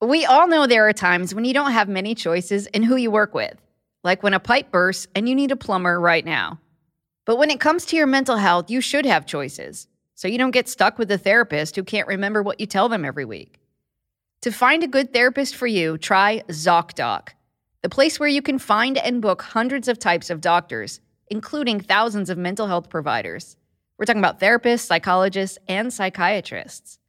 We 0.00 0.24
all 0.24 0.46
know 0.46 0.68
there 0.68 0.88
are 0.88 0.92
times 0.92 1.34
when 1.34 1.44
you 1.44 1.52
don't 1.52 1.72
have 1.72 1.88
many 1.88 2.14
choices 2.14 2.68
in 2.68 2.84
who 2.84 2.94
you 2.94 3.10
work 3.10 3.34
with, 3.34 3.56
like 4.04 4.22
when 4.22 4.32
a 4.32 4.38
pipe 4.38 4.70
bursts 4.70 5.08
and 5.16 5.28
you 5.28 5.34
need 5.34 5.50
a 5.50 5.56
plumber 5.56 6.00
right 6.00 6.24
now. 6.24 6.60
But 7.24 7.36
when 7.36 7.50
it 7.50 7.58
comes 7.58 7.84
to 7.86 7.96
your 7.96 8.06
mental 8.06 8.36
health, 8.36 8.70
you 8.70 8.80
should 8.80 9.04
have 9.06 9.26
choices, 9.26 9.88
so 10.14 10.28
you 10.28 10.38
don't 10.38 10.52
get 10.52 10.68
stuck 10.68 10.98
with 10.98 11.10
a 11.10 11.18
therapist 11.18 11.74
who 11.74 11.82
can't 11.82 12.06
remember 12.06 12.44
what 12.44 12.60
you 12.60 12.66
tell 12.66 12.88
them 12.88 13.04
every 13.04 13.24
week. 13.24 13.58
To 14.42 14.52
find 14.52 14.84
a 14.84 14.88
good 14.88 15.12
therapist 15.12 15.56
for 15.56 15.66
you, 15.66 15.98
try 15.98 16.44
ZocDoc, 16.46 17.30
the 17.82 17.88
place 17.88 18.20
where 18.20 18.28
you 18.28 18.40
can 18.40 18.60
find 18.60 18.98
and 18.98 19.20
book 19.20 19.42
hundreds 19.42 19.88
of 19.88 19.98
types 19.98 20.30
of 20.30 20.40
doctors, 20.40 21.00
including 21.26 21.80
thousands 21.80 22.30
of 22.30 22.38
mental 22.38 22.68
health 22.68 22.88
providers. 22.88 23.56
We're 23.98 24.04
talking 24.04 24.22
about 24.22 24.38
therapists, 24.38 24.86
psychologists, 24.86 25.58
and 25.66 25.92
psychiatrists. 25.92 27.00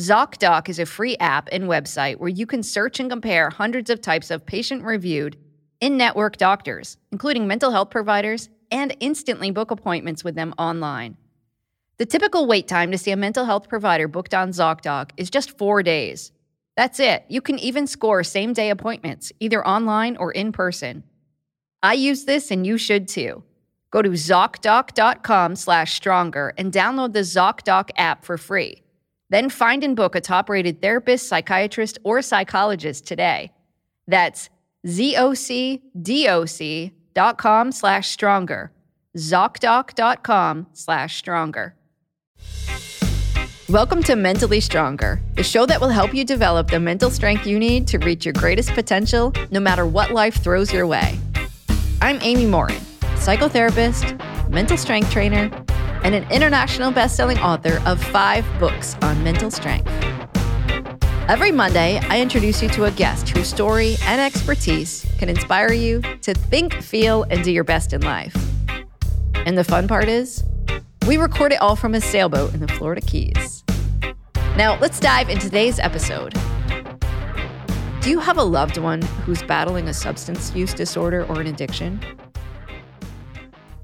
ZocDoc 0.00 0.68
is 0.68 0.80
a 0.80 0.86
free 0.86 1.16
app 1.18 1.48
and 1.52 1.64
website 1.64 2.16
where 2.16 2.28
you 2.28 2.46
can 2.46 2.64
search 2.64 2.98
and 2.98 3.08
compare 3.08 3.48
hundreds 3.48 3.90
of 3.90 4.00
types 4.00 4.32
of 4.32 4.44
patient 4.44 4.82
reviewed 4.82 5.36
in 5.80 5.96
network 5.96 6.36
doctors, 6.36 6.96
including 7.12 7.46
mental 7.46 7.70
health 7.70 7.90
providers, 7.90 8.48
and 8.72 8.96
instantly 8.98 9.52
book 9.52 9.70
appointments 9.70 10.24
with 10.24 10.34
them 10.34 10.52
online. 10.58 11.16
The 11.98 12.06
typical 12.06 12.48
wait 12.48 12.66
time 12.66 12.90
to 12.90 12.98
see 12.98 13.12
a 13.12 13.16
mental 13.16 13.44
health 13.44 13.68
provider 13.68 14.08
booked 14.08 14.34
on 14.34 14.50
ZocDoc 14.50 15.10
is 15.16 15.30
just 15.30 15.56
four 15.56 15.80
days. 15.84 16.32
That's 16.76 16.98
it. 16.98 17.24
You 17.28 17.40
can 17.40 17.60
even 17.60 17.86
score 17.86 18.24
same 18.24 18.52
day 18.52 18.70
appointments, 18.70 19.30
either 19.38 19.64
online 19.64 20.16
or 20.16 20.32
in 20.32 20.50
person. 20.50 21.04
I 21.84 21.94
use 21.94 22.24
this 22.24 22.50
and 22.50 22.66
you 22.66 22.78
should 22.78 23.06
too. 23.06 23.44
Go 23.92 24.02
to 24.02 24.10
ZocDoc.com 24.10 25.54
slash 25.54 25.94
stronger 25.94 26.52
and 26.58 26.72
download 26.72 27.12
the 27.12 27.20
ZocDoc 27.20 27.90
app 27.96 28.24
for 28.24 28.36
free. 28.36 28.83
Then 29.30 29.48
find 29.50 29.82
and 29.82 29.96
book 29.96 30.14
a 30.14 30.20
top 30.20 30.48
rated 30.48 30.82
therapist, 30.82 31.28
psychiatrist, 31.28 31.98
or 32.04 32.22
psychologist 32.22 33.06
today. 33.06 33.52
That's 34.06 34.50
zocdoc.com 34.86 35.82
slash 37.72 38.08
stronger. 38.08 38.70
ZocDoc.com 39.16 40.66
slash 40.72 41.16
stronger. 41.16 41.74
Welcome 43.70 44.02
to 44.02 44.14
Mentally 44.14 44.60
Stronger, 44.60 45.22
the 45.36 45.42
show 45.42 45.64
that 45.64 45.80
will 45.80 45.88
help 45.88 46.12
you 46.12 46.22
develop 46.22 46.68
the 46.68 46.78
mental 46.78 47.08
strength 47.08 47.46
you 47.46 47.58
need 47.58 47.86
to 47.88 47.98
reach 47.98 48.26
your 48.26 48.34
greatest 48.34 48.72
potential 48.72 49.32
no 49.50 49.58
matter 49.58 49.86
what 49.86 50.10
life 50.10 50.34
throws 50.42 50.70
your 50.70 50.86
way. 50.86 51.18
I'm 52.02 52.18
Amy 52.20 52.44
Morin, 52.44 52.76
psychotherapist, 53.16 54.20
mental 54.50 54.76
strength 54.76 55.10
trainer, 55.10 55.48
and 56.04 56.14
an 56.14 56.30
international 56.30 56.92
best-selling 56.92 57.38
author 57.38 57.82
of 57.86 58.00
five 58.00 58.46
books 58.60 58.96
on 59.02 59.24
mental 59.24 59.50
strength. 59.50 59.90
Every 61.26 61.50
Monday, 61.50 61.98
I 62.10 62.20
introduce 62.20 62.62
you 62.62 62.68
to 62.68 62.84
a 62.84 62.90
guest 62.90 63.30
whose 63.30 63.48
story 63.48 63.96
and 64.02 64.20
expertise 64.20 65.06
can 65.18 65.30
inspire 65.30 65.72
you 65.72 66.02
to 66.20 66.34
think, 66.34 66.74
feel, 66.74 67.22
and 67.24 67.42
do 67.42 67.50
your 67.50 67.64
best 67.64 67.94
in 67.94 68.02
life. 68.02 68.36
And 69.34 69.56
the 69.56 69.64
fun 69.64 69.88
part 69.88 70.08
is, 70.08 70.44
we 71.08 71.16
record 71.16 71.52
it 71.52 71.60
all 71.60 71.76
from 71.76 71.94
a 71.94 72.00
sailboat 72.00 72.52
in 72.52 72.60
the 72.60 72.68
Florida 72.68 73.00
Keys. 73.00 73.64
Now, 74.56 74.78
let's 74.80 75.00
dive 75.00 75.30
into 75.30 75.46
today's 75.46 75.78
episode. 75.78 76.34
Do 78.02 78.10
you 78.10 78.18
have 78.18 78.36
a 78.36 78.44
loved 78.44 78.76
one 78.76 79.00
who's 79.24 79.42
battling 79.42 79.88
a 79.88 79.94
substance 79.94 80.54
use 80.54 80.74
disorder 80.74 81.24
or 81.24 81.40
an 81.40 81.46
addiction? 81.46 82.00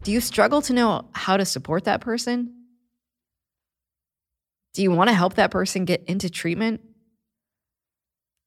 Do 0.03 0.13
you 0.13 0.21
struggle 0.21 0.63
to 0.63 0.73
know 0.73 1.11
how 1.13 1.37
to 1.37 1.45
support 1.45 1.85
that 1.85 2.01
person? 2.01 2.55
Do 4.73 4.83
you 4.83 4.91
want 4.91 5.09
to 5.09 5.15
help 5.15 5.35
that 5.35 5.51
person 5.51 5.85
get 5.85 6.05
into 6.05 6.31
treatment? 6.31 6.81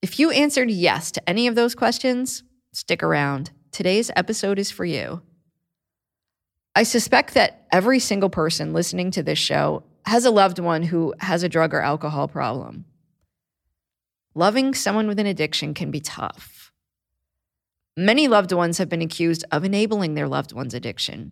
If 0.01 0.19
you 0.19 0.31
answered 0.31 0.71
yes 0.71 1.11
to 1.11 1.29
any 1.29 1.47
of 1.47 1.53
those 1.53 1.75
questions, 1.75 2.43
stick 2.73 3.03
around. 3.03 3.51
Today's 3.71 4.09
episode 4.15 4.57
is 4.57 4.71
for 4.71 4.83
you. 4.83 5.21
I 6.75 6.83
suspect 6.83 7.35
that 7.35 7.67
every 7.71 7.99
single 7.99 8.29
person 8.29 8.73
listening 8.73 9.11
to 9.11 9.21
this 9.21 9.37
show 9.37 9.83
has 10.07 10.25
a 10.25 10.31
loved 10.31 10.57
one 10.57 10.81
who 10.81 11.13
has 11.19 11.43
a 11.43 11.49
drug 11.49 11.73
or 11.73 11.81
alcohol 11.81 12.27
problem. 12.27 12.85
Loving 14.33 14.73
someone 14.73 15.07
with 15.07 15.19
an 15.19 15.27
addiction 15.27 15.75
can 15.75 15.91
be 15.91 15.99
tough. 15.99 16.71
Many 17.95 18.27
loved 18.27 18.51
ones 18.51 18.79
have 18.79 18.89
been 18.89 19.03
accused 19.03 19.45
of 19.51 19.63
enabling 19.63 20.15
their 20.15 20.27
loved 20.27 20.51
one's 20.51 20.73
addiction 20.73 21.31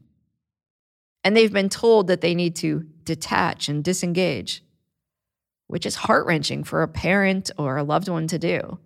and 1.23 1.35
they've 1.35 1.53
been 1.53 1.69
told 1.69 2.07
that 2.07 2.21
they 2.21 2.35
need 2.35 2.55
to 2.57 2.85
detach 3.03 3.69
and 3.69 3.83
disengage, 3.83 4.63
which 5.67 5.85
is 5.85 5.95
heart 5.95 6.25
wrenching 6.25 6.63
for 6.63 6.81
a 6.81 6.87
parent 6.87 7.51
or 7.57 7.77
a 7.77 7.83
loved 7.83 8.09
one 8.09 8.27
to 8.27 8.39
do. 8.39 8.79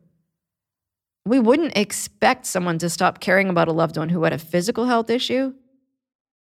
We 1.25 1.40
wouldn't 1.40 1.78
expect 1.78 2.45
someone 2.45 2.78
to 2.79 2.90
stop 2.90 3.19
caring 3.19 3.50
about 3.50 3.68
a 3.68 3.74
loved 3.74 3.97
one 3.97 4.09
who 4.09 4.24
had 4.24 4.34
a 4.34 4.38
physical 4.38 4.85
health 4.85 5.09
issue. 5.09 5.53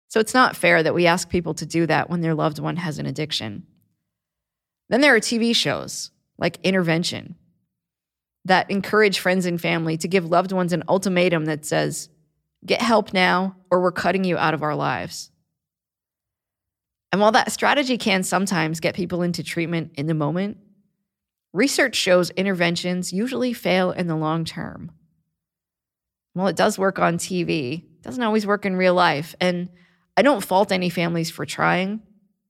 So 0.08 0.20
it's 0.20 0.34
not 0.34 0.56
fair 0.56 0.82
that 0.82 0.94
we 0.94 1.06
ask 1.06 1.28
people 1.28 1.54
to 1.54 1.66
do 1.66 1.86
that 1.86 2.10
when 2.10 2.20
their 2.20 2.34
loved 2.34 2.58
one 2.58 2.76
has 2.76 2.98
an 2.98 3.06
addiction. 3.06 3.66
Then 4.88 5.00
there 5.00 5.14
are 5.14 5.20
TV 5.20 5.54
shows 5.56 6.10
like 6.36 6.58
Intervention 6.62 7.36
that 8.44 8.70
encourage 8.70 9.20
friends 9.20 9.46
and 9.46 9.60
family 9.60 9.96
to 9.96 10.08
give 10.08 10.26
loved 10.26 10.52
ones 10.52 10.72
an 10.72 10.82
ultimatum 10.88 11.44
that 11.46 11.64
says, 11.64 12.08
get 12.66 12.82
help 12.82 13.14
now 13.14 13.56
or 13.70 13.80
we're 13.80 13.92
cutting 13.92 14.24
you 14.24 14.36
out 14.36 14.54
of 14.54 14.62
our 14.62 14.74
lives. 14.74 15.31
And 17.12 17.20
while 17.20 17.32
that 17.32 17.52
strategy 17.52 17.98
can 17.98 18.22
sometimes 18.22 18.80
get 18.80 18.94
people 18.94 19.20
into 19.22 19.42
treatment 19.42 19.92
in 19.96 20.06
the 20.06 20.14
moment, 20.14 20.56
research 21.52 21.94
shows 21.94 22.30
interventions 22.30 23.12
usually 23.12 23.52
fail 23.52 23.92
in 23.92 24.06
the 24.06 24.16
long 24.16 24.46
term. 24.46 24.90
While 26.32 26.46
it 26.46 26.56
does 26.56 26.78
work 26.78 26.98
on 26.98 27.18
TV, 27.18 27.82
it 27.82 28.02
doesn't 28.02 28.22
always 28.22 28.46
work 28.46 28.64
in 28.64 28.76
real 28.76 28.94
life. 28.94 29.34
And 29.40 29.68
I 30.16 30.22
don't 30.22 30.44
fault 30.44 30.72
any 30.72 30.88
families 30.88 31.30
for 31.30 31.44
trying, 31.44 32.00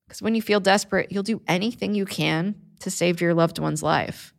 because 0.07 0.23
when 0.23 0.37
you 0.37 0.43
feel 0.43 0.61
desperate, 0.61 1.11
you'll 1.11 1.25
do 1.25 1.43
anything 1.49 1.95
you 1.95 2.07
can 2.07 2.55
to 2.81 2.91
save 2.91 3.21
your 3.21 3.35
loved 3.35 3.59
one's 3.59 3.83
life. 3.83 4.33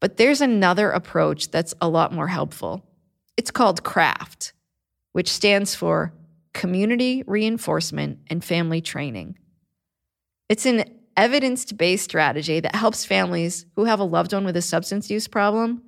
But 0.00 0.16
there's 0.16 0.40
another 0.40 0.90
approach 0.90 1.50
that's 1.50 1.74
a 1.82 1.88
lot 1.88 2.12
more 2.12 2.28
helpful. 2.28 2.86
It's 3.36 3.50
called 3.50 3.84
CRAFT, 3.84 4.52
which 5.12 5.30
stands 5.30 5.74
for 5.74 6.14
community 6.52 7.22
reinforcement, 7.26 8.18
and 8.28 8.44
family 8.44 8.80
training. 8.80 9.38
It's 10.48 10.66
an 10.66 10.84
evidence 11.16 11.70
based 11.72 12.04
strategy 12.04 12.60
that 12.60 12.74
helps 12.74 13.04
families 13.04 13.66
who 13.76 13.84
have 13.84 14.00
a 14.00 14.04
loved 14.04 14.32
one 14.32 14.44
with 14.44 14.56
a 14.56 14.62
substance 14.62 15.10
use 15.10 15.28
problem, 15.28 15.82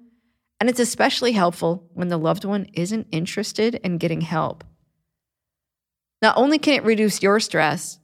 and 0.61 0.71
it's 0.71 0.81
especially 0.81 1.33
helpful 1.33 1.89
when 1.95 2.09
the 2.09 2.19
loved 2.19 2.45
one 2.45 2.67
isn't 2.75 3.09
interested 3.11 3.75
in 3.77 3.99
getting 3.99 4.21
help. 4.21 4.63
Not 6.21 6.37
only 6.37 6.59
can 6.59 6.75
it 6.75 6.85
reduce 6.85 7.23
your 7.23 7.41
stress, 7.41 7.99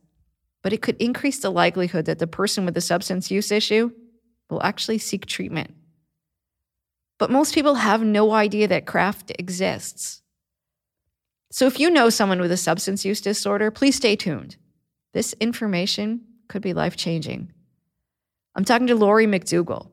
but 0.62 0.72
it 0.72 0.82
could 0.82 0.96
increase 0.96 1.38
the 1.38 1.50
likelihood 1.50 2.06
that 2.06 2.18
the 2.18 2.26
person 2.26 2.64
with 2.64 2.74
the 2.74 2.80
substance 2.80 3.30
use 3.30 3.52
issue 3.52 3.92
will 4.50 4.62
actually 4.62 4.98
seek 4.98 5.26
treatment. 5.26 5.74
But 7.18 7.30
most 7.30 7.54
people 7.54 7.74
have 7.74 8.02
no 8.02 8.32
idea 8.32 8.66
that 8.68 8.86
CRAFT 8.86 9.32
exists. 9.38 10.22
So 11.50 11.66
if 11.66 11.80
you 11.80 11.90
know 11.90 12.10
someone 12.10 12.40
with 12.40 12.52
a 12.52 12.56
substance 12.56 13.04
use 13.04 13.20
disorder, 13.20 13.70
please 13.70 13.96
stay 13.96 14.16
tuned. 14.16 14.56
This 15.12 15.34
information 15.40 16.22
could 16.48 16.62
be 16.62 16.74
life 16.74 16.96
changing. 16.96 17.52
I'm 18.54 18.64
talking 18.64 18.86
to 18.88 18.94
Laurie 18.94 19.26
MacDougall. 19.26 19.90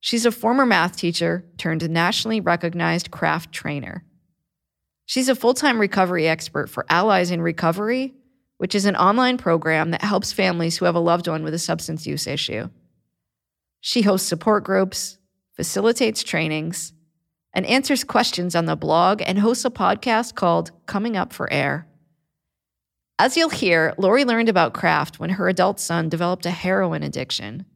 She's 0.00 0.26
a 0.26 0.32
former 0.32 0.66
math 0.66 0.96
teacher 0.96 1.44
turned 1.58 1.88
nationally 1.88 2.40
recognized 2.40 3.10
craft 3.10 3.52
trainer. 3.52 4.04
She's 5.06 5.28
a 5.28 5.34
full 5.34 5.54
time 5.54 5.80
recovery 5.80 6.28
expert 6.28 6.68
for 6.68 6.86
Allies 6.88 7.30
in 7.30 7.42
Recovery, 7.42 8.14
which 8.58 8.74
is 8.74 8.84
an 8.84 8.96
online 8.96 9.38
program 9.38 9.90
that 9.90 10.02
helps 10.02 10.32
families 10.32 10.76
who 10.76 10.84
have 10.84 10.94
a 10.94 11.00
loved 11.00 11.26
one 11.26 11.42
with 11.42 11.54
a 11.54 11.58
substance 11.58 12.06
use 12.06 12.26
issue. 12.26 12.68
She 13.80 14.02
hosts 14.02 14.28
support 14.28 14.64
groups, 14.64 15.18
facilitates 15.56 16.22
trainings, 16.22 16.92
and 17.52 17.66
answers 17.66 18.04
questions 18.04 18.54
on 18.54 18.66
the 18.66 18.76
blog 18.76 19.22
and 19.24 19.38
hosts 19.38 19.64
a 19.64 19.70
podcast 19.70 20.34
called 20.34 20.70
Coming 20.86 21.16
Up 21.16 21.32
for 21.32 21.52
Air. 21.52 21.86
As 23.18 23.36
you'll 23.36 23.50
hear, 23.50 23.94
Laurie 23.98 24.24
learned 24.24 24.48
about 24.48 24.74
craft 24.74 25.20
when 25.20 25.30
her 25.30 25.48
adult 25.48 25.78
son 25.78 26.08
developed 26.08 26.46
a 26.46 26.50
heroin 26.50 27.02
addiction. 27.02 27.66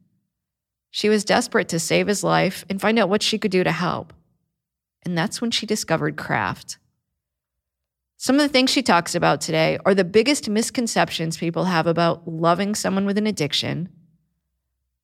She 0.89 1.09
was 1.09 1.23
desperate 1.23 1.69
to 1.69 1.79
save 1.79 2.07
his 2.07 2.23
life 2.23 2.65
and 2.69 2.81
find 2.81 2.97
out 2.97 3.09
what 3.09 3.21
she 3.21 3.37
could 3.37 3.51
do 3.51 3.63
to 3.63 3.71
help. 3.71 4.13
And 5.05 5.17
that's 5.17 5.39
when 5.41 5.51
she 5.51 5.65
discovered 5.65 6.17
craft. 6.17 6.79
Some 8.17 8.35
of 8.35 8.41
the 8.41 8.49
things 8.49 8.71
she 8.71 8.81
talks 8.81 9.13
about 9.13 9.41
today 9.41 9.77
are 9.85 9.93
the 9.93 10.03
biggest 10.03 10.49
misconceptions 10.49 11.37
people 11.37 11.65
have 11.65 11.85
about 11.85 12.27
loving 12.27 12.73
someone 12.73 13.05
with 13.05 13.17
an 13.17 13.27
addiction, 13.27 13.89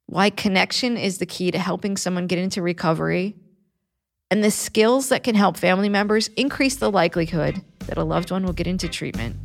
why 0.07 0.29
connection 0.29 0.97
is 0.97 1.19
the 1.19 1.25
key 1.25 1.51
to 1.51 1.59
helping 1.59 1.95
someone 1.95 2.27
get 2.27 2.39
into 2.39 2.61
recovery, 2.61 3.35
and 4.33 4.43
the 4.43 4.49
skills 4.49 5.09
that 5.09 5.23
can 5.23 5.35
help 5.35 5.55
family 5.55 5.89
members 5.89 6.27
increase 6.29 6.77
the 6.77 6.89
likelihood 6.89 7.61
that 7.85 7.99
a 7.99 8.03
loved 8.03 8.31
one 8.31 8.43
will 8.43 8.51
get 8.51 8.65
into 8.65 8.89
treatment. 8.89 9.35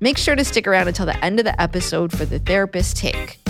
Make 0.00 0.18
sure 0.18 0.36
to 0.36 0.44
stick 0.44 0.66
around 0.66 0.88
until 0.88 1.06
the 1.06 1.24
end 1.24 1.38
of 1.38 1.46
the 1.46 1.58
episode 1.58 2.12
for 2.12 2.26
the 2.26 2.38
therapist 2.40 2.98
take. 2.98 3.40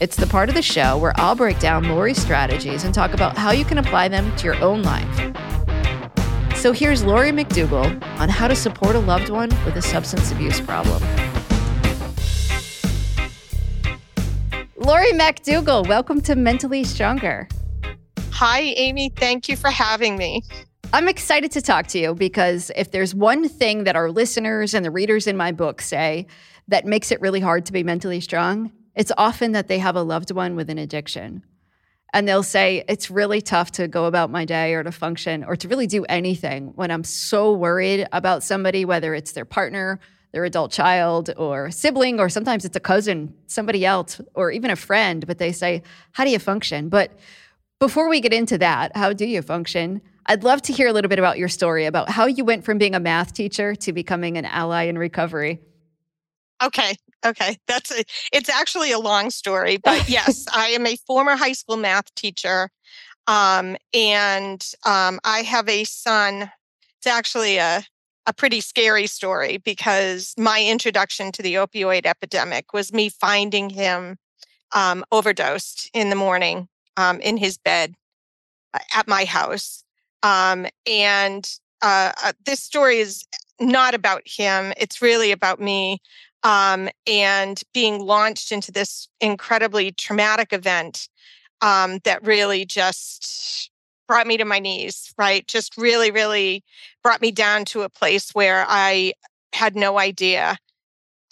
It's 0.00 0.16
the 0.16 0.26
part 0.26 0.48
of 0.48 0.54
the 0.54 0.62
show 0.62 0.96
where 0.96 1.12
I'll 1.16 1.34
break 1.34 1.58
down 1.58 1.86
Laurie's 1.86 2.16
strategies 2.16 2.84
and 2.84 2.94
talk 2.94 3.12
about 3.12 3.36
how 3.36 3.50
you 3.50 3.66
can 3.66 3.76
apply 3.76 4.08
them 4.08 4.34
to 4.36 4.44
your 4.46 4.56
own 4.64 4.82
life. 4.82 6.56
So 6.56 6.72
here's 6.72 7.04
Laurie 7.04 7.30
MacDougall 7.30 8.02
on 8.18 8.30
how 8.30 8.48
to 8.48 8.56
support 8.56 8.96
a 8.96 9.00
loved 9.00 9.28
one 9.28 9.50
with 9.66 9.76
a 9.76 9.82
substance 9.82 10.32
abuse 10.32 10.62
problem. 10.62 11.02
Laurie 14.78 15.12
MacDougall, 15.12 15.82
welcome 15.82 16.22
to 16.22 16.34
Mentally 16.34 16.84
Stronger. 16.84 17.46
Hi, 18.38 18.60
Amy. 18.60 19.08
Thank 19.08 19.48
you 19.48 19.56
for 19.56 19.70
having 19.70 20.18
me. 20.18 20.42
I'm 20.92 21.08
excited 21.08 21.52
to 21.52 21.62
talk 21.62 21.86
to 21.86 21.98
you 21.98 22.14
because 22.14 22.70
if 22.76 22.90
there's 22.90 23.14
one 23.14 23.48
thing 23.48 23.84
that 23.84 23.96
our 23.96 24.10
listeners 24.10 24.74
and 24.74 24.84
the 24.84 24.90
readers 24.90 25.26
in 25.26 25.38
my 25.38 25.52
book 25.52 25.80
say 25.80 26.26
that 26.68 26.84
makes 26.84 27.10
it 27.10 27.18
really 27.22 27.40
hard 27.40 27.64
to 27.64 27.72
be 27.72 27.82
mentally 27.82 28.20
strong, 28.20 28.72
it's 28.94 29.10
often 29.16 29.52
that 29.52 29.68
they 29.68 29.78
have 29.78 29.96
a 29.96 30.02
loved 30.02 30.32
one 30.32 30.54
with 30.54 30.68
an 30.68 30.76
addiction. 30.76 31.44
And 32.12 32.28
they'll 32.28 32.42
say, 32.42 32.84
it's 32.90 33.10
really 33.10 33.40
tough 33.40 33.72
to 33.72 33.88
go 33.88 34.04
about 34.04 34.30
my 34.30 34.44
day 34.44 34.74
or 34.74 34.82
to 34.82 34.92
function 34.92 35.42
or 35.42 35.56
to 35.56 35.66
really 35.66 35.86
do 35.86 36.04
anything 36.04 36.72
when 36.74 36.90
I'm 36.90 37.04
so 37.04 37.54
worried 37.54 38.06
about 38.12 38.42
somebody, 38.42 38.84
whether 38.84 39.14
it's 39.14 39.32
their 39.32 39.46
partner, 39.46 39.98
their 40.32 40.44
adult 40.44 40.72
child, 40.72 41.30
or 41.38 41.70
sibling, 41.70 42.20
or 42.20 42.28
sometimes 42.28 42.66
it's 42.66 42.76
a 42.76 42.80
cousin, 42.80 43.32
somebody 43.46 43.86
else, 43.86 44.20
or 44.34 44.50
even 44.50 44.70
a 44.70 44.76
friend. 44.76 45.26
But 45.26 45.38
they 45.38 45.52
say, 45.52 45.82
how 46.12 46.24
do 46.24 46.30
you 46.30 46.38
function? 46.38 46.90
But 46.90 47.12
before 47.78 48.08
we 48.08 48.20
get 48.20 48.32
into 48.32 48.58
that, 48.58 48.96
how 48.96 49.12
do 49.12 49.26
you 49.26 49.42
function? 49.42 50.00
I'd 50.26 50.42
love 50.44 50.62
to 50.62 50.72
hear 50.72 50.88
a 50.88 50.92
little 50.92 51.08
bit 51.08 51.18
about 51.18 51.38
your 51.38 51.48
story 51.48 51.84
about 51.84 52.08
how 52.10 52.26
you 52.26 52.44
went 52.44 52.64
from 52.64 52.78
being 52.78 52.94
a 52.94 53.00
math 53.00 53.32
teacher 53.32 53.74
to 53.76 53.92
becoming 53.92 54.36
an 54.36 54.44
ally 54.44 54.84
in 54.84 54.98
recovery. 54.98 55.60
Okay. 56.62 56.96
Okay. 57.24 57.58
That's 57.68 57.90
a, 57.92 58.02
it's 58.32 58.48
actually 58.48 58.92
a 58.92 58.98
long 58.98 59.30
story, 59.30 59.76
but 59.76 60.08
yes, 60.08 60.46
I 60.52 60.68
am 60.68 60.86
a 60.86 60.96
former 61.06 61.36
high 61.36 61.52
school 61.52 61.76
math 61.76 62.14
teacher. 62.14 62.70
Um, 63.26 63.76
and 63.92 64.64
um, 64.84 65.20
I 65.24 65.40
have 65.40 65.68
a 65.68 65.84
son. 65.84 66.50
It's 66.98 67.06
actually 67.06 67.58
a, 67.58 67.82
a 68.26 68.32
pretty 68.32 68.60
scary 68.60 69.06
story 69.06 69.58
because 69.58 70.34
my 70.38 70.64
introduction 70.64 71.30
to 71.32 71.42
the 71.42 71.54
opioid 71.54 72.06
epidemic 72.06 72.72
was 72.72 72.92
me 72.92 73.08
finding 73.08 73.70
him 73.70 74.16
um, 74.74 75.04
overdosed 75.12 75.90
in 75.92 76.10
the 76.10 76.16
morning 76.16 76.68
um, 76.96 77.20
in 77.20 77.36
his 77.36 77.58
bed 77.58 77.94
uh, 78.74 78.78
at 78.94 79.08
my 79.08 79.24
house. 79.24 79.84
Um, 80.22 80.66
and 80.86 81.48
uh, 81.82 82.12
uh, 82.22 82.32
this 82.44 82.62
story 82.62 82.98
is 82.98 83.24
not 83.60 83.94
about 83.94 84.22
him. 84.24 84.72
It's 84.76 85.02
really 85.02 85.32
about 85.32 85.60
me 85.60 85.98
um, 86.42 86.88
and 87.06 87.60
being 87.72 88.00
launched 88.00 88.52
into 88.52 88.70
this 88.70 89.08
incredibly 89.20 89.92
traumatic 89.92 90.52
event 90.52 91.08
um, 91.60 91.98
that 92.04 92.24
really 92.24 92.64
just 92.64 93.70
brought 94.06 94.26
me 94.26 94.36
to 94.36 94.44
my 94.44 94.58
knees, 94.58 95.12
right? 95.18 95.46
Just 95.46 95.76
really, 95.76 96.10
really 96.10 96.62
brought 97.02 97.20
me 97.20 97.32
down 97.32 97.64
to 97.66 97.82
a 97.82 97.88
place 97.88 98.30
where 98.32 98.64
I 98.68 99.12
had 99.52 99.74
no 99.74 99.98
idea 99.98 100.58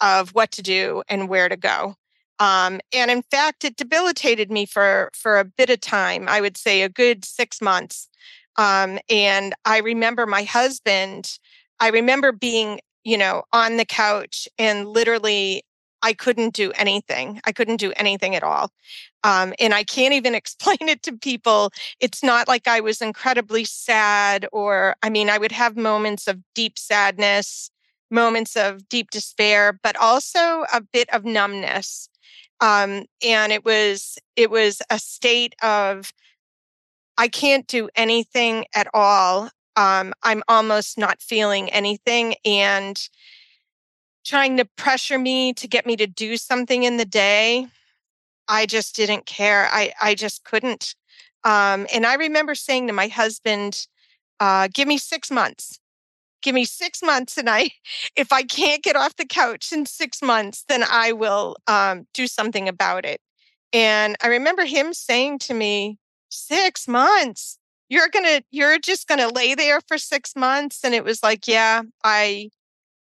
of 0.01 0.31
what 0.31 0.51
to 0.51 0.61
do 0.61 1.03
and 1.07 1.29
where 1.29 1.47
to 1.47 1.55
go. 1.55 1.95
Um, 2.39 2.81
and 2.93 3.09
in 3.09 3.21
fact, 3.23 3.63
it 3.63 3.77
debilitated 3.77 4.51
me 4.51 4.65
for 4.65 5.09
for 5.13 5.39
a 5.39 5.45
bit 5.45 5.69
of 5.69 5.81
time. 5.81 6.27
I 6.27 6.41
would 6.41 6.57
say 6.57 6.81
a 6.81 6.89
good 6.89 7.25
six 7.25 7.61
months. 7.61 8.09
Um, 8.57 8.99
and 9.09 9.53
I 9.65 9.79
remember 9.79 10.25
my 10.25 10.43
husband. 10.43 11.37
I 11.79 11.89
remember 11.89 12.31
being, 12.31 12.79
you 13.03 13.17
know, 13.17 13.43
on 13.53 13.77
the 13.77 13.85
couch 13.85 14.47
and 14.57 14.87
literally 14.87 15.63
I 16.01 16.13
couldn't 16.13 16.53
do 16.53 16.71
anything. 16.73 17.41
I 17.45 17.51
couldn't 17.51 17.77
do 17.77 17.91
anything 17.95 18.35
at 18.35 18.43
all. 18.43 18.71
Um, 19.23 19.55
and 19.59 19.73
I 19.73 19.83
can't 19.83 20.13
even 20.13 20.35
explain 20.41 20.77
it 20.81 21.01
to 21.03 21.17
people. 21.17 21.71
It's 21.99 22.23
not 22.23 22.47
like 22.47 22.67
I 22.67 22.79
was 22.79 23.01
incredibly 23.01 23.65
sad, 23.65 24.47
or 24.51 24.95
I 25.01 25.09
mean, 25.09 25.29
I 25.29 25.37
would 25.37 25.51
have 25.51 25.75
moments 25.75 26.27
of 26.27 26.39
deep 26.53 26.77
sadness, 26.77 27.71
moments 28.15 28.55
of 28.55 28.89
deep 28.89 29.11
despair, 29.11 29.79
but 29.83 29.95
also 29.97 30.65
a 30.73 30.81
bit 30.81 31.07
of 31.13 31.25
numbness. 31.25 32.09
Um, 32.61 33.05
and 33.23 33.51
it 33.51 33.65
was 33.65 34.17
it 34.35 34.49
was 34.49 34.81
a 34.89 34.97
state 34.97 35.53
of 35.61 36.13
i 37.17 37.27
can't 37.27 37.67
do 37.67 37.89
anything 37.95 38.65
at 38.73 38.87
all. 38.93 39.49
Um, 39.75 40.13
i'm 40.23 40.41
almost 40.47 40.97
not 40.97 41.21
feeling 41.21 41.69
anything 41.69 42.35
and 42.45 42.97
trying 44.25 44.57
to 44.57 44.65
pressure 44.77 45.19
me 45.19 45.53
to 45.53 45.67
get 45.67 45.85
me 45.85 45.95
to 45.97 46.07
do 46.07 46.37
something 46.37 46.83
in 46.83 46.97
the 46.97 47.05
day 47.05 47.67
i 48.47 48.65
just 48.65 48.95
didn't 48.95 49.25
care. 49.25 49.67
I 49.71 49.93
i 50.01 50.15
just 50.15 50.45
couldn't. 50.45 50.95
Um, 51.43 51.87
and 51.93 52.05
i 52.05 52.15
remember 52.15 52.55
saying 52.55 52.87
to 52.87 52.93
my 52.93 53.09
husband 53.09 53.87
uh, 54.39 54.67
give 54.73 54.87
me 54.87 54.97
six 54.97 55.31
months 55.31 55.79
give 56.45 56.55
me 56.55 56.63
six 56.63 57.01
months 57.01 57.37
and 57.37 57.49
i 57.49 57.71
if 58.15 58.31
i 58.31 58.43
can't 58.43 58.83
get 58.83 58.95
off 58.95 59.15
the 59.17 59.25
couch 59.25 59.73
in 59.73 59.85
six 59.85 60.21
months 60.21 60.63
then 60.69 60.83
i 60.89 61.11
will 61.11 61.55
um, 61.67 62.07
do 62.13 62.27
something 62.27 62.69
about 62.69 63.03
it. 63.03 63.19
And 63.73 64.15
i 64.21 64.27
remember 64.27 64.63
him 64.63 64.93
saying 64.93 65.39
to 65.39 65.53
me 65.53 65.97
six 66.29 66.87
months? 66.87 67.57
You're 67.89 68.09
gonna 68.09 68.41
you're 68.51 68.77
just 68.77 69.07
gonna 69.07 69.27
lay 69.27 69.55
there 69.55 69.81
for 69.87 69.97
six 69.97 70.35
months? 70.35 70.83
And 70.83 70.93
it 70.93 71.03
was 71.03 71.23
like 71.23 71.47
yeah 71.47 71.81
i 72.03 72.51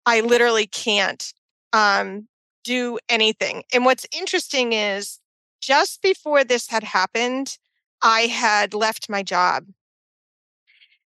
i 0.05 0.19
literally 0.19 0.67
can't 0.67 1.33
um, 1.73 2.27
do 2.65 2.99
anything. 3.07 3.63
And 3.73 3.85
what's 3.85 4.05
interesting 4.11 4.73
is 4.73 5.19
just 5.61 6.01
before 6.01 6.43
this 6.43 6.67
had 6.67 6.83
happened 6.83 7.57
i 8.03 8.21
had 8.21 8.73
left 8.73 9.09
my 9.09 9.23
job. 9.23 9.67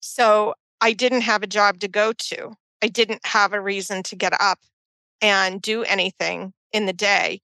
So 0.00 0.54
I 0.80 0.92
didn't 0.92 1.22
have 1.22 1.42
a 1.42 1.48
job 1.48 1.80
to 1.80 1.88
go 1.88 2.12
to. 2.12 2.54
I 2.82 2.88
didn't 2.88 3.24
have 3.26 3.52
a 3.52 3.60
reason 3.60 4.02
to 4.04 4.16
get 4.16 4.34
up 4.40 4.58
and 5.20 5.62
do 5.62 5.82
anything 5.84 6.52
in 6.72 6.86
the 6.86 6.92
day. 6.92 7.40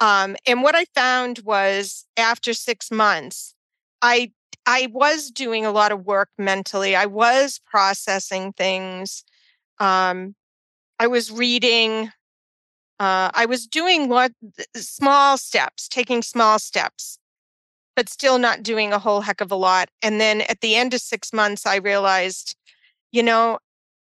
Um, 0.00 0.36
and 0.46 0.62
what 0.62 0.74
I 0.74 0.84
found 0.94 1.40
was 1.44 2.04
after 2.16 2.52
six 2.52 2.90
months, 2.90 3.54
I 4.02 4.32
I 4.66 4.88
was 4.92 5.30
doing 5.30 5.66
a 5.66 5.72
lot 5.72 5.92
of 5.92 6.06
work 6.06 6.30
mentally. 6.38 6.96
I 6.96 7.06
was 7.06 7.60
processing 7.66 8.52
things. 8.52 9.24
Um, 9.78 10.34
I 10.98 11.06
was 11.06 11.30
reading. 11.30 12.10
Uh, 12.98 13.30
I 13.34 13.46
was 13.46 13.66
doing 13.66 14.08
what 14.08 14.32
small 14.76 15.36
steps, 15.36 15.88
taking 15.88 16.22
small 16.22 16.58
steps, 16.58 17.18
but 17.96 18.08
still 18.08 18.38
not 18.38 18.62
doing 18.62 18.92
a 18.92 18.98
whole 18.98 19.20
heck 19.22 19.40
of 19.40 19.50
a 19.50 19.56
lot. 19.56 19.88
And 20.00 20.20
then 20.20 20.42
at 20.42 20.60
the 20.60 20.76
end 20.76 20.94
of 20.94 21.00
six 21.00 21.32
months, 21.32 21.66
I 21.66 21.76
realized 21.76 22.56
you 23.14 23.22
know, 23.22 23.60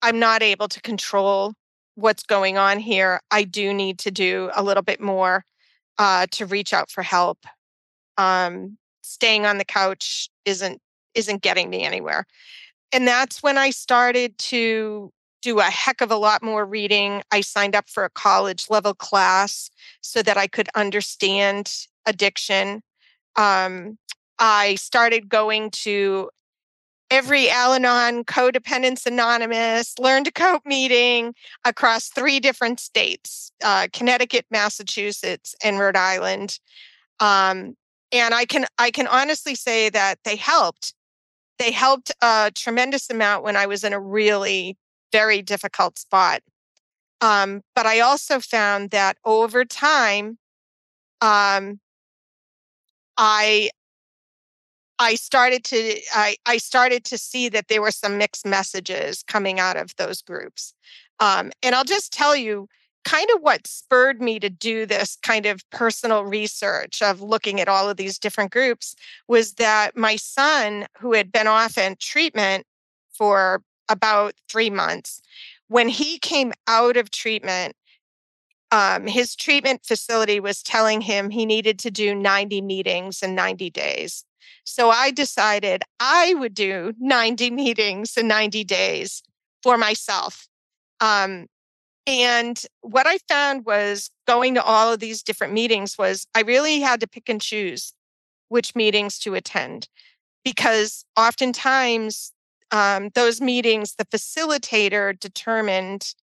I'm 0.01 0.19
not 0.19 0.43
able 0.43 0.67
to 0.67 0.81
control 0.81 1.53
what's 1.95 2.23
going 2.23 2.57
on 2.57 2.79
here. 2.79 3.21
I 3.31 3.45
do 3.45 3.75
need 3.75 3.99
to 3.99 4.11
do 4.11 4.51
a 4.57 4.63
little 4.63 4.83
bit 4.83 4.99
more 4.99 5.45
uh, 5.99 6.27
to 6.31 6.47
reach 6.47 6.73
out 6.73 6.91
for 6.91 7.03
help. 7.03 7.39
Um, 8.17 8.79
staying 9.03 9.45
on 9.45 9.59
the 9.59 9.65
couch 9.67 10.31
isn't 10.47 10.81
isn't 11.15 11.43
getting 11.43 11.69
me 11.69 11.85
anywhere. 11.85 12.25
And 12.93 13.07
that's 13.07 13.43
when 13.43 13.59
I 13.59 13.71
started 13.71 14.39
to 14.39 15.13
do 15.43 15.59
a 15.59 15.65
heck 15.65 16.01
of 16.01 16.11
a 16.11 16.17
lot 16.17 16.43
more 16.43 16.65
reading. 16.65 17.23
I 17.31 17.43
signed 17.43 17.77
up 17.77 17.91
for 17.91 18.07
a 18.07 18.11
college 18.11 18.71
level 18.71 18.95
class 18.95 19.69
so 20.01 20.23
that 20.23 20.39
I 20.39 20.47
could 20.47 20.71
understand 20.75 21.71
addiction. 22.07 22.81
Um, 23.37 23.99
I 24.39 24.77
started 24.77 25.29
going 25.29 25.71
to 25.73 26.31
every 27.15 27.49
Al 27.49 27.75
Anon, 27.75 28.25
Codependence 28.25 29.07
Anonymous, 29.07 29.97
Learn 30.01 30.25
to 30.25 30.33
Cope 30.33 30.67
meeting 30.67 31.33
across 31.65 32.09
three 32.09 32.41
different 32.41 32.81
states 32.81 33.53
uh, 33.63 33.87
Connecticut, 33.93 34.47
Massachusetts, 34.51 35.55
and 35.63 35.79
Rhode 35.79 35.97
Island. 35.97 36.59
Um, 37.21 37.77
and 38.11 38.35
I 38.35 38.45
can 38.45 38.67
I 38.79 38.91
can 38.91 39.07
honestly 39.07 39.55
say 39.55 39.91
that 39.91 40.17
they 40.25 40.35
helped. 40.35 40.93
They 41.61 41.71
helped 41.71 42.11
a 42.21 42.51
tremendous 42.53 43.09
amount 43.09 43.45
when 43.45 43.57
I 43.57 43.67
was 43.67 43.85
in 43.85 43.93
a 43.93 44.01
really 44.01 44.77
very 45.13 45.41
difficult 45.41 45.99
spot. 45.99 46.43
Um, 47.21 47.63
but 47.77 47.87
I 47.87 48.01
also 48.01 48.41
found 48.41 48.91
that 48.91 49.17
over 49.25 49.65
time, 49.65 50.39
um, 51.21 51.79
I 53.17 53.71
I 54.99 55.17
started 55.17 55.65
to 55.65 56.01
I, 56.13 56.37
I 56.47 56.59
started 56.59 57.05
to 57.05 57.19
see 57.19 57.49
that 57.49 57.69
there 57.69 57.83
were 57.83 57.91
some 57.91 58.19
mixed 58.19 58.47
messages 58.47 59.23
coming 59.27 59.59
out 59.59 59.77
of 59.77 59.95
those 59.97 60.23
groups. 60.23 60.75
Um, 61.21 61.53
and 61.63 61.75
I'll 61.75 61.85
just 61.85 62.13
tell 62.13 62.37
you 62.37 62.69
kind 63.05 63.29
of 63.35 63.43
what 63.43 63.67
spurred 63.67 64.21
me 64.21 64.41
to 64.41 64.49
do 64.49 64.87
this 64.87 65.17
kind 65.23 65.47
of 65.47 65.69
personal 65.71 66.25
research 66.25 67.03
of 67.03 67.21
looking 67.21 67.61
at 67.61 67.69
all 67.69 67.89
of 67.89 67.97
these 67.97 68.19
different 68.19 68.51
groups 68.51 68.97
was 69.29 69.55
that 69.55 69.97
my 69.97 70.17
son, 70.17 70.87
who 70.99 71.13
had 71.13 71.31
been 71.31 71.47
off 71.47 71.77
in 71.77 71.97
treatment 72.01 72.67
for 73.13 73.63
about 73.89 74.35
three 74.49 74.71
months, 74.71 75.21
when 75.69 75.89
he 75.89 76.19
came 76.19 76.53
out 76.67 76.97
of 76.97 77.11
treatment, 77.11 77.77
um, 78.71 79.07
his 79.07 79.37
treatment 79.37 79.85
facility 79.85 80.41
was 80.41 80.63
telling 80.63 81.01
him 81.01 81.31
he 81.31 81.47
needed 81.47 81.79
to 81.81 81.91
do 81.91 82.15
90 82.15 82.61
meetings 82.63 83.23
in 83.23 83.35
90 83.35 83.71
days. 83.71 84.25
So 84.65 84.91
I 84.91 85.11
decided 85.11 85.83
I 86.01 86.35
would 86.35 86.55
do 86.55 86.93
90 86.99 87.51
meetings 87.51 88.17
in 88.17 88.29
90 88.29 88.65
days 88.65 89.23
for 89.63 89.77
myself. 89.77 90.49
Um, 91.01 91.47
and 92.07 92.63
what 92.83 93.07
I 93.07 93.19
found 93.29 93.65
was 93.65 94.11
going 94.27 94.55
to 94.55 94.63
all 94.63 94.93
of 94.93 95.01
these 95.01 95.23
different 95.23 95.53
meetings 95.53 95.97
was 95.97 96.27
I 96.35 96.43
really 96.43 96.81
had 96.81 97.01
to 97.01 97.09
pick 97.09 97.29
and 97.29 97.41
choose 97.41 97.93
which 98.49 98.75
meetings 98.75 99.19
to 99.21 99.35
attend 99.35 99.89
because 100.45 101.05
oftentimes 101.17 102.33
um, 102.71 103.11
those 103.15 103.41
meetings, 103.41 103.95
the 103.97 104.05
facilitator 104.05 105.19
determined 105.19 106.15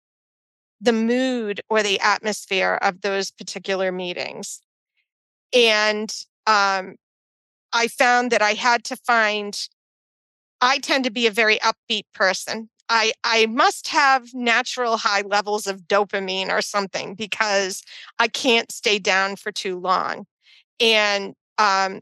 the 0.80 0.94
mood 0.94 1.62
or 1.70 1.84
the 1.84 2.00
atmosphere 2.00 2.78
of 2.82 3.02
those 3.02 3.32
particular 3.32 3.92
meetings. 3.92 4.62
And 5.54 6.14
um, 6.48 6.96
I 7.74 7.88
found 7.88 8.32
that 8.32 8.42
I 8.42 8.54
had 8.54 8.84
to 8.86 8.96
find, 8.96 9.58
I 10.60 10.80
tend 10.80 11.04
to 11.06 11.12
be 11.12 11.28
a 11.28 11.32
very 11.32 11.60
upbeat 11.60 12.06
person. 12.14 12.70
I, 12.90 13.14
I 13.24 13.46
must 13.46 13.88
have 13.88 14.34
natural 14.34 14.98
high 14.98 15.22
levels 15.22 15.66
of 15.66 15.84
dopamine 15.84 16.50
or 16.50 16.62
something 16.62 17.16
because 17.16 17.84
I 18.20 18.28
can't 18.28 18.72
stay 18.72 19.00
down 19.00 19.38
for 19.38 19.52
too 19.52 19.80
long. 19.80 20.26
And 20.80 21.36
um, 21.58 22.02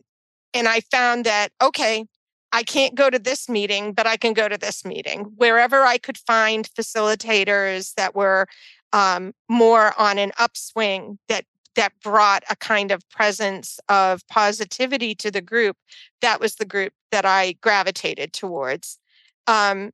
and 0.53 0.67
I 0.67 0.79
found 0.91 1.25
that 1.25 1.49
okay, 1.61 2.05
I 2.51 2.63
can't 2.63 2.95
go 2.95 3.09
to 3.09 3.19
this 3.19 3.47
meeting, 3.47 3.93
but 3.93 4.07
I 4.07 4.17
can 4.17 4.33
go 4.33 4.47
to 4.47 4.57
this 4.57 4.83
meeting. 4.83 5.25
Wherever 5.35 5.83
I 5.83 5.97
could 5.97 6.17
find 6.17 6.67
facilitators 6.73 7.93
that 7.95 8.15
were 8.15 8.47
um, 8.91 9.33
more 9.47 9.93
on 9.99 10.17
an 10.17 10.31
upswing 10.39 11.19
that 11.27 11.45
that 11.79 11.93
brought 12.03 12.43
a 12.49 12.57
kind 12.57 12.91
of 12.91 13.09
presence 13.09 13.79
of 13.87 14.27
positivity 14.27 15.15
to 15.15 15.31
the 15.31 15.39
group, 15.39 15.77
that 16.19 16.41
was 16.41 16.55
the 16.55 16.65
group 16.65 16.91
that 17.09 17.25
I 17.25 17.53
gravitated 17.61 18.33
towards. 18.33 18.99
Um, 19.47 19.91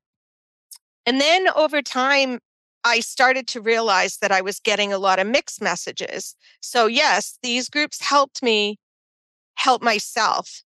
and 1.06 1.22
then 1.22 1.48
over 1.56 1.84
time, 1.84 2.40
I 2.84 3.02
started 3.02 3.48
to 3.50 3.62
realize 3.62 4.18
that 4.18 4.32
I 4.32 4.42
was 4.42 4.60
getting 4.60 4.92
a 4.92 4.98
lot 4.98 5.20
of 5.20 5.28
mixed 5.28 5.62
messages. 5.62 6.36
So, 6.60 6.88
yes, 6.88 7.38
these 7.44 7.70
groups 7.70 8.02
helped 8.02 8.42
me 8.42 8.80
help 9.54 9.84
myself, 9.84 10.64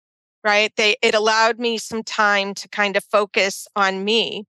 right? 0.43 0.73
They, 0.77 0.97
it 1.01 1.15
allowed 1.15 1.61
me 1.61 1.79
some 1.79 2.03
time 2.03 2.55
to 2.55 2.69
kind 2.69 2.97
of 2.97 3.05
focus 3.05 3.69
on 3.77 4.03
me. 4.03 4.47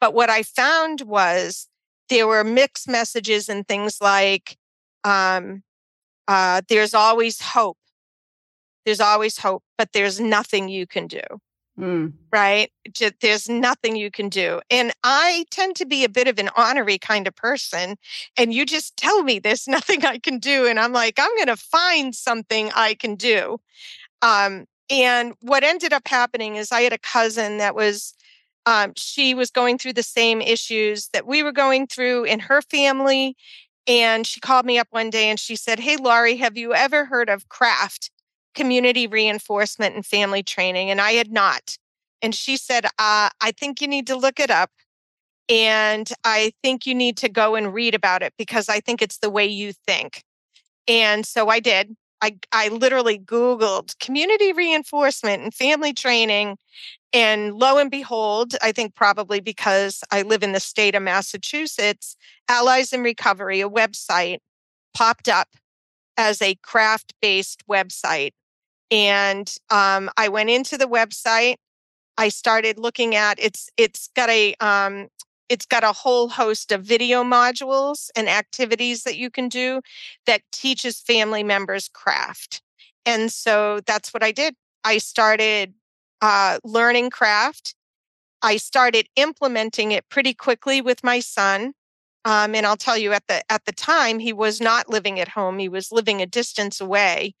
But 0.00 0.14
what 0.14 0.30
I 0.30 0.44
found 0.44 1.00
was 1.00 1.66
there 2.08 2.28
were 2.28 2.44
mixed 2.44 2.88
messages 2.88 3.48
and 3.48 3.66
things 3.66 3.98
like, 4.00 4.56
um, 5.02 5.64
uh, 6.28 6.60
there's 6.68 6.94
always 6.94 7.40
hope. 7.40 7.78
There's 8.84 9.00
always 9.00 9.38
hope, 9.38 9.64
but 9.76 9.92
there's 9.92 10.20
nothing 10.20 10.68
you 10.68 10.86
can 10.86 11.06
do. 11.06 11.22
Mm. 11.78 12.12
Right? 12.32 12.70
There's 13.20 13.48
nothing 13.48 13.96
you 13.96 14.10
can 14.10 14.28
do. 14.28 14.60
And 14.70 14.92
I 15.04 15.46
tend 15.50 15.76
to 15.76 15.86
be 15.86 16.04
a 16.04 16.08
bit 16.08 16.28
of 16.28 16.38
an 16.38 16.50
honorary 16.56 16.98
kind 16.98 17.26
of 17.26 17.34
person. 17.34 17.96
And 18.36 18.52
you 18.52 18.66
just 18.66 18.96
tell 18.96 19.22
me 19.22 19.38
there's 19.38 19.66
nothing 19.68 20.04
I 20.04 20.18
can 20.18 20.38
do. 20.38 20.66
And 20.66 20.78
I'm 20.78 20.92
like, 20.92 21.14
I'm 21.18 21.34
going 21.36 21.46
to 21.46 21.56
find 21.56 22.14
something 22.14 22.70
I 22.74 22.94
can 22.94 23.14
do. 23.14 23.58
Um, 24.22 24.66
and 24.90 25.34
what 25.40 25.64
ended 25.64 25.92
up 25.92 26.08
happening 26.08 26.56
is 26.56 26.72
I 26.72 26.82
had 26.82 26.92
a 26.92 26.98
cousin 26.98 27.58
that 27.58 27.74
was, 27.74 28.14
um, 28.66 28.92
she 28.96 29.34
was 29.34 29.50
going 29.50 29.78
through 29.78 29.92
the 29.92 30.02
same 30.02 30.40
issues 30.40 31.08
that 31.12 31.26
we 31.26 31.42
were 31.42 31.52
going 31.52 31.86
through 31.86 32.24
in 32.24 32.40
her 32.40 32.60
family. 32.62 33.36
And 33.88 34.26
she 34.26 34.38
called 34.40 34.66
me 34.66 34.78
up 34.78 34.88
one 34.90 35.10
day 35.10 35.30
and 35.30 35.40
she 35.40 35.56
said, 35.56 35.80
Hey, 35.80 35.96
Laurie, 35.96 36.36
have 36.36 36.56
you 36.56 36.74
ever 36.74 37.06
heard 37.06 37.30
of 37.30 37.48
CRAFT? 37.48 38.10
community 38.58 39.06
reinforcement 39.06 39.94
and 39.94 40.04
family 40.04 40.42
training, 40.42 40.90
and 40.90 41.00
I 41.00 41.12
had 41.12 41.30
not. 41.30 41.76
And 42.20 42.34
she 42.34 42.56
said, 42.56 42.86
uh, 42.86 43.30
I 43.40 43.52
think 43.56 43.80
you 43.80 43.86
need 43.86 44.08
to 44.08 44.16
look 44.16 44.40
it 44.40 44.50
up. 44.50 44.70
And 45.48 46.10
I 46.24 46.52
think 46.62 46.84
you 46.86 46.94
need 46.94 47.16
to 47.18 47.28
go 47.28 47.54
and 47.54 47.72
read 47.72 47.94
about 47.94 48.22
it 48.22 48.34
because 48.36 48.68
I 48.68 48.80
think 48.80 49.00
it's 49.00 49.18
the 49.18 49.30
way 49.30 49.46
you 49.46 49.72
think. 49.86 50.24
And 50.88 51.24
so 51.24 51.48
I 51.48 51.60
did. 51.60 51.96
I, 52.20 52.36
I 52.52 52.68
literally 52.68 53.18
Googled 53.18 53.98
community 54.00 54.52
reinforcement 54.52 55.42
and 55.42 55.54
family 55.54 55.92
training. 55.92 56.58
And 57.12 57.54
lo 57.54 57.78
and 57.78 57.90
behold, 57.90 58.54
I 58.60 58.72
think 58.72 58.94
probably 58.94 59.40
because 59.40 60.02
I 60.10 60.22
live 60.22 60.42
in 60.42 60.52
the 60.52 60.60
state 60.60 60.94
of 60.94 61.02
Massachusetts, 61.02 62.16
Allies 62.48 62.92
in 62.92 63.02
Recovery, 63.02 63.60
a 63.60 63.68
website, 63.68 64.38
popped 64.94 65.28
up 65.28 65.48
as 66.18 66.42
a 66.42 66.56
CRAFT 66.56 67.12
based 67.22 67.66
website. 67.66 68.32
And 68.90 69.54
um, 69.70 70.10
I 70.16 70.28
went 70.28 70.50
into 70.50 70.76
the 70.76 70.86
website. 70.86 71.56
I 72.18 72.28
started 72.28 72.78
looking 72.78 73.14
at 73.14 73.38
it's 73.38 73.70
it's 73.76 74.10
got 74.14 74.28
a 74.28 74.54
um, 74.60 75.08
it's 75.48 75.66
got 75.66 75.84
a 75.84 75.92
whole 75.92 76.28
host 76.28 76.72
of 76.72 76.82
video 76.82 77.22
modules 77.22 78.10
and 78.16 78.28
activities 78.28 79.04
that 79.04 79.16
you 79.16 79.30
can 79.30 79.48
do 79.48 79.80
that 80.26 80.42
teaches 80.52 81.00
family 81.00 81.42
members 81.42 81.88
craft. 81.88 82.60
And 83.06 83.32
so 83.32 83.80
that's 83.86 84.12
what 84.12 84.22
I 84.22 84.32
did. 84.32 84.54
I 84.84 84.98
started 84.98 85.74
uh, 86.20 86.58
learning 86.64 87.10
craft. 87.10 87.74
I 88.42 88.56
started 88.56 89.08
implementing 89.16 89.92
it 89.92 90.08
pretty 90.08 90.34
quickly 90.34 90.80
with 90.80 91.02
my 91.02 91.20
son. 91.20 91.72
Um, 92.24 92.54
and 92.54 92.66
I'll 92.66 92.76
tell 92.76 92.98
you, 92.98 93.12
at 93.12 93.26
the 93.28 93.42
at 93.50 93.64
the 93.64 93.72
time, 93.72 94.18
he 94.18 94.32
was 94.32 94.60
not 94.60 94.90
living 94.90 95.18
at 95.20 95.28
home; 95.28 95.58
he 95.58 95.68
was 95.68 95.92
living 95.92 96.20
a 96.20 96.26
distance 96.26 96.80
away. 96.80 97.34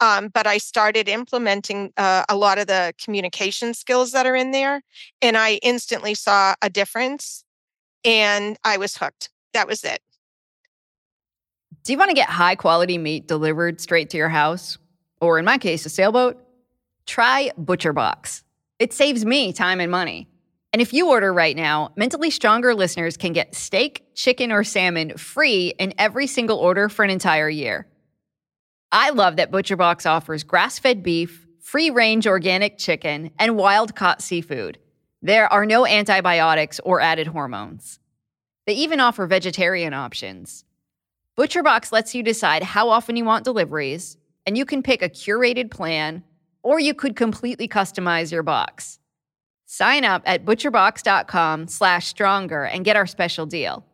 Um, 0.00 0.28
but 0.28 0.46
I 0.46 0.58
started 0.58 1.08
implementing 1.08 1.92
uh, 1.96 2.24
a 2.28 2.36
lot 2.36 2.58
of 2.58 2.66
the 2.66 2.94
communication 3.02 3.74
skills 3.74 4.12
that 4.12 4.26
are 4.26 4.36
in 4.36 4.52
there, 4.52 4.82
and 5.20 5.36
I 5.36 5.54
instantly 5.62 6.14
saw 6.14 6.54
a 6.62 6.70
difference, 6.70 7.44
and 8.04 8.56
I 8.64 8.76
was 8.76 8.96
hooked. 8.96 9.30
That 9.52 9.66
was 9.66 9.84
it. 9.84 10.00
Do 11.84 11.92
you 11.92 11.98
want 11.98 12.10
to 12.10 12.14
get 12.14 12.28
high 12.28 12.54
quality 12.54 12.98
meat 12.98 13.26
delivered 13.26 13.80
straight 13.80 14.10
to 14.10 14.16
your 14.16 14.28
house, 14.28 14.78
or 15.20 15.38
in 15.38 15.44
my 15.44 15.58
case, 15.58 15.84
a 15.84 15.90
sailboat? 15.90 16.40
Try 17.10 17.50
ButcherBox. 17.60 18.44
It 18.78 18.92
saves 18.92 19.24
me 19.24 19.52
time 19.52 19.80
and 19.80 19.90
money. 19.90 20.28
And 20.72 20.80
if 20.80 20.92
you 20.92 21.08
order 21.10 21.32
right 21.32 21.56
now, 21.56 21.90
Mentally 21.96 22.30
Stronger 22.30 22.72
listeners 22.72 23.16
can 23.16 23.32
get 23.32 23.56
steak, 23.56 24.14
chicken, 24.14 24.52
or 24.52 24.62
salmon 24.62 25.16
free 25.16 25.74
in 25.80 25.92
every 25.98 26.28
single 26.28 26.58
order 26.58 26.88
for 26.88 27.04
an 27.04 27.10
entire 27.10 27.48
year. 27.48 27.88
I 28.92 29.10
love 29.10 29.34
that 29.38 29.50
ButcherBox 29.50 30.08
offers 30.08 30.44
grass 30.44 30.78
fed 30.78 31.02
beef, 31.02 31.48
free 31.58 31.90
range 31.90 32.28
organic 32.28 32.78
chicken, 32.78 33.32
and 33.40 33.56
wild 33.56 33.96
caught 33.96 34.22
seafood. 34.22 34.78
There 35.20 35.52
are 35.52 35.66
no 35.66 35.84
antibiotics 35.86 36.78
or 36.84 37.00
added 37.00 37.26
hormones. 37.26 37.98
They 38.68 38.74
even 38.74 39.00
offer 39.00 39.26
vegetarian 39.26 39.94
options. 39.94 40.64
ButcherBox 41.36 41.90
lets 41.90 42.14
you 42.14 42.22
decide 42.22 42.62
how 42.62 42.88
often 42.88 43.16
you 43.16 43.24
want 43.24 43.44
deliveries, 43.44 44.16
and 44.46 44.56
you 44.56 44.64
can 44.64 44.84
pick 44.84 45.02
a 45.02 45.08
curated 45.08 45.72
plan, 45.72 46.22
or 46.62 46.80
you 46.80 46.94
could 46.94 47.16
completely 47.16 47.68
customize 47.68 48.32
your 48.32 48.42
box. 48.42 48.98
Sign 49.66 50.04
up 50.04 50.22
at 50.26 50.44
butcherbox.com 50.44 51.68
slash 51.68 52.08
stronger 52.08 52.64
and 52.64 52.84
get 52.84 52.96
our 52.96 53.06
special 53.06 53.46
deal. 53.46 53.84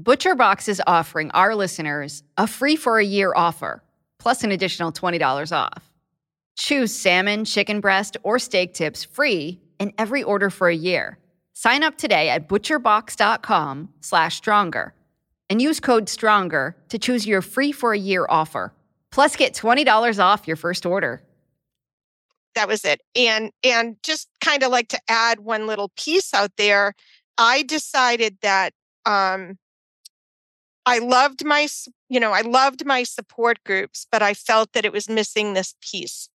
ButcherBox 0.00 0.68
is 0.68 0.82
offering 0.86 1.30
our 1.32 1.54
listeners 1.54 2.22
a 2.38 2.46
free 2.46 2.76
for 2.76 2.98
a 2.98 3.04
year 3.04 3.32
offer, 3.36 3.82
plus 4.18 4.42
an 4.42 4.50
additional 4.50 4.90
$20 4.90 5.52
off. 5.52 5.90
Choose 6.56 6.94
salmon, 6.94 7.44
chicken 7.44 7.80
breast, 7.80 8.16
or 8.22 8.38
steak 8.38 8.74
tips 8.74 9.04
free 9.04 9.60
in 9.78 9.92
every 9.98 10.22
order 10.22 10.50
for 10.50 10.68
a 10.68 10.74
year. 10.74 11.18
Sign 11.52 11.82
up 11.82 11.96
today 11.98 12.28
at 12.28 12.48
butcherbox.com 12.48 13.90
slash 14.00 14.36
stronger 14.36 14.94
and 15.50 15.60
use 15.60 15.78
code 15.80 16.08
STRONGER 16.08 16.74
to 16.88 16.98
choose 16.98 17.26
your 17.26 17.42
free 17.42 17.72
for 17.72 17.92
a 17.92 17.98
year 17.98 18.26
offer. 18.28 18.72
Plus, 19.10 19.36
get 19.36 19.52
$20 19.54 20.18
off 20.18 20.48
your 20.48 20.56
first 20.56 20.86
order 20.86 21.22
that 22.54 22.68
was 22.68 22.84
it. 22.84 23.00
And 23.14 23.52
and 23.62 23.96
just 24.02 24.28
kind 24.40 24.62
of 24.62 24.70
like 24.70 24.88
to 24.88 25.00
add 25.08 25.40
one 25.40 25.66
little 25.66 25.90
piece 25.96 26.34
out 26.34 26.52
there 26.56 26.94
i 27.38 27.62
decided 27.62 28.38
that 28.42 28.72
um 29.06 29.58
i 30.86 30.98
loved 30.98 31.44
my 31.44 31.66
you 32.08 32.20
know 32.20 32.32
i 32.32 32.42
loved 32.42 32.84
my 32.84 33.02
support 33.02 33.58
groups 33.64 34.06
but 34.10 34.22
i 34.22 34.34
felt 34.34 34.72
that 34.72 34.84
it 34.84 34.92
was 34.92 35.08
missing 35.08 35.54
this 35.54 35.74
piece. 35.80 36.28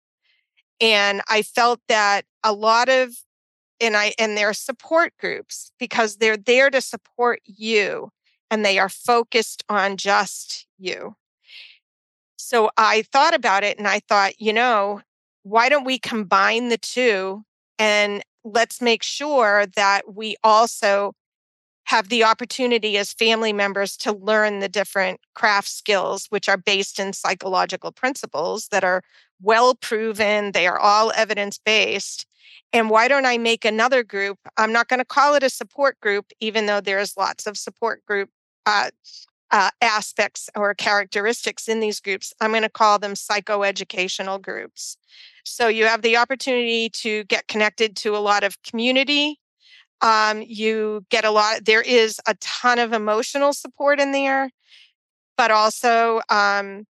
And 0.79 1.21
i 1.27 1.41
felt 1.41 1.79
that 1.87 2.25
a 2.43 2.53
lot 2.53 2.89
of 2.89 3.15
and 3.79 3.95
i 3.97 4.13
and 4.19 4.37
their 4.37 4.53
support 4.53 5.13
groups 5.19 5.71
because 5.79 6.17
they're 6.17 6.37
there 6.37 6.69
to 6.69 6.81
support 6.81 7.41
you 7.45 8.11
and 8.49 8.63
they 8.63 8.79
are 8.79 8.89
focused 8.89 9.63
on 9.69 9.97
just 9.97 10.67
you. 10.77 11.15
So 12.37 12.69
i 12.77 13.03
thought 13.11 13.33
about 13.33 13.63
it 13.63 13.77
and 13.77 13.87
i 13.87 13.99
thought 14.07 14.39
you 14.39 14.53
know 14.53 15.01
why 15.47 15.69
don't 15.69 15.85
we 15.85 15.97
combine 15.97 16.67
the 16.67 16.77
two 16.77 17.43
and 17.79 18.21
let's 18.43 18.81
make 18.81 19.01
sure 19.01 19.65
that 19.75 20.13
we 20.13 20.35
also 20.43 21.13
have 21.85 22.09
the 22.09 22.23
opportunity 22.23 22.97
as 22.97 23.13
family 23.13 23.53
members 23.53 23.95
to 23.95 24.11
learn 24.11 24.59
the 24.59 24.67
different 24.67 25.21
craft 25.35 25.69
skills, 25.69 26.25
which 26.29 26.49
are 26.49 26.57
based 26.57 26.99
in 26.99 27.13
psychological 27.13 27.93
principles 27.93 28.67
that 28.71 28.83
are 28.83 29.01
well 29.41 29.73
proven. 29.73 30.51
They 30.51 30.67
are 30.67 30.77
all 30.77 31.13
evidence 31.15 31.57
based. 31.57 32.25
And 32.73 32.89
why 32.89 33.07
don't 33.07 33.25
I 33.25 33.37
make 33.37 33.63
another 33.63 34.03
group? 34.03 34.37
I'm 34.57 34.73
not 34.73 34.89
going 34.89 34.99
to 34.99 35.05
call 35.05 35.35
it 35.35 35.43
a 35.43 35.49
support 35.49 35.97
group, 36.01 36.25
even 36.41 36.65
though 36.65 36.81
there's 36.81 37.15
lots 37.15 37.47
of 37.47 37.57
support 37.57 38.05
group 38.05 38.29
uh, 38.65 38.89
uh, 39.51 39.69
aspects 39.81 40.49
or 40.55 40.73
characteristics 40.73 41.67
in 41.67 41.79
these 41.79 41.99
groups. 41.99 42.33
I'm 42.41 42.51
going 42.51 42.63
to 42.63 42.69
call 42.69 42.99
them 42.99 43.13
psychoeducational 43.13 44.41
groups. 44.41 44.97
So 45.43 45.67
you 45.67 45.85
have 45.85 46.01
the 46.01 46.17
opportunity 46.17 46.89
to 46.89 47.23
get 47.25 47.47
connected 47.47 47.95
to 47.97 48.15
a 48.15 48.19
lot 48.19 48.43
of 48.43 48.61
community 48.63 49.39
um, 50.01 50.43
you 50.45 51.05
get 51.09 51.25
a 51.25 51.31
lot, 51.31 51.65
there 51.65 51.81
is 51.81 52.19
a 52.27 52.35
ton 52.35 52.79
of 52.79 52.93
emotional 52.93 53.53
support 53.53 53.99
in 53.99 54.11
there, 54.11 54.51
but 55.37 55.51
also 55.51 56.21
um, 56.29 56.85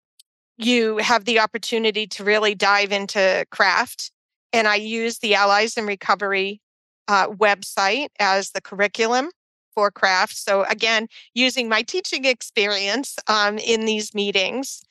you 0.58 0.98
have 0.98 1.26
the 1.26 1.40
opportunity 1.40 2.08
to 2.08 2.24
really 2.24 2.54
dive 2.54 2.92
into 2.92 3.46
craft. 3.50 4.12
And 4.52 4.68
I 4.68 4.76
use 4.76 5.20
the 5.20 5.36
Allies 5.36 5.78
in 5.78 5.86
Recovery 5.86 6.62
uh, 7.08 7.28
website 7.28 8.10
as 8.20 8.52
the 8.52 8.62
curriculum 8.62 9.30
for 9.78 9.92
craft. 9.92 10.36
So 10.36 10.64
again, 10.64 11.08
using 11.36 11.70
my 11.70 11.84
teaching 11.84 12.26
experience 12.26 13.16
um, 13.28 13.60
in 13.60 13.86
these 13.86 14.16
meetings, 14.16 14.82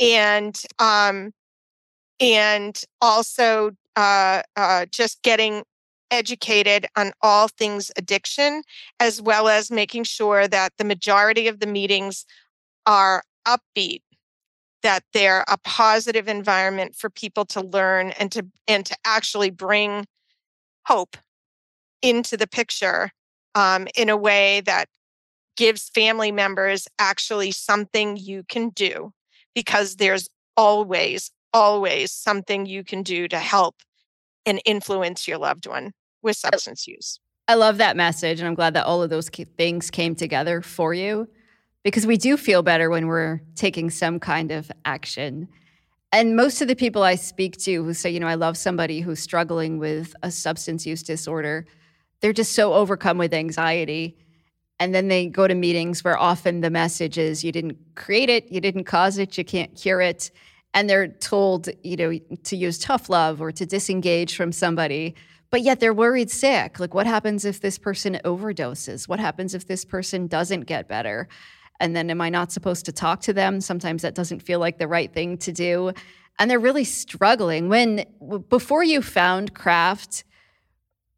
and 0.00 0.60
um, 0.80 1.30
and 2.18 2.82
also 3.00 3.70
uh, 3.94 4.42
uh, 4.56 4.86
just 4.90 5.22
getting 5.22 5.62
educated 6.10 6.86
on 6.96 7.12
all 7.22 7.46
things 7.46 7.92
addiction, 7.96 8.64
as 8.98 9.22
well 9.22 9.46
as 9.46 9.70
making 9.70 10.02
sure 10.02 10.48
that 10.48 10.72
the 10.76 10.84
majority 10.84 11.46
of 11.46 11.60
the 11.60 11.68
meetings 11.68 12.26
are 12.84 13.22
upbeat, 13.46 14.02
that 14.82 15.04
they're 15.12 15.44
a 15.46 15.56
positive 15.58 16.26
environment 16.26 16.96
for 16.96 17.08
people 17.10 17.44
to 17.44 17.60
learn 17.60 18.10
and 18.18 18.32
to 18.32 18.44
and 18.66 18.84
to 18.86 18.96
actually 19.04 19.50
bring 19.50 20.04
hope 20.86 21.16
into 22.02 22.36
the 22.36 22.48
picture 22.48 23.12
um, 23.54 23.86
in 23.96 24.08
a 24.08 24.16
way 24.16 24.60
that 24.62 24.86
gives 25.56 25.90
family 25.90 26.32
members 26.32 26.88
actually 26.98 27.50
something 27.50 28.16
you 28.16 28.42
can 28.48 28.70
do 28.70 29.12
because 29.54 29.96
there's 29.96 30.28
always 30.56 31.30
always 31.52 32.12
something 32.12 32.66
you 32.66 32.84
can 32.84 33.02
do 33.02 33.28
to 33.28 33.38
help 33.38 33.76
and 34.46 34.60
influence 34.64 35.28
your 35.28 35.38
loved 35.38 35.66
one 35.66 35.92
with 36.22 36.36
substance 36.36 36.86
use. 36.86 37.20
I 37.48 37.54
love 37.54 37.78
that 37.78 37.96
message. 37.96 38.40
And 38.40 38.48
I'm 38.48 38.54
glad 38.54 38.74
that 38.74 38.86
all 38.86 39.02
of 39.02 39.10
those 39.10 39.28
things 39.28 39.90
came 39.90 40.14
together 40.14 40.62
for 40.62 40.94
you 40.94 41.28
because 41.82 42.06
we 42.06 42.16
do 42.16 42.36
feel 42.36 42.62
better 42.62 42.88
when 42.88 43.06
we're 43.06 43.40
taking 43.54 43.90
some 43.90 44.20
kind 44.20 44.50
of 44.50 44.70
action. 44.84 45.48
And 46.12 46.36
most 46.36 46.62
of 46.62 46.68
the 46.68 46.76
people 46.76 47.02
I 47.02 47.16
speak 47.16 47.56
to 47.58 47.84
who 47.84 47.94
say, 47.94 48.10
you 48.10 48.20
know, 48.20 48.26
I 48.26 48.34
love 48.34 48.56
somebody 48.56 49.00
who's 49.00 49.20
struggling 49.20 49.78
with 49.78 50.14
a 50.22 50.30
substance 50.30 50.86
use 50.86 51.02
disorder, 51.02 51.66
they're 52.22 52.32
just 52.32 52.54
so 52.54 52.72
overcome 52.72 53.18
with 53.18 53.34
anxiety. 53.34 54.16
And 54.80 54.94
then 54.94 55.08
they 55.08 55.26
go 55.26 55.46
to 55.46 55.54
meetings 55.54 56.02
where 56.02 56.18
often 56.18 56.62
the 56.62 56.70
message 56.70 57.18
is, 57.18 57.44
you 57.44 57.52
didn't 57.52 57.76
create 57.94 58.30
it, 58.30 58.50
you 58.50 58.60
didn't 58.60 58.84
cause 58.84 59.18
it, 59.18 59.36
you 59.36 59.44
can't 59.44 59.76
cure 59.76 60.00
it. 60.00 60.30
And 60.72 60.88
they're 60.88 61.08
told, 61.08 61.68
you 61.82 61.96
know, 61.96 62.18
to 62.44 62.56
use 62.56 62.78
tough 62.78 63.10
love 63.10 63.42
or 63.42 63.52
to 63.52 63.66
disengage 63.66 64.34
from 64.34 64.50
somebody 64.50 65.14
but 65.52 65.60
yet 65.60 65.80
they're 65.80 65.94
worried 65.94 66.30
sick. 66.30 66.80
Like, 66.80 66.94
what 66.94 67.06
happens 67.06 67.44
if 67.44 67.60
this 67.60 67.78
person 67.78 68.18
overdoses? 68.24 69.06
What 69.06 69.20
happens 69.20 69.54
if 69.54 69.66
this 69.66 69.84
person 69.84 70.26
doesn't 70.26 70.62
get 70.62 70.88
better? 70.88 71.28
And 71.78 71.94
then 71.94 72.08
am 72.08 72.22
I 72.22 72.30
not 72.30 72.50
supposed 72.50 72.86
to 72.86 72.92
talk 72.92 73.20
to 73.22 73.34
them? 73.34 73.60
Sometimes 73.60 74.00
that 74.00 74.14
doesn't 74.14 74.40
feel 74.40 74.58
like 74.58 74.78
the 74.78 74.88
right 74.88 75.12
thing 75.12 75.36
to 75.38 75.52
do. 75.52 75.92
And 76.38 76.50
they're 76.50 76.58
really 76.58 76.84
struggling. 76.84 77.68
When 77.68 78.06
before 78.48 78.82
you 78.82 79.02
found 79.02 79.52
craft, 79.52 80.24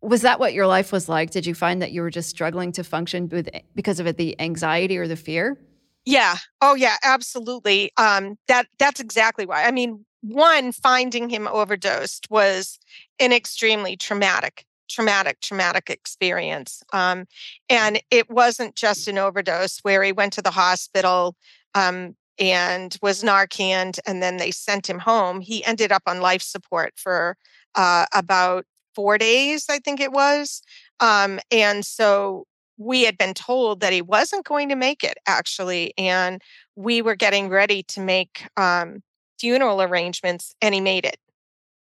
was 0.05 0.23
that 0.23 0.39
what 0.39 0.53
your 0.53 0.67
life 0.67 0.93
was 0.93 1.09
like? 1.09 1.31
Did 1.31 1.47
you 1.47 1.55
find 1.55 1.81
that 1.81 1.93
you 1.93 2.03
were 2.03 2.11
just 2.11 2.29
struggling 2.29 2.73
to 2.73 2.85
function 2.85 3.29
with 3.29 3.49
because 3.75 4.01
of 4.01 4.07
it, 4.07 4.17
the 4.17 4.39
anxiety 4.41 4.99
or 4.99 5.09
the 5.09 5.17
fear? 5.17 5.59
Yeah. 6.05 6.37
Oh 6.61 6.75
yeah, 6.75 6.97
absolutely. 7.03 7.91
Um, 7.97 8.37
that 8.49 8.67
that's 8.79 9.01
exactly 9.01 9.47
why. 9.47 9.65
I 9.65 9.71
mean, 9.71 10.05
one, 10.21 10.73
finding 10.73 11.29
him 11.31 11.49
overdosed 11.49 12.29
was 12.31 12.79
an 13.19 13.33
extremely 13.33 13.97
traumatic, 13.97 14.67
traumatic, 14.89 15.41
traumatic 15.41 15.89
experience. 15.89 16.83
Um, 16.93 17.27
and 17.69 18.01
it 18.11 18.31
wasn't 18.31 18.75
just 18.75 19.09
an 19.09 19.19
overdose 19.19 19.79
where 19.81 20.03
he 20.03 20.13
went 20.13 20.35
to 20.35 20.43
the 20.43 20.51
hospital 20.51 21.37
um, 21.75 22.15
and 22.39 22.97
was 23.01 23.23
Narcaned, 23.23 23.99
and 24.07 24.23
then 24.23 24.37
they 24.37 24.51
sent 24.51 24.89
him 24.89 24.99
home. 24.99 25.41
He 25.41 25.65
ended 25.65 25.93
up 25.93 26.03
on 26.07 26.21
life 26.21 26.43
support 26.43 26.95
for 26.97 27.37
uh, 27.75 28.07
about 28.13 28.67
four 28.95 29.19
days, 29.19 29.67
I 29.69 29.79
think 29.79 30.01
it 30.01 30.13
was. 30.13 30.63
Um, 31.01 31.41
and 31.51 31.85
so 31.85 32.45
we 32.77 33.05
had 33.05 33.17
been 33.19 33.35
told 33.35 33.81
that 33.81 33.93
he 33.93 34.03
wasn't 34.03 34.45
going 34.45 34.69
to 34.69 34.77
make 34.77 35.05
it 35.05 35.17
actually 35.27 35.95
and 35.97 36.43
we 36.75 37.03
were 37.03 37.15
getting 37.15 37.49
ready 37.49 37.85
to 37.85 38.01
make 38.01 38.49
um, 38.57 39.01
funeral 39.39 39.81
arrangements 39.81 40.55
and 40.61 40.75
he 40.75 40.81
made 40.81 41.05
it 41.05 41.19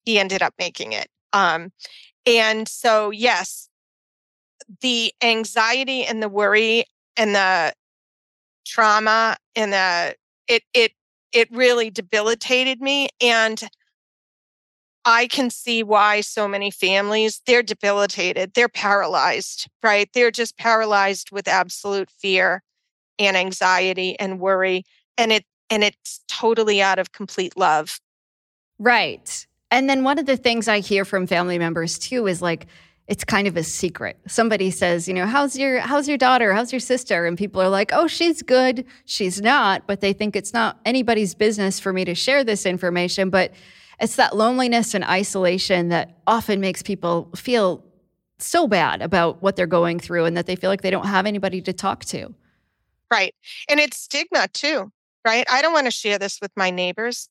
he 0.05 0.19
ended 0.19 0.43
up 0.43 0.53
making 0.59 0.93
it 0.93 1.09
um, 1.35 1.73
and 2.27 2.67
so, 2.67 3.11
yes, 3.11 3.69
the 4.81 5.13
anxiety 5.23 6.05
and 6.05 6.23
the 6.23 6.29
worry 6.29 6.85
and 7.17 7.35
the 7.35 7.75
trauma 8.65 9.37
and 9.55 9.73
the 9.75 10.15
it 10.49 10.63
it 10.73 10.93
it 11.33 11.49
really 11.51 11.91
debilitated 11.91 12.81
me 12.81 13.09
and 13.21 13.69
I 15.05 15.27
can 15.27 15.51
see 15.51 15.83
why 15.83 16.23
so 16.23 16.49
many 16.49 16.71
families 16.71 17.43
they're 17.47 17.63
debilitated, 17.63 18.53
they're 18.55 18.69
paralyzed, 18.69 19.69
right? 19.83 20.09
They're 20.15 20.31
just 20.31 20.57
paralyzed 20.57 21.31
with 21.31 21.47
absolute 21.47 22.11
fear 22.11 22.63
and 23.19 23.37
anxiety 23.37 24.19
and 24.19 24.41
worry 24.41 24.85
and 25.19 25.33
it 25.33 25.45
and 25.71 25.83
it's 25.83 26.21
totally 26.29 26.81
out 26.83 26.99
of 26.99 27.13
complete 27.13 27.57
love. 27.57 28.01
Right. 28.79 29.47
And 29.71 29.89
then 29.89 30.05
one 30.05 30.19
of 30.19 30.27
the 30.27 30.37
things 30.37 30.69
I 30.69 30.81
hear 30.81 31.05
from 31.05 31.27
family 31.27 31.59
members 31.59 31.99
too 31.99 32.27
is 32.27 32.41
like, 32.43 32.67
it's 33.07 33.25
kind 33.25 33.47
of 33.47 33.57
a 33.57 33.63
secret. 33.63 34.19
Somebody 34.27 34.71
says, 34.71 35.09
you 35.09 35.15
know, 35.15 35.27
how's 35.27 35.59
your 35.59 35.81
how's 35.81 36.09
your 36.09 36.17
daughter? 36.17 36.55
How's 36.55 36.73
your 36.73 36.81
sister? 36.81 37.27
And 37.27 37.37
people 37.37 37.61
are 37.61 37.69
like, 37.69 37.91
"Oh, 37.93 38.07
she's 38.07 38.41
good." 38.41 38.87
She's 39.05 39.43
not, 39.43 39.87
but 39.87 40.01
they 40.01 40.15
think 40.15 40.35
it's 40.35 40.55
not 40.55 40.81
anybody's 40.87 41.35
business 41.35 41.79
for 41.79 41.93
me 41.93 42.07
to 42.07 42.15
share 42.15 42.45
this 42.45 42.65
information, 42.65 43.29
but 43.29 43.53
it's 44.01 44.17
that 44.17 44.37
loneliness 44.37 44.95
and 44.95 45.05
isolation 45.05 45.89
that 45.89 46.19
often 46.27 46.61
makes 46.61 46.83
people 46.83 47.31
feel 47.37 47.85
so 48.39 48.67
bad 48.67 49.01
about 49.03 49.43
what 49.43 49.57
they're 49.57 49.67
going 49.67 49.99
through 49.99 50.25
and 50.25 50.37
that 50.37 50.47
they 50.47 50.57
feel 50.57 50.71
like 50.71 50.83
they 50.83 50.91
don't 50.91 51.07
have 51.07 51.27
anybody 51.27 51.61
to 51.63 51.73
talk 51.73 52.05
to. 52.07 52.35
Right. 53.11 53.35
And 53.69 53.79
it's 53.79 53.97
stigma 53.97 54.49
too, 54.53 54.91
right? 55.25 55.47
I 55.51 55.63
don't 55.63 55.73
want 55.73 55.87
to 55.87 55.93
share 55.93 56.19
this 56.19 56.41
with 56.41 56.51
my 56.57 56.71
neighbors 56.71 57.29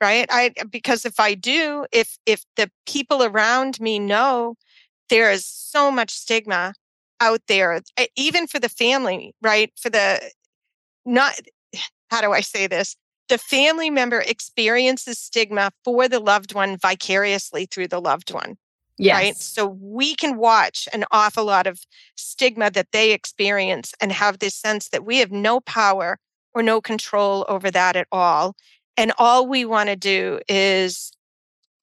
right 0.00 0.26
i 0.30 0.52
because 0.70 1.04
if 1.04 1.18
i 1.18 1.34
do 1.34 1.86
if 1.92 2.18
if 2.26 2.44
the 2.56 2.70
people 2.86 3.22
around 3.22 3.80
me 3.80 3.98
know 3.98 4.54
there 5.08 5.30
is 5.30 5.46
so 5.46 5.90
much 5.90 6.10
stigma 6.10 6.74
out 7.20 7.40
there 7.48 7.80
eh, 7.96 8.06
even 8.16 8.46
for 8.46 8.58
the 8.58 8.68
family 8.68 9.34
right 9.42 9.72
for 9.80 9.90
the 9.90 10.20
not 11.04 11.38
how 12.10 12.20
do 12.20 12.32
i 12.32 12.40
say 12.40 12.66
this 12.66 12.96
the 13.28 13.38
family 13.38 13.90
member 13.90 14.20
experiences 14.20 15.18
stigma 15.18 15.70
for 15.84 16.08
the 16.08 16.20
loved 16.20 16.54
one 16.54 16.76
vicariously 16.76 17.66
through 17.66 17.88
the 17.88 18.00
loved 18.00 18.32
one 18.32 18.56
yes. 18.98 19.14
right 19.14 19.36
so 19.36 19.66
we 19.66 20.14
can 20.14 20.36
watch 20.36 20.88
an 20.92 21.04
awful 21.10 21.44
lot 21.44 21.66
of 21.66 21.80
stigma 22.16 22.70
that 22.70 22.92
they 22.92 23.12
experience 23.12 23.94
and 24.00 24.12
have 24.12 24.38
this 24.38 24.54
sense 24.54 24.88
that 24.88 25.04
we 25.04 25.18
have 25.18 25.32
no 25.32 25.60
power 25.60 26.18
or 26.54 26.62
no 26.62 26.80
control 26.80 27.44
over 27.48 27.70
that 27.70 27.96
at 27.96 28.06
all 28.10 28.54
and 28.96 29.12
all 29.18 29.46
we 29.46 29.64
want 29.64 29.88
to 29.88 29.96
do 29.96 30.40
is 30.48 31.12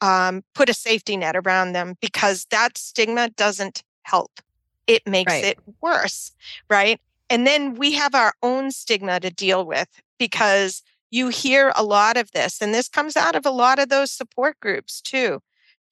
um, 0.03 0.43
put 0.53 0.69
a 0.69 0.73
safety 0.73 1.15
net 1.15 1.35
around 1.35 1.71
them 1.71 1.95
because 2.01 2.45
that 2.51 2.77
stigma 2.77 3.29
doesn't 3.29 3.83
help. 4.03 4.41
It 4.85 5.07
makes 5.07 5.31
right. 5.31 5.45
it 5.45 5.59
worse, 5.81 6.31
right? 6.69 6.99
And 7.29 7.47
then 7.47 7.75
we 7.75 7.93
have 7.93 8.13
our 8.13 8.33
own 8.43 8.71
stigma 8.71 9.21
to 9.21 9.29
deal 9.29 9.65
with 9.65 9.87
because 10.17 10.83
you 11.13 11.29
hear 11.29 11.71
a 11.75 11.83
lot 11.83 12.17
of 12.17 12.31
this, 12.31 12.61
and 12.61 12.73
this 12.73 12.89
comes 12.89 13.15
out 13.15 13.35
of 13.35 13.45
a 13.45 13.51
lot 13.51 13.79
of 13.79 13.89
those 13.89 14.11
support 14.11 14.59
groups 14.59 15.01
too. 15.01 15.39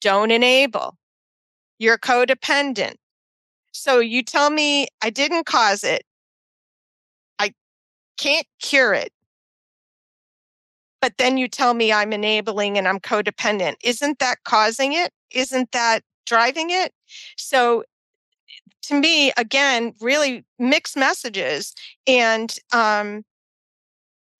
Don't 0.01 0.31
enable, 0.31 0.97
you're 1.79 1.97
codependent. 1.97 2.95
So 3.71 3.99
you 3.99 4.23
tell 4.23 4.49
me 4.49 4.87
I 5.03 5.09
didn't 5.11 5.45
cause 5.45 5.83
it, 5.83 6.03
I 7.39 7.53
can't 8.17 8.47
cure 8.59 8.93
it 8.93 9.13
but 11.01 11.17
then 11.17 11.37
you 11.37 11.47
tell 11.47 11.73
me 11.73 11.91
I'm 11.91 12.13
enabling 12.13 12.77
and 12.77 12.87
I'm 12.87 12.99
codependent. 12.99 13.75
Isn't 13.83 14.19
that 14.19 14.37
causing 14.45 14.93
it? 14.93 15.11
Isn't 15.33 15.71
that 15.71 16.03
driving 16.25 16.69
it? 16.69 16.93
So 17.37 17.83
to 18.83 18.99
me, 18.99 19.31
again, 19.37 19.93
really 19.99 20.45
mixed 20.59 20.95
messages. 20.95 21.73
And 22.07 22.55
um, 22.71 23.23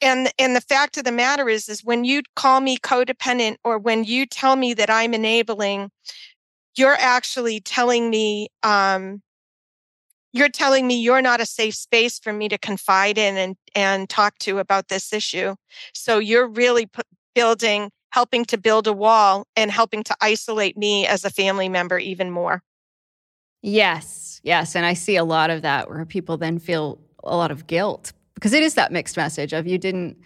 and 0.02 0.32
and 0.38 0.56
the 0.56 0.62
fact 0.62 0.98
of 0.98 1.04
the 1.04 1.12
matter 1.12 1.48
is, 1.50 1.70
is 1.70 1.84
when 1.84 2.04
you 2.04 2.24
call 2.36 2.62
me 2.62 2.78
codependent 2.78 3.58
or 3.64 3.78
when 3.78 4.04
you 4.04 4.26
tell 4.26 4.56
me 4.56 4.74
that 4.74 4.90
I'm 4.90 5.14
enabling, 5.14 5.92
you're 6.76 6.98
actually 7.00 7.60
telling 7.60 8.10
me 8.10 8.50
um, 8.64 9.22
you're 10.34 10.50
telling 10.50 10.88
me 10.88 11.00
you're 11.00 11.22
not 11.22 11.42
a 11.42 11.46
safe 11.46 11.76
space 11.76 12.18
for 12.20 12.34
me 12.34 12.50
to 12.50 12.58
confide 12.58 13.18
in 13.18 13.38
and 13.38 13.56
and 13.76 14.10
talk 14.10 14.38
to 14.40 14.60
about 14.60 14.88
this 14.88 15.14
issue. 15.14 15.56
So 15.94 16.20
you're 16.20 16.48
really 16.48 16.86
p- 16.86 17.02
building 17.36 17.92
helping 18.12 18.44
to 18.46 18.58
build 18.58 18.88
a 18.88 18.94
wall 18.94 19.48
and 19.56 19.72
helping 19.72 20.04
to 20.04 20.16
isolate 20.22 20.78
me 20.78 21.08
as 21.08 21.24
a 21.24 21.30
family 21.30 21.70
member 21.70 21.98
even 21.98 22.30
more. 22.30 22.62
Yes, 23.62 24.42
yes. 24.44 24.76
And 24.76 24.86
I 24.86 24.94
see 24.94 25.16
a 25.16 25.24
lot 25.24 25.50
of 25.50 25.62
that 25.62 25.90
where 25.90 26.06
people 26.06 26.38
then 26.38 26.60
feel 26.60 27.00
a 27.24 27.36
lot 27.38 27.52
of 27.52 27.68
guilt 27.68 28.12
because 28.42 28.54
it 28.54 28.64
is 28.64 28.74
that 28.74 28.92
mixed 28.92 29.16
message 29.16 29.54
of 29.54 29.68
you 29.68 29.78
didn't 29.78 30.18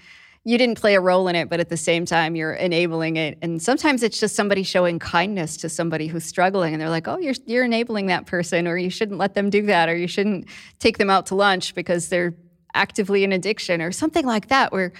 you 0.45 0.57
didn't 0.59 0.79
play 0.79 0.95
a 0.95 1.01
role 1.01 1.27
in 1.27 1.35
it 1.35 1.49
but 1.49 1.59
at 1.59 1.69
the 1.69 1.77
same 1.77 2.05
time 2.05 2.35
you're 2.35 2.53
enabling 2.53 3.17
it. 3.17 3.37
And 3.41 3.61
sometimes 3.61 4.03
it's 4.03 4.19
just 4.19 4.35
somebody 4.35 4.63
showing 4.63 4.99
kindness 4.99 5.57
to 5.57 5.69
somebody 5.69 6.07
who's 6.07 6.23
struggling 6.23 6.73
and 6.73 6.81
they're 6.81 6.89
like 6.89 7.07
oh 7.07 7.17
you're 7.17 7.35
you're 7.45 7.65
enabling 7.65 8.07
that 8.07 8.25
person 8.25 8.67
or 8.67 8.77
you 8.77 8.89
shouldn't 8.89 9.19
let 9.19 9.33
them 9.33 9.49
do 9.49 9.63
that 9.63 9.89
or 9.89 9.95
you 9.97 10.07
shouldn't 10.07 10.47
take 10.79 10.97
them 10.97 11.09
out 11.09 11.25
to 11.27 11.35
lunch 11.35 11.75
because 11.75 12.07
they're 12.07 12.33
actively 12.73 13.23
in 13.23 13.33
addiction 13.33 13.81
or 13.81 13.91
something 13.91 14.25
like 14.25 14.47
that 14.47 14.71
where 14.71 14.93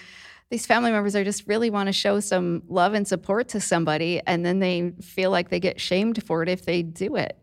these 0.52 0.66
family 0.66 0.92
members 0.92 1.16
are 1.16 1.24
just 1.24 1.48
really 1.48 1.70
want 1.70 1.88
to 1.88 1.94
show 1.94 2.20
some 2.20 2.62
love 2.68 2.94
and 2.94 3.08
support 3.08 3.48
to 3.50 3.60
somebody 3.62 4.22
and 4.28 4.46
then 4.46 4.60
they 4.60 4.92
feel 5.02 5.32
like 5.32 5.50
they 5.50 5.60
get 5.60 5.80
shamed 5.80 6.22
for 6.24 6.44
it 6.44 6.50
if 6.50 6.66
they 6.66 6.84
do 6.84 7.16
it. 7.16 7.38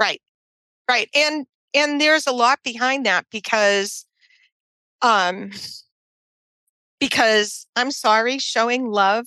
Right. 0.00 0.22
Right. 0.88 1.08
And 1.14 1.46
and 1.74 2.00
there's 2.00 2.26
a 2.26 2.32
lot 2.32 2.60
behind 2.64 3.04
that 3.04 3.26
because 3.30 4.06
um 5.02 5.50
because 7.00 7.66
i'm 7.76 7.90
sorry 7.90 8.38
showing 8.38 8.86
love 8.86 9.26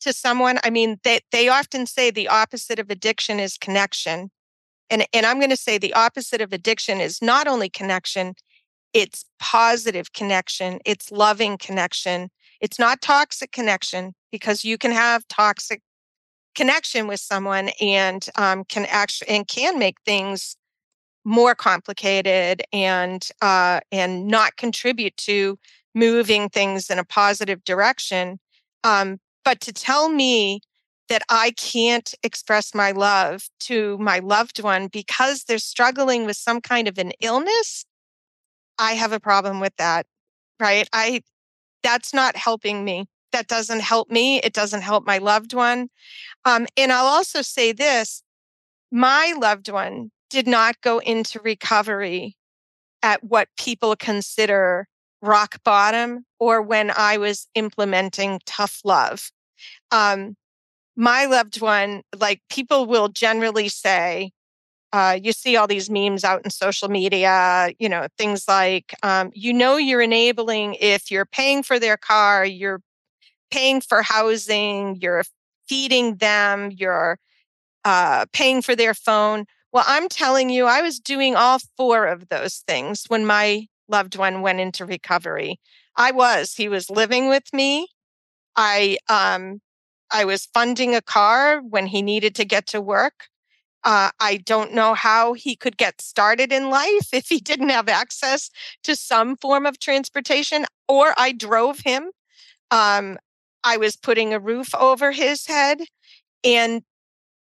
to 0.00 0.12
someone 0.12 0.58
i 0.64 0.70
mean 0.70 0.98
they 1.04 1.20
they 1.32 1.48
often 1.48 1.86
say 1.86 2.10
the 2.10 2.28
opposite 2.28 2.78
of 2.78 2.90
addiction 2.90 3.38
is 3.38 3.56
connection 3.58 4.30
and 4.90 5.06
and 5.12 5.26
i'm 5.26 5.38
going 5.38 5.50
to 5.50 5.56
say 5.56 5.78
the 5.78 5.94
opposite 5.94 6.40
of 6.40 6.52
addiction 6.52 7.00
is 7.00 7.20
not 7.22 7.46
only 7.46 7.68
connection 7.68 8.34
it's 8.94 9.24
positive 9.38 10.12
connection 10.12 10.78
it's 10.84 11.10
loving 11.10 11.58
connection 11.58 12.28
it's 12.60 12.78
not 12.78 13.00
toxic 13.00 13.52
connection 13.52 14.14
because 14.32 14.64
you 14.64 14.76
can 14.78 14.90
have 14.90 15.26
toxic 15.28 15.80
connection 16.54 17.06
with 17.06 17.20
someone 17.20 17.70
and 17.80 18.28
um, 18.34 18.64
can 18.64 18.86
actually 18.88 19.28
and 19.28 19.46
can 19.46 19.78
make 19.78 19.96
things 20.04 20.56
more 21.28 21.54
complicated 21.54 22.62
and 22.72 23.28
uh, 23.42 23.80
and 23.92 24.26
not 24.26 24.56
contribute 24.56 25.16
to 25.18 25.58
moving 25.94 26.48
things 26.48 26.90
in 26.90 26.98
a 26.98 27.04
positive 27.04 27.62
direction 27.64 28.38
um, 28.84 29.18
but 29.44 29.60
to 29.60 29.72
tell 29.72 30.08
me 30.08 30.60
that 31.08 31.22
I 31.30 31.52
can't 31.52 32.14
express 32.22 32.74
my 32.74 32.92
love 32.92 33.48
to 33.60 33.98
my 33.98 34.18
loved 34.20 34.62
one 34.62 34.88
because 34.88 35.44
they're 35.44 35.58
struggling 35.58 36.26
with 36.26 36.36
some 36.36 36.60
kind 36.60 36.88
of 36.88 36.98
an 36.98 37.12
illness 37.20 37.84
I 38.78 38.92
have 38.92 39.12
a 39.12 39.20
problem 39.20 39.60
with 39.60 39.76
that. 39.76 40.06
Right. 40.60 40.88
I, 40.92 41.22
that's 41.82 42.14
not 42.14 42.36
helping 42.36 42.84
me. 42.84 43.06
That 43.32 43.48
doesn't 43.48 43.80
help 43.80 44.10
me. 44.10 44.38
It 44.38 44.52
doesn't 44.52 44.82
help 44.82 45.06
my 45.06 45.18
loved 45.18 45.52
one. 45.52 45.88
Um, 46.44 46.66
and 46.76 46.92
I'll 46.92 47.06
also 47.06 47.42
say 47.42 47.72
this 47.72 48.22
my 48.90 49.34
loved 49.38 49.68
one 49.68 50.10
did 50.30 50.46
not 50.46 50.80
go 50.80 50.98
into 50.98 51.40
recovery 51.40 52.36
at 53.02 53.24
what 53.24 53.48
people 53.56 53.96
consider 53.96 54.86
rock 55.22 55.62
bottom 55.64 56.24
or 56.38 56.62
when 56.62 56.90
I 56.90 57.16
was 57.16 57.48
implementing 57.54 58.40
tough 58.46 58.80
love. 58.84 59.30
Um, 59.90 60.36
my 60.96 61.26
loved 61.26 61.60
one, 61.60 62.02
like 62.18 62.42
people 62.50 62.86
will 62.86 63.08
generally 63.08 63.68
say, 63.68 64.32
uh, 64.92 65.18
you 65.22 65.32
see 65.32 65.56
all 65.56 65.66
these 65.66 65.90
memes 65.90 66.24
out 66.24 66.42
in 66.44 66.50
social 66.50 66.88
media, 66.88 67.70
you 67.78 67.88
know, 67.88 68.06
things 68.16 68.48
like, 68.48 68.94
um, 69.02 69.30
you 69.34 69.52
know, 69.52 69.76
you're 69.76 70.00
enabling 70.00 70.74
if 70.80 71.10
you're 71.10 71.26
paying 71.26 71.62
for 71.62 71.78
their 71.78 71.96
car, 71.96 72.44
you're 72.44 72.80
paying 73.50 73.80
for 73.80 74.02
housing, 74.02 74.96
you're 75.00 75.24
feeding 75.68 76.16
them, 76.16 76.70
you're 76.70 77.18
uh, 77.84 78.24
paying 78.32 78.62
for 78.62 78.74
their 78.74 78.94
phone. 78.94 79.44
Well, 79.72 79.84
I'm 79.86 80.08
telling 80.08 80.50
you, 80.50 80.66
I 80.66 80.80
was 80.80 80.98
doing 80.98 81.36
all 81.36 81.58
four 81.76 82.06
of 82.06 82.28
those 82.28 82.62
things 82.66 83.04
when 83.08 83.26
my 83.26 83.66
loved 83.88 84.16
one 84.16 84.40
went 84.40 84.60
into 84.60 84.86
recovery. 84.86 85.60
I 85.96 86.10
was. 86.12 86.54
He 86.54 86.68
was 86.68 86.90
living 86.90 87.28
with 87.28 87.52
me. 87.52 87.88
I 88.56 88.98
um, 89.08 89.60
I 90.12 90.24
was 90.24 90.46
funding 90.54 90.94
a 90.94 91.02
car 91.02 91.60
when 91.60 91.86
he 91.88 92.02
needed 92.02 92.34
to 92.36 92.44
get 92.44 92.66
to 92.68 92.80
work. 92.80 93.28
Uh, 93.84 94.10
I 94.20 94.38
don't 94.38 94.74
know 94.74 94.94
how 94.94 95.34
he 95.34 95.56
could 95.56 95.76
get 95.78 96.00
started 96.02 96.52
in 96.52 96.70
life 96.70 97.08
if 97.14 97.28
he 97.28 97.38
didn't 97.40 97.70
have 97.70 97.88
access 97.88 98.50
to 98.84 98.96
some 98.96 99.36
form 99.36 99.66
of 99.66 99.78
transportation, 99.80 100.66
or 100.88 101.14
I 101.18 101.32
drove 101.32 101.80
him. 101.80 102.10
Um, 102.70 103.18
I 103.64 103.76
was 103.78 103.96
putting 103.96 104.34
a 104.34 104.40
roof 104.40 104.74
over 104.74 105.12
his 105.12 105.46
head, 105.46 105.80
and 106.44 106.82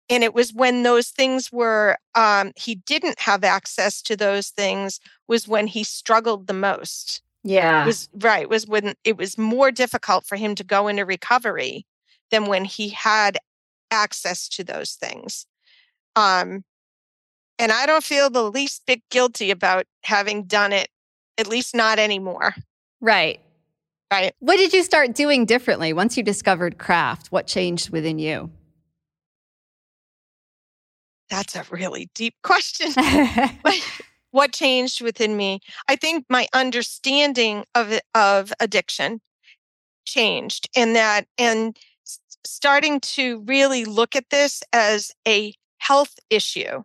and 0.09 0.23
it 0.23 0.33
was 0.33 0.53
when 0.53 0.83
those 0.83 1.09
things 1.09 1.51
were 1.51 1.97
um, 2.15 2.53
he 2.55 2.75
didn't 2.75 3.19
have 3.19 3.43
access 3.43 4.01
to 4.03 4.15
those 4.15 4.49
things 4.49 4.99
was 5.27 5.47
when 5.47 5.67
he 5.67 5.83
struggled 5.83 6.47
the 6.47 6.53
most. 6.53 7.21
Yeah, 7.43 7.83
it 7.83 7.85
was 7.85 8.09
right. 8.13 8.49
Was 8.49 8.67
when 8.67 8.95
it 9.03 9.17
was 9.17 9.37
more 9.37 9.71
difficult 9.71 10.25
for 10.25 10.35
him 10.35 10.55
to 10.55 10.63
go 10.63 10.87
into 10.87 11.05
recovery 11.05 11.85
than 12.31 12.45
when 12.45 12.65
he 12.65 12.89
had 12.89 13.37
access 13.91 14.49
to 14.49 14.63
those 14.63 14.93
things. 14.93 15.45
Um, 16.15 16.63
and 17.59 17.71
I 17.71 17.85
don't 17.85 18.03
feel 18.03 18.29
the 18.29 18.49
least 18.49 18.83
bit 18.85 19.01
guilty 19.09 19.51
about 19.51 19.85
having 20.03 20.43
done 20.43 20.73
it, 20.73 20.89
at 21.37 21.47
least 21.47 21.75
not 21.75 21.99
anymore. 21.99 22.55
Right. 23.01 23.39
Right. 24.11 24.33
What 24.39 24.57
did 24.57 24.73
you 24.73 24.83
start 24.83 25.13
doing 25.13 25.45
differently 25.45 25.91
once 25.91 26.15
you 26.15 26.23
discovered 26.23 26.77
craft? 26.77 27.27
What 27.27 27.45
changed 27.45 27.89
within 27.89 28.19
you? 28.19 28.51
That's 31.29 31.55
a 31.55 31.65
really 31.69 32.09
deep 32.13 32.35
question. 32.43 32.93
what 34.31 34.53
changed 34.53 35.01
within 35.01 35.37
me? 35.37 35.61
I 35.87 35.95
think 35.95 36.25
my 36.29 36.47
understanding 36.53 37.65
of 37.75 37.99
of 38.13 38.53
addiction 38.59 39.21
changed 40.05 40.69
and 40.75 40.95
that 40.95 41.27
and 41.37 41.77
starting 42.45 42.99
to 43.01 43.43
really 43.45 43.85
look 43.85 44.15
at 44.15 44.29
this 44.29 44.63
as 44.73 45.11
a 45.27 45.53
health 45.79 46.15
issue, 46.29 46.83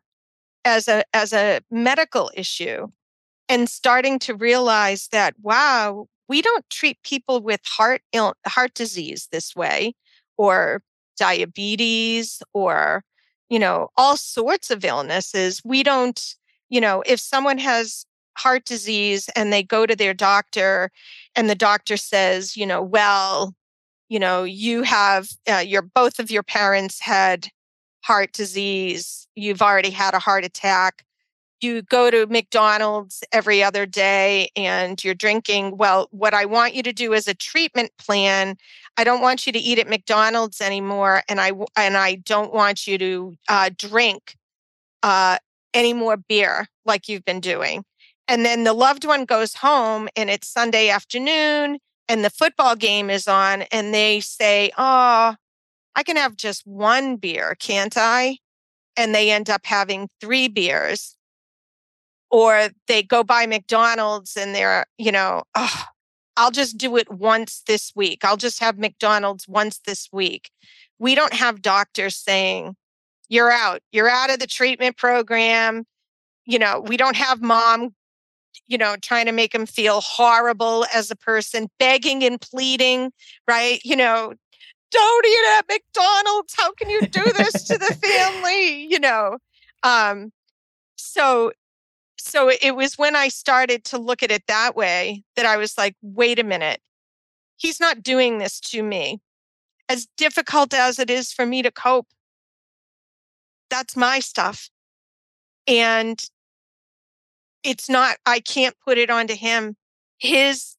as 0.65 0.89
a 0.89 1.05
as 1.15 1.33
a 1.33 1.61
medical 1.71 2.31
issue, 2.35 2.89
and 3.49 3.69
starting 3.69 4.19
to 4.21 4.35
realize 4.35 5.09
that 5.13 5.35
wow, 5.43 6.07
we 6.29 6.43
don't 6.43 6.69
treat 6.71 7.03
people 7.03 7.41
with 7.41 7.61
heart 7.65 8.03
Ill- 8.13 8.35
heart 8.47 8.75
disease 8.75 9.29
this 9.33 9.55
way, 9.55 9.95
or 10.37 10.83
diabetes, 11.17 12.43
or 12.53 13.05
you 13.53 13.59
know 13.59 13.91
all 13.99 14.17
sorts 14.17 14.71
of 14.71 14.83
illnesses. 14.83 15.61
We 15.63 15.83
don't, 15.83 16.35
you 16.71 16.81
know, 16.81 17.03
if 17.05 17.21
someone 17.21 17.59
has 17.59 18.07
heart 18.39 18.65
disease 18.65 19.29
and 19.37 19.53
they 19.53 19.63
go 19.63 19.85
to 19.85 19.95
their 19.95 20.15
doctor 20.15 20.91
and 21.37 21.51
the 21.51 21.55
doctor 21.55 21.99
says, 21.99 22.57
you 22.57 22.65
know, 22.65 22.81
well, 22.81 23.55
you 24.09 24.19
know, 24.19 24.45
you 24.45 24.85
have 24.85 25.29
uh, 25.51 25.59
your 25.59 25.83
both 25.83 26.19
of 26.19 26.31
your 26.31 26.43
parents 26.43 26.99
had 26.99 27.49
heart 28.03 28.33
disease, 28.33 29.29
you've 29.35 29.61
already 29.61 29.91
had 29.91 30.15
a 30.15 30.19
heart 30.19 30.47
attack, 30.47 31.05
you 31.63 31.83
go 31.83 32.11
to 32.11 32.27
McDonald's 32.27 33.23
every 33.33 33.63
other 33.63 33.87
day 33.87 34.51
and 34.57 35.03
you're 35.03 35.15
drinking, 35.15 35.77
well, 35.77 36.09
what 36.11 36.35
I 36.35 36.45
want 36.45 36.75
you 36.75 36.83
to 36.83 36.93
do 36.93 37.13
is 37.13 37.29
a 37.29 37.35
treatment 37.35 37.93
plan. 37.99 38.57
I 38.97 39.05
don't 39.05 39.21
want 39.21 39.47
you 39.47 39.53
to 39.53 39.59
eat 39.59 39.79
at 39.79 39.89
McDonald's 39.89 40.61
anymore, 40.61 41.23
and 41.29 41.41
I 41.41 41.53
and 41.77 41.97
I 41.97 42.17
don't 42.17 42.53
want 42.53 42.87
you 42.87 42.99
to 42.99 43.35
uh, 43.49 43.71
drink 43.77 44.37
uh, 45.03 45.39
any 45.75 45.93
more 45.95 46.17
beer 46.17 46.67
like 46.85 47.09
you've 47.09 47.25
been 47.25 47.41
doing. 47.41 47.85
And 48.29 48.45
then 48.45 48.65
the 48.65 48.75
loved 48.75 49.05
one 49.05 49.25
goes 49.25 49.55
home, 49.55 50.09
and 50.17 50.31
it's 50.31 50.49
Sunday 50.49 50.91
afternoon, 50.91 51.79
and 52.09 52.25
the 52.25 52.31
football 52.31 52.77
game 52.77 53.11
is 53.11 53.27
on, 53.29 53.63
and 53.73 53.95
they 53.95 54.21
say, 54.21 54.71
"Oh, 54.77 55.35
I 55.95 56.03
can 56.03 56.17
have 56.17 56.37
just 56.37 56.67
one 56.67 57.17
beer, 57.17 57.55
can't 57.59 57.97
I? 57.97 58.39
And 58.97 59.15
they 59.15 59.31
end 59.31 59.51
up 59.51 59.63
having 59.65 60.09
three 60.21 60.49
beers. 60.49 61.17
Or 62.33 62.71
they 62.89 63.05
go 63.05 63.23
by 63.23 63.47
McDonald's 63.47 64.37
and 64.37 64.55
they're, 64.55 64.87
you 64.99 65.13
know, 65.13 65.45
oh, 65.55 65.85
I'll 66.37 66.51
just 66.51 66.79
do 66.79 66.97
it 66.97 67.13
once 67.13 67.63
this 67.67 67.93
week. 67.95 68.25
I'll 68.25 68.39
just 68.39 68.59
have 68.61 68.79
McDonald's 68.79 69.47
once 69.47 69.79
this 69.87 70.09
week. 70.13 70.51
We 70.99 71.15
don't 71.15 71.35
have 71.35 71.63
doctors 71.63 72.17
saying, 72.17 72.75
you're 73.29 73.51
out, 73.53 73.83
you're 73.93 74.11
out 74.11 74.31
of 74.31 74.39
the 74.41 74.47
treatment 74.47 74.97
program. 74.97 75.85
you 76.47 76.59
know, 76.59 76.81
we 76.87 76.97
don't 76.97 77.17
have 77.17 77.43
mom, 77.43 77.95
you 78.67 78.79
know, 78.79 78.97
trying 79.01 79.27
to 79.27 79.33
make 79.33 79.55
him 79.55 79.67
feel 79.67 80.01
horrible 80.01 80.87
as 80.95 81.11
a 81.11 81.17
person, 81.17 81.69
begging 81.79 82.25
and 82.25 82.41
pleading, 82.41 83.13
right? 83.49 83.81
You 83.85 83.97
know, 83.97 84.35
don't 84.91 85.27
eat 85.27 85.59
at 85.59 85.65
McDonald's. 85.69 86.55
How 86.57 86.73
can 86.73 86.91
you 86.91 87.03
do 87.03 87.25
this 87.37 87.65
to 87.65 87.79
the 87.79 87.95
family? 88.03 88.87
You 88.91 89.01
know, 89.01 89.39
um, 89.83 90.33
so 90.97 91.53
so 92.33 92.51
it 92.63 92.75
was 92.75 92.97
when 92.97 93.15
I 93.15 93.29
started 93.29 93.85
to 93.85 93.99
look 93.99 94.23
at 94.23 94.31
it 94.31 94.47
that 94.47 94.75
way 94.75 95.23
that 95.37 95.45
I 95.45 95.59
was 95.59 95.77
like, 95.77 95.97
wait 96.01 96.39
a 96.39 96.45
minute, 96.45 96.81
he's 97.59 97.79
not 97.79 98.03
doing 98.03 98.39
this 98.39 98.59
to 98.71 98.83
me. 98.83 99.21
As 99.87 100.07
difficult 100.17 100.73
as 100.73 100.99
it 100.99 101.11
is 101.11 101.31
for 101.31 101.45
me 101.45 101.61
to 101.61 101.71
cope, 101.71 102.07
that's 103.69 103.99
my 103.99 104.19
stuff. 104.19 104.71
And 105.67 106.25
it's 107.63 107.91
not, 107.91 108.17
I 108.25 108.41
can't 108.41 108.77
put 108.83 108.97
it 108.97 109.11
onto 109.11 109.35
him. 109.35 109.77
His, 110.17 110.79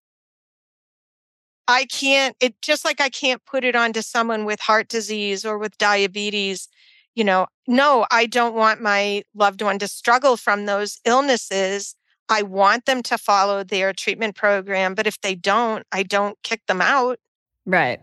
I 1.67 1.85
can't, 1.85 2.35
it 2.39 2.59
just 2.63 2.83
like 2.83 2.99
I 2.99 3.09
can't 3.09 3.45
put 3.45 3.63
it 3.63 3.75
onto 3.75 4.01
someone 4.01 4.45
with 4.45 4.59
heart 4.59 4.87
disease 4.87 5.45
or 5.45 5.59
with 5.59 5.77
diabetes. 5.77 6.67
You 7.15 7.23
know, 7.23 7.47
no, 7.67 8.05
I 8.11 8.25
don't 8.25 8.55
want 8.55 8.81
my 8.81 9.23
loved 9.35 9.61
one 9.61 9.79
to 9.79 9.87
struggle 9.87 10.37
from 10.37 10.65
those 10.65 10.99
illnesses. 11.05 11.95
I 12.29 12.41
want 12.41 12.85
them 12.85 13.03
to 13.03 13.17
follow 13.17 13.63
their 13.63 13.93
treatment 13.93 14.35
program, 14.35 14.95
but 14.95 15.05
if 15.05 15.19
they 15.21 15.35
don't, 15.35 15.85
I 15.91 16.03
don't 16.03 16.37
kick 16.43 16.61
them 16.67 16.81
out. 16.81 17.19
Right. 17.65 18.01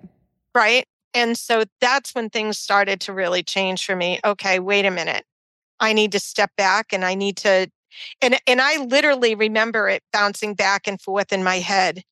Right. 0.54 0.86
And 1.14 1.36
so 1.36 1.64
that's 1.80 2.14
when 2.14 2.30
things 2.30 2.58
started 2.58 3.00
to 3.02 3.12
really 3.12 3.42
change 3.42 3.84
for 3.84 3.96
me. 3.96 4.20
Okay, 4.24 4.60
wait 4.60 4.86
a 4.86 4.90
minute. 4.90 5.24
I 5.80 5.92
need 5.92 6.12
to 6.12 6.20
step 6.20 6.52
back 6.56 6.92
and 6.92 7.04
I 7.04 7.14
need 7.14 7.36
to 7.38 7.70
and 8.20 8.38
and 8.46 8.60
I 8.60 8.76
literally 8.84 9.34
remember 9.34 9.88
it 9.88 10.02
bouncing 10.12 10.54
back 10.54 10.86
and 10.86 11.00
forth 11.00 11.32
in 11.32 11.42
my 11.42 11.56
head. 11.56 12.04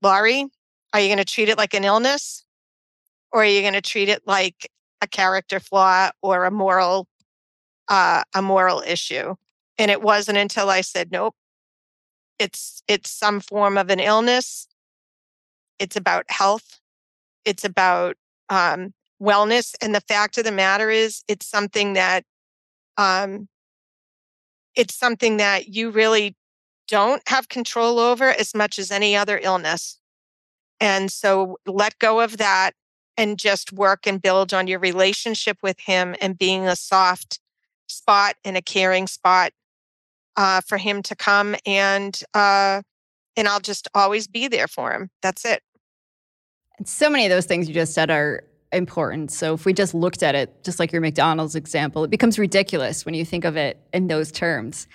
Laurie, 0.00 0.46
are 0.92 1.00
you 1.00 1.08
going 1.08 1.18
to 1.18 1.24
treat 1.24 1.48
it 1.48 1.58
like 1.58 1.74
an 1.74 1.84
illness 1.84 2.44
or 3.32 3.42
are 3.42 3.46
you 3.46 3.60
going 3.60 3.74
to 3.74 3.82
treat 3.82 4.08
it 4.08 4.22
like 4.26 4.70
a 5.00 5.06
character 5.06 5.60
flaw 5.60 6.10
or 6.22 6.44
a 6.44 6.50
moral 6.50 7.06
uh, 7.88 8.22
a 8.34 8.42
moral 8.42 8.82
issue? 8.86 9.34
And 9.78 9.90
it 9.90 10.02
wasn't 10.02 10.38
until 10.38 10.70
I 10.70 10.80
said, 10.80 11.12
nope, 11.12 11.34
it's 12.38 12.82
it's 12.88 13.10
some 13.10 13.40
form 13.40 13.78
of 13.78 13.90
an 13.90 14.00
illness. 14.00 14.66
It's 15.78 15.96
about 15.96 16.24
health. 16.28 16.80
It's 17.44 17.64
about 17.64 18.16
um, 18.48 18.92
wellness. 19.22 19.74
And 19.80 19.94
the 19.94 20.00
fact 20.00 20.38
of 20.38 20.44
the 20.44 20.52
matter 20.52 20.90
is, 20.90 21.22
it's 21.28 21.46
something 21.46 21.92
that 21.92 22.24
um, 22.96 23.48
it's 24.74 24.94
something 24.94 25.36
that 25.38 25.68
you 25.68 25.90
really 25.90 26.36
don't 26.88 27.22
have 27.28 27.48
control 27.48 27.98
over 27.98 28.30
as 28.30 28.54
much 28.54 28.78
as 28.78 28.90
any 28.90 29.16
other 29.16 29.38
illness. 29.42 30.00
And 30.80 31.10
so 31.10 31.58
let 31.66 31.98
go 31.98 32.20
of 32.20 32.38
that 32.38 32.72
and 33.18 33.36
just 33.38 33.72
work 33.72 34.06
and 34.06 34.22
build 34.22 34.54
on 34.54 34.68
your 34.68 34.78
relationship 34.78 35.58
with 35.62 35.78
him 35.80 36.14
and 36.20 36.38
being 36.38 36.66
a 36.66 36.76
soft 36.76 37.40
spot 37.88 38.36
and 38.44 38.56
a 38.56 38.62
caring 38.62 39.06
spot 39.06 39.52
uh, 40.36 40.60
for 40.60 40.78
him 40.78 41.02
to 41.02 41.16
come 41.16 41.56
and 41.66 42.22
uh, 42.32 42.80
and 43.36 43.46
I'll 43.46 43.60
just 43.60 43.88
always 43.94 44.26
be 44.26 44.48
there 44.48 44.68
for 44.68 44.92
him. 44.92 45.10
That's 45.22 45.44
it. 45.44 45.62
So 46.84 47.10
many 47.10 47.24
of 47.26 47.30
those 47.30 47.46
things 47.46 47.68
you 47.68 47.74
just 47.74 47.92
said 47.92 48.10
are 48.10 48.44
important. 48.72 49.30
So 49.32 49.54
if 49.54 49.64
we 49.64 49.72
just 49.72 49.94
looked 49.94 50.22
at 50.22 50.34
it, 50.34 50.64
just 50.64 50.78
like 50.78 50.92
your 50.92 51.00
McDonald's 51.00 51.54
example, 51.54 52.04
it 52.04 52.10
becomes 52.10 52.38
ridiculous 52.38 53.04
when 53.04 53.14
you 53.14 53.24
think 53.24 53.44
of 53.44 53.56
it 53.56 53.80
in 53.92 54.06
those 54.06 54.30
terms. 54.30 54.86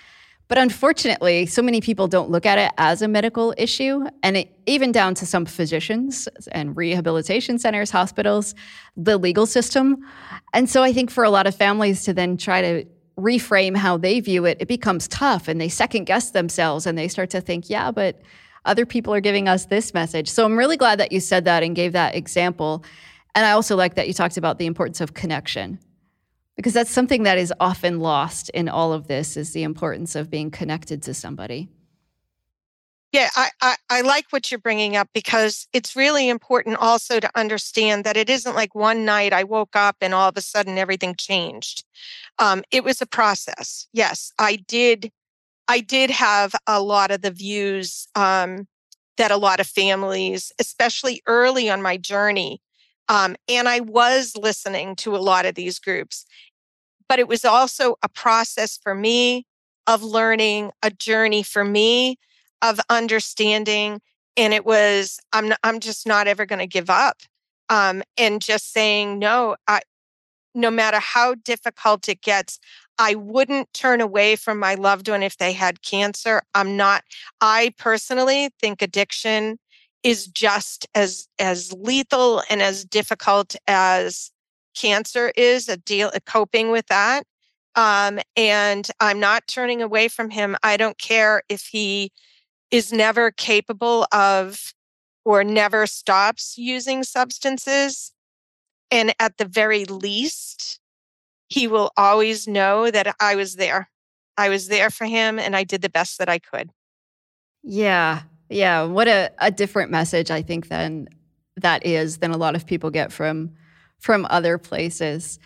But 0.54 0.62
unfortunately, 0.62 1.46
so 1.46 1.62
many 1.62 1.80
people 1.80 2.06
don't 2.06 2.30
look 2.30 2.46
at 2.46 2.58
it 2.58 2.70
as 2.78 3.02
a 3.02 3.08
medical 3.08 3.52
issue, 3.58 4.06
and 4.22 4.36
it, 4.36 4.56
even 4.66 4.92
down 4.92 5.16
to 5.16 5.26
some 5.26 5.46
physicians 5.46 6.28
and 6.52 6.76
rehabilitation 6.76 7.58
centers, 7.58 7.90
hospitals, 7.90 8.54
the 8.96 9.18
legal 9.18 9.46
system. 9.46 10.06
And 10.52 10.70
so 10.70 10.84
I 10.84 10.92
think 10.92 11.10
for 11.10 11.24
a 11.24 11.28
lot 11.28 11.48
of 11.48 11.56
families 11.56 12.04
to 12.04 12.14
then 12.14 12.36
try 12.36 12.62
to 12.62 12.84
reframe 13.18 13.76
how 13.76 13.96
they 13.96 14.20
view 14.20 14.44
it, 14.44 14.58
it 14.60 14.68
becomes 14.68 15.08
tough 15.08 15.48
and 15.48 15.60
they 15.60 15.68
second 15.68 16.04
guess 16.04 16.30
themselves 16.30 16.86
and 16.86 16.96
they 16.96 17.08
start 17.08 17.30
to 17.30 17.40
think, 17.40 17.68
yeah, 17.68 17.90
but 17.90 18.22
other 18.64 18.86
people 18.86 19.12
are 19.12 19.20
giving 19.20 19.48
us 19.48 19.66
this 19.66 19.92
message. 19.92 20.30
So 20.30 20.44
I'm 20.44 20.56
really 20.56 20.76
glad 20.76 21.00
that 21.00 21.10
you 21.10 21.18
said 21.18 21.46
that 21.46 21.64
and 21.64 21.74
gave 21.74 21.94
that 21.94 22.14
example. 22.14 22.84
And 23.34 23.44
I 23.44 23.50
also 23.50 23.74
like 23.74 23.96
that 23.96 24.06
you 24.06 24.14
talked 24.14 24.36
about 24.36 24.60
the 24.60 24.66
importance 24.66 25.00
of 25.00 25.14
connection 25.14 25.80
because 26.56 26.72
that's 26.72 26.90
something 26.90 27.24
that 27.24 27.38
is 27.38 27.52
often 27.60 28.00
lost 28.00 28.48
in 28.50 28.68
all 28.68 28.92
of 28.92 29.06
this 29.08 29.36
is 29.36 29.52
the 29.52 29.62
importance 29.62 30.14
of 30.14 30.30
being 30.30 30.50
connected 30.50 31.02
to 31.02 31.14
somebody. 31.14 31.68
Yeah, 33.12 33.30
I, 33.36 33.50
I, 33.60 33.76
I, 33.90 34.00
like 34.00 34.26
what 34.30 34.50
you're 34.50 34.58
bringing 34.58 34.96
up 34.96 35.08
because 35.14 35.68
it's 35.72 35.94
really 35.94 36.28
important 36.28 36.78
also 36.78 37.20
to 37.20 37.30
understand 37.36 38.02
that 38.02 38.16
it 38.16 38.28
isn't 38.28 38.56
like 38.56 38.74
one 38.74 39.04
night 39.04 39.32
I 39.32 39.44
woke 39.44 39.76
up 39.76 39.94
and 40.00 40.12
all 40.12 40.28
of 40.28 40.36
a 40.36 40.40
sudden 40.40 40.78
everything 40.78 41.14
changed. 41.16 41.84
Um, 42.40 42.64
it 42.72 42.82
was 42.82 43.00
a 43.00 43.06
process. 43.06 43.86
Yes, 43.92 44.32
I 44.36 44.56
did. 44.56 45.12
I 45.68 45.78
did 45.78 46.10
have 46.10 46.56
a 46.66 46.82
lot 46.82 47.12
of 47.12 47.22
the 47.22 47.30
views 47.30 48.08
um, 48.16 48.66
that 49.16 49.30
a 49.30 49.36
lot 49.36 49.60
of 49.60 49.68
families, 49.68 50.50
especially 50.58 51.22
early 51.28 51.70
on 51.70 51.82
my 51.82 51.96
journey, 51.96 52.60
um, 53.08 53.36
and 53.48 53.68
I 53.68 53.80
was 53.80 54.36
listening 54.36 54.96
to 54.96 55.14
a 55.14 55.18
lot 55.18 55.46
of 55.46 55.54
these 55.54 55.78
groups, 55.78 56.24
but 57.08 57.18
it 57.18 57.28
was 57.28 57.44
also 57.44 57.96
a 58.02 58.08
process 58.08 58.78
for 58.82 58.94
me 58.94 59.46
of 59.86 60.02
learning, 60.02 60.70
a 60.82 60.90
journey 60.90 61.42
for 61.42 61.64
me 61.64 62.18
of 62.62 62.80
understanding. 62.88 64.00
And 64.36 64.54
it 64.54 64.64
was, 64.64 65.20
I'm, 65.32 65.50
not, 65.50 65.58
I'm 65.62 65.80
just 65.80 66.06
not 66.06 66.26
ever 66.26 66.46
going 66.46 66.60
to 66.60 66.66
give 66.66 66.90
up. 66.90 67.18
Um, 67.70 68.02
and 68.18 68.42
just 68.42 68.72
saying, 68.72 69.18
no, 69.18 69.56
I, 69.66 69.80
no 70.54 70.70
matter 70.70 70.98
how 70.98 71.34
difficult 71.34 72.08
it 72.08 72.20
gets, 72.20 72.58
I 72.98 73.14
wouldn't 73.14 73.72
turn 73.72 74.00
away 74.00 74.36
from 74.36 74.58
my 74.58 74.74
loved 74.74 75.08
one 75.08 75.22
if 75.22 75.38
they 75.38 75.52
had 75.52 75.82
cancer. 75.82 76.42
I'm 76.54 76.76
not, 76.76 77.04
I 77.40 77.74
personally 77.76 78.50
think 78.60 78.82
addiction 78.82 79.58
is 80.04 80.26
just 80.26 80.86
as 80.94 81.26
as 81.38 81.72
lethal 81.72 82.42
and 82.50 82.62
as 82.62 82.84
difficult 82.84 83.56
as 83.66 84.30
cancer 84.76 85.32
is 85.36 85.68
a 85.68 85.78
deal 85.78 86.10
a 86.14 86.20
coping 86.20 86.70
with 86.70 86.86
that. 86.86 87.24
Um, 87.74 88.20
and 88.36 88.88
i'm 89.00 89.18
not 89.18 89.48
turning 89.48 89.82
away 89.82 90.06
from 90.08 90.30
him. 90.30 90.56
I 90.62 90.76
don't 90.76 90.98
care 90.98 91.42
if 91.48 91.62
he 91.62 92.12
is 92.70 92.92
never 92.92 93.30
capable 93.32 94.06
of 94.12 94.74
or 95.24 95.42
never 95.42 95.86
stops 95.86 96.58
using 96.58 97.02
substances. 97.02 98.12
And 98.90 99.14
at 99.18 99.38
the 99.38 99.46
very 99.46 99.86
least 99.86 100.80
he 101.48 101.66
will 101.66 101.90
always 101.96 102.46
know 102.46 102.90
that 102.90 103.16
i 103.18 103.34
was 103.34 103.56
there. 103.56 103.88
I 104.36 104.50
was 104.50 104.68
there 104.68 104.90
for 104.90 105.06
him 105.06 105.38
and 105.38 105.56
i 105.56 105.64
did 105.64 105.80
the 105.80 105.88
best 105.88 106.18
that 106.18 106.28
i 106.28 106.38
could. 106.38 106.70
Yeah 107.62 108.24
yeah, 108.54 108.84
what 108.84 109.08
a, 109.08 109.32
a 109.38 109.50
different 109.50 109.90
message 109.90 110.30
I 110.30 110.40
think 110.40 110.68
than 110.68 111.08
that 111.56 111.84
is 111.84 112.18
than 112.18 112.30
a 112.30 112.36
lot 112.36 112.54
of 112.54 112.66
people 112.66 112.90
get 112.90 113.12
from 113.12 113.50
from 113.98 114.26
other 114.30 114.58
places. 114.58 115.38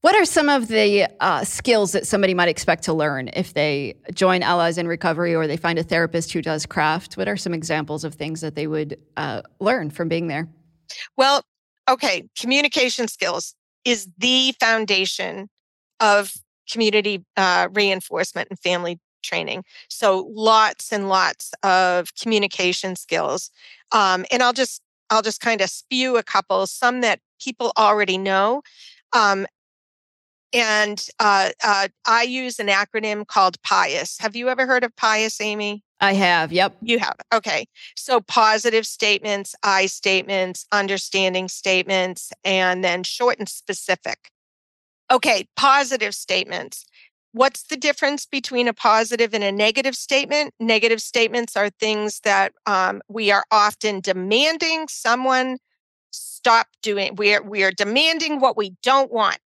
What 0.00 0.16
are 0.16 0.24
some 0.24 0.48
of 0.48 0.68
the 0.68 1.06
uh, 1.20 1.44
skills 1.44 1.92
that 1.92 2.06
somebody 2.06 2.32
might 2.32 2.48
expect 2.48 2.84
to 2.84 2.94
learn 2.94 3.28
if 3.34 3.52
they 3.52 3.94
join 4.14 4.42
Allies 4.42 4.78
in 4.78 4.88
Recovery 4.88 5.34
or 5.34 5.46
they 5.46 5.58
find 5.58 5.78
a 5.78 5.82
therapist 5.82 6.32
who 6.32 6.40
does 6.40 6.64
craft? 6.64 7.18
What 7.18 7.28
are 7.28 7.36
some 7.36 7.52
examples 7.52 8.02
of 8.02 8.14
things 8.14 8.40
that 8.40 8.54
they 8.54 8.66
would 8.66 8.98
uh, 9.18 9.42
learn 9.60 9.90
from 9.90 10.08
being 10.08 10.28
there? 10.28 10.48
Well, 11.18 11.42
okay, 11.88 12.24
communication 12.38 13.08
skills 13.08 13.54
is 13.84 14.08
the 14.16 14.54
foundation 14.58 15.48
of 16.00 16.32
community 16.70 17.22
uh, 17.36 17.68
reinforcement 17.72 18.48
and 18.48 18.58
family 18.58 18.98
training. 19.22 19.64
So 19.88 20.30
lots 20.32 20.92
and 20.92 21.08
lots 21.08 21.52
of 21.62 22.14
communication 22.14 22.96
skills. 22.96 23.50
Um, 23.92 24.24
and 24.30 24.42
I'll 24.42 24.52
just 24.52 24.82
I'll 25.10 25.22
just 25.22 25.40
kind 25.40 25.60
of 25.60 25.70
spew 25.70 26.16
a 26.16 26.22
couple, 26.22 26.66
some 26.66 27.00
that 27.00 27.20
people 27.40 27.72
already 27.76 28.16
know. 28.16 28.62
Um, 29.12 29.46
and 30.52 31.06
uh, 31.18 31.50
uh, 31.64 31.88
I 32.06 32.22
use 32.22 32.58
an 32.58 32.68
acronym 32.68 33.26
called 33.26 33.60
PIUS. 33.62 34.20
Have 34.20 34.34
you 34.34 34.48
ever 34.48 34.66
heard 34.66 34.84
of 34.84 34.94
PIUS, 34.96 35.40
Amy? 35.40 35.84
I 36.00 36.14
have. 36.14 36.50
Yep. 36.50 36.76
You 36.80 36.98
have. 36.98 37.16
Okay. 37.32 37.66
So 37.94 38.20
positive 38.20 38.86
statements, 38.86 39.54
I 39.62 39.86
statements, 39.86 40.66
understanding 40.72 41.48
statements, 41.48 42.32
and 42.44 42.82
then 42.82 43.02
short 43.02 43.38
and 43.38 43.48
specific. 43.48 44.30
Okay. 45.10 45.46
Positive 45.56 46.14
statements. 46.14 46.86
What's 47.32 47.62
the 47.64 47.76
difference 47.76 48.26
between 48.26 48.66
a 48.66 48.72
positive 48.72 49.34
and 49.34 49.44
a 49.44 49.52
negative 49.52 49.94
statement? 49.94 50.52
Negative 50.58 51.00
statements 51.00 51.56
are 51.56 51.70
things 51.70 52.20
that 52.20 52.52
um, 52.66 53.02
we 53.08 53.30
are 53.30 53.44
often 53.50 54.00
demanding 54.00 54.88
someone 54.88 55.58
stop 56.10 56.66
doing. 56.82 57.14
We 57.14 57.34
are, 57.34 57.42
we 57.42 57.62
are 57.62 57.70
demanding 57.70 58.40
what 58.40 58.56
we 58.56 58.74
don't 58.82 59.12
want. 59.12 59.38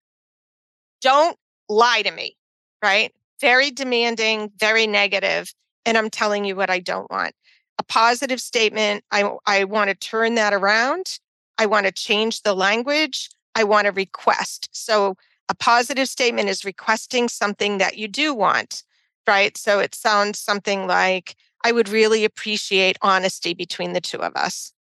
Don't 1.01 1.37
lie 1.67 2.03
to 2.03 2.11
me, 2.11 2.37
right? 2.81 3.11
very 3.43 3.71
demanding, 3.71 4.49
very 4.57 4.87
negative, 4.87 5.53
and 5.85 5.97
I'm 5.97 6.09
telling 6.09 6.45
you 6.45 6.55
what 6.55 6.69
I 6.69 6.79
don't 6.79 7.11
want. 7.11 7.35
A 7.77 7.83
positive 7.83 8.39
statement, 8.39 9.03
I, 9.11 9.29
I 9.45 9.65
want 9.65 9.89
to 9.89 9.95
turn 9.95 10.35
that 10.35 10.53
around. 10.53 11.19
I 11.57 11.65
want 11.65 11.85
to 11.85 11.91
change 11.91 12.43
the 12.43 12.53
language. 12.53 13.29
I 13.53 13.65
want 13.65 13.85
to 13.87 13.91
request. 13.91 14.69
So 14.71 15.17
a 15.53 15.55
positive 15.55 16.09
statement 16.09 16.49
is 16.49 16.65
requesting 16.65 17.29
something 17.29 17.77
that 17.77 17.95
you 17.95 18.07
do 18.07 18.33
want, 18.33 18.83
right? 19.27 19.55
So 19.55 19.79
it 19.79 19.93
sounds 19.93 20.39
something 20.39 20.87
like, 20.87 21.35
I 21.63 21.71
would 21.71 21.89
really 21.89 22.25
appreciate 22.25 22.97
honesty 23.03 23.53
between 23.53 23.93
the 23.93 24.01
two 24.01 24.17
of 24.17 24.35
us, 24.35 24.73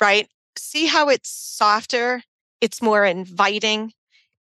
right? 0.00 0.26
See 0.56 0.86
how 0.86 1.10
it's 1.10 1.28
softer, 1.28 2.22
it's 2.62 2.80
more 2.80 3.04
inviting, 3.04 3.92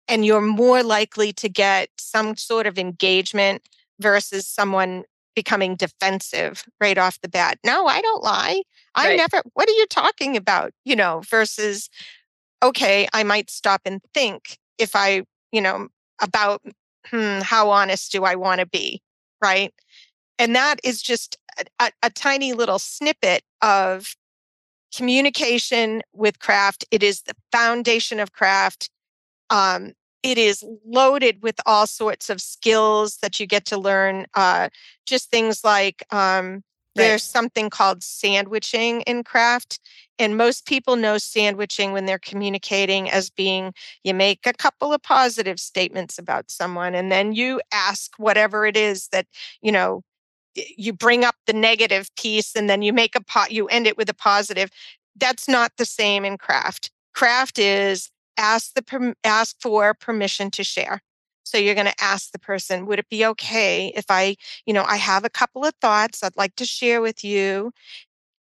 and 0.08 0.26
you're 0.26 0.42
more 0.42 0.84
likely 0.84 1.34
to 1.34 1.50
get 1.50 1.90
some 2.00 2.38
sort 2.38 2.66
of 2.66 2.80
engagement 2.80 3.62
versus 4.00 4.48
someone 4.48 5.04
becoming 5.36 5.76
defensive 5.76 6.64
right 6.80 6.98
off 6.98 7.20
the 7.22 7.28
bat. 7.28 7.60
No, 7.66 7.88
I 7.88 8.00
don't 8.00 8.24
lie. 8.24 8.62
I 8.96 9.10
right. 9.10 9.18
never, 9.18 9.44
what 9.54 9.68
are 9.68 9.74
you 9.74 9.86
talking 9.88 10.38
about? 10.38 10.72
You 10.86 10.96
know, 10.96 11.24
versus, 11.30 11.90
okay, 12.62 13.10
I 13.12 13.24
might 13.24 13.50
stop 13.50 13.82
and 13.84 14.00
think 14.14 14.60
if 14.78 14.96
I, 14.96 15.24
you 15.54 15.62
know, 15.62 15.88
about 16.22 16.62
hmm, 17.08 17.40
how 17.42 17.70
honest 17.70 18.12
do 18.12 18.26
I 18.26 18.36
want 18.36 18.60
to 18.60 18.66
be? 18.66 19.02
Right. 19.42 19.74
And 20.40 20.56
that 20.56 20.82
is 20.84 21.02
just 21.02 21.38
a, 21.80 21.92
a, 22.02 22.10
tiny 22.10 22.54
little 22.54 22.80
snippet 22.80 23.44
of 23.62 24.16
communication 24.96 26.02
with 26.12 26.40
craft. 26.40 26.86
It 26.92 27.04
is 27.04 27.22
the 27.22 27.36
foundation 27.52 28.20
of 28.20 28.32
craft. 28.32 28.90
Um, 29.50 29.94
it 30.24 30.38
is 30.38 30.64
loaded 30.86 31.44
with 31.44 31.56
all 31.66 31.86
sorts 31.86 32.30
of 32.30 32.42
skills 32.42 33.18
that 33.22 33.40
you 33.40 33.46
get 33.46 33.66
to 33.66 33.78
learn. 33.78 34.26
Uh, 34.34 34.70
just 35.06 35.30
things 35.30 35.64
like 35.64 36.04
um, 36.12 36.64
Right. 36.96 37.06
There's 37.06 37.24
something 37.24 37.70
called 37.70 38.04
sandwiching 38.04 39.02
in 39.02 39.24
craft. 39.24 39.80
And 40.20 40.38
most 40.38 40.68
people 40.68 40.96
know 40.96 41.18
sandwiching 41.18 41.92
when 41.92 42.06
they're 42.06 42.20
communicating 42.20 43.10
as 43.10 43.32
being 43.32 43.74
you 44.04 44.14
make 44.14 44.46
a 44.46 44.54
couple 44.54 44.94
of 44.94 45.02
positive 45.02 45.60
statements 45.60 46.20
about 46.20 46.52
someone 46.52 46.94
and 46.94 47.12
then 47.12 47.34
you 47.34 47.62
ask 47.72 48.12
whatever 48.18 48.68
it 48.68 48.78
is 48.78 49.08
that, 49.08 49.26
you 49.62 49.72
know, 49.72 50.04
you 50.56 50.94
bring 50.94 51.24
up 51.24 51.36
the 51.48 51.54
negative 51.54 52.10
piece 52.16 52.56
and 52.56 52.70
then 52.70 52.84
you 52.84 52.94
make 52.94 53.16
a 53.16 53.24
pot, 53.24 53.52
you 53.52 53.68
end 53.68 53.88
it 53.88 53.98
with 53.98 54.10
a 54.10 54.14
positive. 54.14 54.70
That's 55.16 55.48
not 55.48 55.72
the 55.78 55.86
same 55.86 56.26
in 56.26 56.38
craft. 56.38 56.92
Craft 57.16 57.58
is 57.58 58.12
ask 58.38 58.74
the 58.76 59.16
ask 59.24 59.56
for 59.62 59.94
permission 59.96 60.52
to 60.52 60.64
share. 60.64 61.02
So 61.54 61.60
you're 61.60 61.76
going 61.76 61.86
to 61.86 62.04
ask 62.04 62.32
the 62.32 62.40
person, 62.40 62.88
would 62.88 62.98
it 62.98 63.10
be 63.10 63.24
okay 63.28 63.94
if 63.96 64.06
I, 64.10 64.38
you 64.66 64.74
know, 64.74 64.84
I 64.86 64.96
have 64.96 65.24
a 65.24 65.30
couple 65.30 65.64
of 65.64 65.76
thoughts 65.80 66.24
I'd 66.24 66.36
like 66.36 66.56
to 66.56 66.66
share 66.66 67.00
with 67.00 67.24
you. 67.24 67.72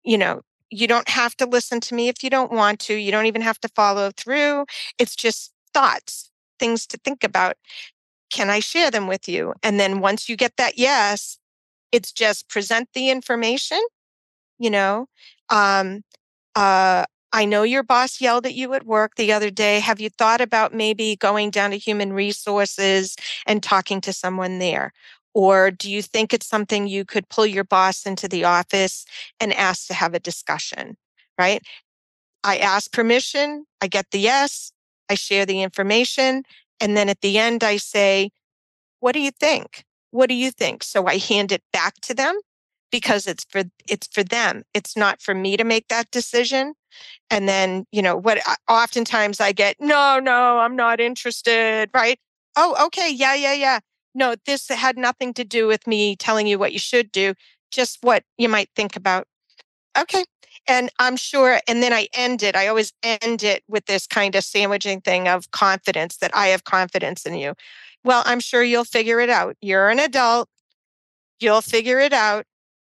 You 0.02 0.16
know, 0.16 0.40
you 0.70 0.86
don't 0.86 1.10
have 1.10 1.36
to 1.36 1.46
listen 1.46 1.78
to 1.80 1.94
me 1.94 2.08
if 2.08 2.24
you 2.24 2.30
don't 2.30 2.52
want 2.52 2.80
to. 2.80 2.94
You 2.94 3.12
don't 3.12 3.26
even 3.26 3.42
have 3.42 3.60
to 3.60 3.68
follow 3.68 4.12
through. 4.16 4.64
It's 4.98 5.14
just 5.14 5.52
thoughts, 5.74 6.30
things 6.58 6.86
to 6.86 6.96
think 6.96 7.22
about. 7.22 7.56
Can 8.30 8.48
I 8.48 8.60
share 8.60 8.90
them 8.90 9.08
with 9.08 9.28
you? 9.28 9.52
And 9.62 9.78
then 9.78 10.00
once 10.00 10.26
you 10.26 10.34
get 10.34 10.56
that 10.56 10.78
yes, 10.78 11.38
it's 11.92 12.12
just 12.12 12.48
present 12.48 12.88
the 12.94 13.10
information, 13.10 13.80
you 14.58 14.70
know. 14.70 15.06
Um, 15.50 16.02
uh, 16.54 17.04
I 17.32 17.44
know 17.44 17.64
your 17.64 17.82
boss 17.82 18.20
yelled 18.20 18.46
at 18.46 18.54
you 18.54 18.72
at 18.74 18.86
work 18.86 19.16
the 19.16 19.32
other 19.32 19.50
day. 19.50 19.80
Have 19.80 20.00
you 20.00 20.08
thought 20.10 20.40
about 20.40 20.72
maybe 20.72 21.16
going 21.16 21.50
down 21.50 21.70
to 21.70 21.78
human 21.78 22.12
resources 22.12 23.16
and 23.46 23.62
talking 23.62 24.00
to 24.02 24.12
someone 24.12 24.58
there? 24.58 24.92
Or 25.34 25.70
do 25.70 25.90
you 25.90 26.00
think 26.00 26.32
it's 26.32 26.46
something 26.46 26.86
you 26.86 27.04
could 27.04 27.28
pull 27.28 27.46
your 27.46 27.64
boss 27.64 28.06
into 28.06 28.26
the 28.26 28.44
office 28.44 29.04
and 29.38 29.52
ask 29.52 29.86
to 29.88 29.94
have 29.94 30.14
a 30.14 30.20
discussion? 30.20 30.96
Right? 31.38 31.62
I 32.42 32.58
ask 32.58 32.90
permission, 32.92 33.66
I 33.82 33.88
get 33.88 34.06
the 34.12 34.20
yes, 34.20 34.72
I 35.10 35.14
share 35.14 35.44
the 35.44 35.62
information. 35.62 36.44
And 36.80 36.96
then 36.96 37.08
at 37.08 37.20
the 37.20 37.38
end, 37.38 37.64
I 37.64 37.76
say, 37.76 38.30
What 39.00 39.12
do 39.12 39.20
you 39.20 39.30
think? 39.30 39.84
What 40.10 40.28
do 40.28 40.34
you 40.34 40.50
think? 40.50 40.82
So 40.82 41.06
I 41.06 41.18
hand 41.18 41.52
it 41.52 41.62
back 41.72 41.94
to 42.02 42.14
them 42.14 42.40
because 42.90 43.26
it's 43.26 43.44
for 43.48 43.64
it's 43.88 44.06
for 44.08 44.22
them 44.22 44.62
it's 44.74 44.96
not 44.96 45.20
for 45.20 45.34
me 45.34 45.56
to 45.56 45.64
make 45.64 45.88
that 45.88 46.10
decision 46.10 46.74
and 47.30 47.48
then 47.48 47.84
you 47.92 48.02
know 48.02 48.16
what 48.16 48.38
oftentimes 48.68 49.40
i 49.40 49.52
get 49.52 49.76
no 49.80 50.18
no 50.22 50.58
i'm 50.58 50.76
not 50.76 51.00
interested 51.00 51.90
right? 51.94 52.18
Oh 52.56 52.86
okay 52.86 53.10
yeah 53.12 53.34
yeah 53.34 53.52
yeah. 53.52 53.80
No 54.14 54.34
this 54.46 54.68
had 54.68 54.96
nothing 54.96 55.34
to 55.34 55.44
do 55.44 55.66
with 55.66 55.86
me 55.86 56.16
telling 56.16 56.46
you 56.46 56.58
what 56.58 56.72
you 56.72 56.78
should 56.78 57.12
do 57.12 57.34
just 57.70 57.98
what 58.02 58.22
you 58.38 58.48
might 58.48 58.70
think 58.74 58.96
about. 58.96 59.26
Okay 59.98 60.24
and 60.68 60.90
i'm 60.98 61.16
sure 61.16 61.60
and 61.68 61.82
then 61.82 61.92
i 61.92 62.08
end 62.14 62.42
it 62.42 62.56
i 62.56 62.66
always 62.66 62.92
end 63.02 63.42
it 63.42 63.62
with 63.68 63.86
this 63.86 64.06
kind 64.06 64.34
of 64.34 64.42
sandwiching 64.42 65.00
thing 65.00 65.28
of 65.28 65.50
confidence 65.50 66.16
that 66.16 66.30
i 66.34 66.48
have 66.48 66.64
confidence 66.64 67.26
in 67.26 67.34
you. 67.34 67.54
Well 68.04 68.22
i'm 68.26 68.40
sure 68.40 68.62
you'll 68.62 68.84
figure 68.84 69.20
it 69.20 69.30
out. 69.30 69.56
You're 69.60 69.90
an 69.90 69.98
adult. 69.98 70.48
You'll 71.40 71.60
figure 71.60 71.98
it 71.98 72.12
out 72.14 72.46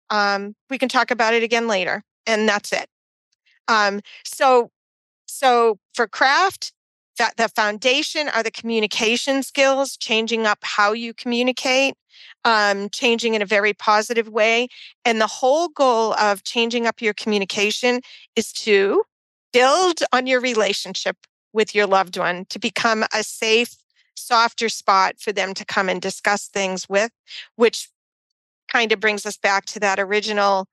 um, 0.09 0.55
we 0.69 0.77
can 0.77 0.89
talk 0.89 1.11
about 1.11 1.33
it 1.33 1.43
again 1.43 1.67
later 1.67 2.03
and 2.25 2.47
that's 2.47 2.71
it. 2.73 2.87
Um, 3.67 4.01
so 4.23 4.71
so 5.25 5.77
for 5.93 6.07
craft 6.07 6.73
that 7.17 7.35
the 7.37 7.49
foundation 7.49 8.29
are 8.29 8.43
the 8.43 8.51
communication 8.51 9.43
skills 9.43 9.97
changing 9.97 10.45
up 10.45 10.59
how 10.61 10.93
you 10.93 11.13
communicate 11.13 11.95
um, 12.45 12.89
changing 12.89 13.33
in 13.33 13.41
a 13.41 13.45
very 13.45 13.73
positive 13.73 14.29
way 14.29 14.67
and 15.03 15.19
the 15.19 15.27
whole 15.27 15.67
goal 15.69 16.13
of 16.13 16.43
changing 16.43 16.85
up 16.85 17.01
your 17.01 17.13
communication 17.13 18.01
is 18.35 18.51
to 18.53 19.03
build 19.51 19.99
on 20.13 20.27
your 20.27 20.39
relationship 20.39 21.17
with 21.53 21.75
your 21.75 21.87
loved 21.87 22.17
one 22.17 22.45
to 22.49 22.59
become 22.59 23.03
a 23.13 23.23
safe 23.23 23.75
softer 24.15 24.69
spot 24.69 25.15
for 25.19 25.31
them 25.31 25.53
to 25.53 25.65
come 25.65 25.89
and 25.89 26.01
discuss 26.01 26.47
things 26.47 26.87
with 26.89 27.11
which 27.55 27.89
kind 28.71 28.91
of 28.91 28.99
brings 28.99 29.25
us 29.25 29.37
back 29.37 29.65
to 29.65 29.79
that 29.79 29.99
original 29.99 30.67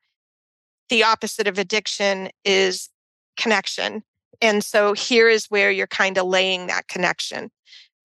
the 0.89 1.03
opposite 1.03 1.47
of 1.47 1.59
addiction 1.59 2.31
is 2.45 2.89
connection. 3.37 4.03
And 4.41 4.63
so 4.65 4.93
here 4.93 5.29
is 5.29 5.47
where 5.47 5.71
you're 5.71 5.87
kind 5.87 6.19
of 6.19 6.27
laying 6.27 6.67
that 6.67 6.89
connection. 6.89 7.51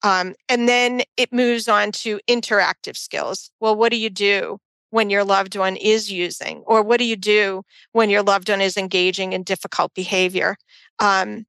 Um, 0.03 0.33
and 0.47 0.67
then 0.67 1.01
it 1.17 1.33
moves 1.33 1.67
on 1.67 1.91
to 1.91 2.19
interactive 2.29 2.95
skills. 2.95 3.51
Well, 3.59 3.75
what 3.75 3.91
do 3.91 3.97
you 3.97 4.09
do 4.09 4.59
when 4.91 5.09
your 5.09 5.23
loved 5.23 5.55
one 5.55 5.75
is 5.75 6.11
using? 6.11 6.63
Or 6.65 6.81
what 6.81 6.99
do 6.99 7.05
you 7.05 7.17
do 7.17 7.63
when 7.91 8.09
your 8.09 8.23
loved 8.23 8.49
one 8.49 8.61
is 8.61 8.77
engaging 8.77 9.33
in 9.33 9.43
difficult 9.43 9.93
behavior? 9.93 10.55
Um, 10.99 11.45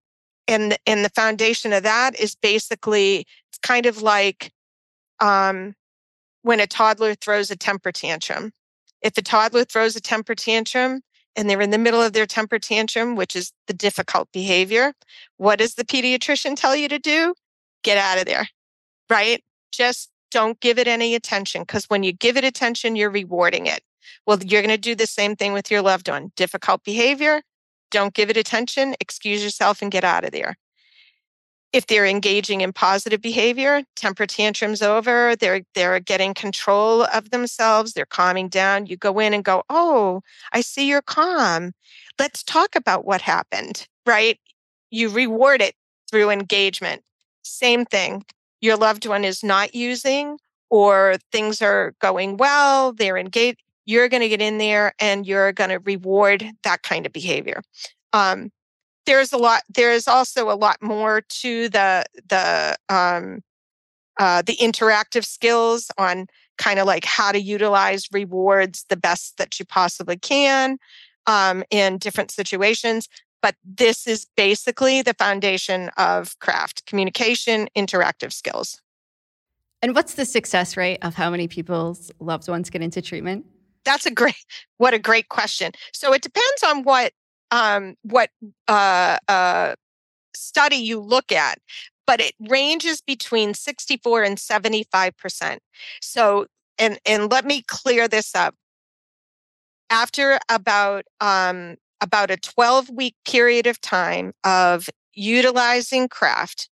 and, 0.48 0.76
and 0.87 1.05
the 1.05 1.11
foundation 1.11 1.72
of 1.72 1.85
that 1.85 2.18
is 2.18 2.35
basically, 2.35 3.24
it's 3.50 3.59
kind 3.62 3.87
of 3.87 4.03
like 4.03 4.50
um, 5.20 5.74
when 6.42 6.61
a 6.61 6.66
toddler 6.66 7.14
throws 7.14 7.50
a 7.50 7.57
temper 7.57 7.92
tantrum. 7.92 8.53
If 9.03 9.16
a 9.16 9.22
toddler 9.22 9.64
throws 9.64 9.96
a 9.96 10.00
temper 10.00 10.35
tantrum 10.35 11.03
and 11.37 11.48
they're 11.48 11.61
in 11.61 11.70
the 11.70 11.79
middle 11.79 12.03
of 12.03 12.12
their 12.12 12.26
temper 12.26 12.59
tantrum, 12.59 13.16
which 13.16 13.37
is 13.37 13.53
the 13.66 13.72
difficult 13.72 14.29
behavior, 14.33 14.92
what 15.37 15.59
does 15.59 15.74
the 15.74 15.85
pediatrician 15.85 16.57
tell 16.57 16.76
you 16.76 16.88
to 16.88 16.98
do? 16.98 17.35
Get 17.83 17.98
out 17.98 18.18
of 18.18 18.26
there, 18.26 18.48
right? 19.09 19.42
Just 19.72 20.11
don't 20.31 20.61
give 20.61 20.79
it 20.79 20.88
any 20.88 21.14
attention 21.14 21.62
because 21.62 21.87
when 21.87 22.03
you 22.03 22.12
give 22.12 22.37
it 22.37 22.44
attention, 22.44 22.96
you're 22.96 23.11
rewarding 23.11 23.66
it. 23.66 23.83
Well, 24.26 24.38
you're 24.42 24.62
going 24.62 24.70
to 24.70 24.79
do 24.79 24.94
the 24.94 25.07
same 25.07 25.37
thing 25.37 25.53
with 25.53 25.70
your 25.70 25.83
loved 25.83 26.09
one. 26.09 26.33
Difficult 26.37 26.85
behavior, 26.85 27.42
don't 27.90 28.14
give 28.14 28.31
it 28.31 28.37
attention, 28.37 28.94
excuse 29.00 29.42
yourself 29.42 29.83
and 29.83 29.90
get 29.90 30.05
out 30.05 30.24
of 30.24 30.33
there 30.33 30.57
if 31.72 31.87
they're 31.87 32.06
engaging 32.06 32.62
in 32.62 32.72
positive 32.72 33.20
behavior, 33.20 33.83
temper 33.96 34.26
tantrums 34.26 34.83
over, 34.83 35.37
they're 35.37 35.62
they're 35.74 36.00
getting 36.00 36.35
control 36.35 37.04
of 37.14 37.30
themselves, 37.30 37.92
they're 37.92 38.06
calming 38.06 38.48
down. 38.48 38.87
You 38.87 38.96
go 38.96 39.18
in 39.18 39.35
and 39.35 39.44
go, 39.44 39.62
"Oh, 39.70 40.22
I 40.52 40.62
see 40.62 40.88
you're 40.88 41.02
calm. 41.02 41.72
Let's 42.18 42.42
talk 42.42 42.74
about 42.74 43.05
what 43.05 43.20
happened." 43.20 43.86
Right? 44.07 44.40
You 44.90 45.09
reward 45.09 45.62
it 45.62 45.74
through 46.11 46.30
engagement. 46.30 47.03
Same 47.42 47.84
thing. 47.84 48.24
Your 48.61 48.76
loved 48.76 49.07
one 49.07 49.24
is 49.24 49.45
not 49.45 49.74
using 49.74 50.38
or 50.70 51.16
things 51.32 51.61
are 51.62 51.95
going 52.01 52.36
well, 52.36 52.92
they're 52.92 53.18
engaged. 53.18 53.62
You're 53.86 54.09
going 54.09 54.22
to 54.22 54.28
get 54.28 54.40
in 54.40 54.59
there 54.59 54.92
and 55.01 55.26
you're 55.26 55.53
going 55.53 55.70
to 55.70 55.78
reward 55.78 56.49
that 56.62 56.82
kind 56.82 57.07
of 57.07 57.12
behavior. 57.12 57.62
Um, 58.12 58.51
there's 59.07 59.32
a 59.32 59.38
lot 59.38 59.62
there 59.74 59.92
is 59.92 60.07
also 60.09 60.51
a 60.51 60.55
lot 60.55 60.76
more 60.82 61.22
to 61.22 61.68
the 61.68 62.05
the 62.28 62.76
um 62.88 63.42
uh 64.18 64.42
the 64.42 64.57
interactive 64.57 65.24
skills 65.24 65.90
on 65.98 66.26
kind 66.59 66.78
of 66.78 66.86
like 66.86 67.05
how 67.05 67.32
to 67.32 67.40
utilize 67.40 68.07
rewards 68.12 68.84
the 68.88 68.96
best 68.96 69.36
that 69.38 69.59
you 69.59 69.64
possibly 69.64 70.16
can 70.16 70.78
um 71.26 71.64
in 71.70 71.98
different 71.98 72.30
situations 72.30 73.09
but 73.42 73.55
this 73.64 74.07
is 74.07 74.26
basically 74.36 75.01
the 75.03 75.14
foundation 75.14 75.90
of 75.96 76.38
craft 76.40 76.84
communication 76.86 77.68
interactive 77.76 78.32
skills 78.32 78.80
And 79.82 79.94
what's 79.94 80.14
the 80.14 80.26
success 80.26 80.76
rate 80.76 80.98
of 81.03 81.14
how 81.14 81.30
many 81.30 81.48
people's 81.48 82.11
loved 82.20 82.48
ones 82.48 82.68
get 82.68 82.82
into 82.82 83.01
treatment? 83.01 83.46
That's 83.84 84.07
a 84.07 84.11
great 84.11 84.44
what 84.78 84.94
a 84.94 84.98
great 84.98 85.28
question. 85.28 85.72
So 85.92 86.12
it 86.12 86.22
depends 86.22 86.62
on 86.66 86.82
what 86.82 87.12
um, 87.51 87.96
what 88.03 88.30
uh, 88.68 89.18
uh, 89.28 89.74
study 90.34 90.76
you 90.76 91.01
look 91.01 91.32
at, 91.32 91.59
but 92.07 92.20
it 92.20 92.34
ranges 92.48 93.01
between 93.01 93.55
64 93.55 94.22
and 94.22 94.38
75 94.38 95.16
percent. 95.16 95.61
So 96.01 96.46
and 96.78 96.98
and 97.07 97.30
let 97.30 97.44
me 97.44 97.62
clear 97.62 98.09
this 98.09 98.34
up. 98.34 98.55
After 99.90 100.38
about 100.48 101.05
um, 101.20 101.76
about 102.01 102.30
a 102.30 102.36
12 102.36 102.90
week 102.90 103.14
period 103.26 103.66
of 103.66 103.80
time 103.80 104.32
of 104.44 104.88
utilizing 105.12 106.09
craft, 106.09 106.68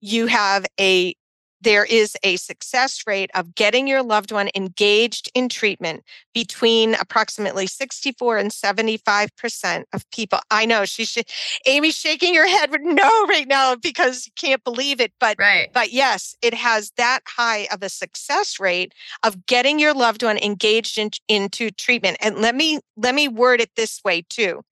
you 0.00 0.26
have 0.26 0.66
a 0.78 1.14
there 1.60 1.84
is 1.84 2.16
a 2.22 2.36
success 2.36 3.02
rate 3.06 3.30
of 3.34 3.54
getting 3.54 3.86
your 3.86 4.02
loved 4.02 4.32
one 4.32 4.50
engaged 4.54 5.30
in 5.34 5.48
treatment 5.48 6.04
between 6.32 6.94
approximately 6.94 7.66
64 7.66 8.38
and 8.38 8.50
75% 8.50 9.84
of 9.92 10.10
people. 10.10 10.38
I 10.50 10.64
know 10.64 10.84
she 10.84 11.04
sh- 11.04 11.18
Amy's 11.66 11.96
shaking 11.96 12.34
her 12.34 12.48
head 12.48 12.70
with 12.70 12.80
no 12.82 13.26
right 13.26 13.46
now 13.46 13.76
because 13.76 14.26
you 14.26 14.32
can't 14.36 14.64
believe 14.64 15.00
it. 15.00 15.12
But 15.20 15.36
right. 15.38 15.70
but 15.72 15.92
yes, 15.92 16.34
it 16.42 16.54
has 16.54 16.92
that 16.96 17.20
high 17.26 17.68
of 17.72 17.82
a 17.82 17.88
success 17.88 18.58
rate 18.58 18.94
of 19.22 19.46
getting 19.46 19.78
your 19.78 19.94
loved 19.94 20.22
one 20.22 20.38
engaged 20.38 20.98
in, 20.98 21.10
into 21.28 21.70
treatment. 21.70 22.16
And 22.20 22.36
let 22.38 22.54
me 22.54 22.80
let 22.96 23.14
me 23.14 23.28
word 23.28 23.60
it 23.60 23.70
this 23.76 24.00
way 24.04 24.24
too. 24.28 24.62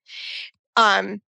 Um, 0.76 1.20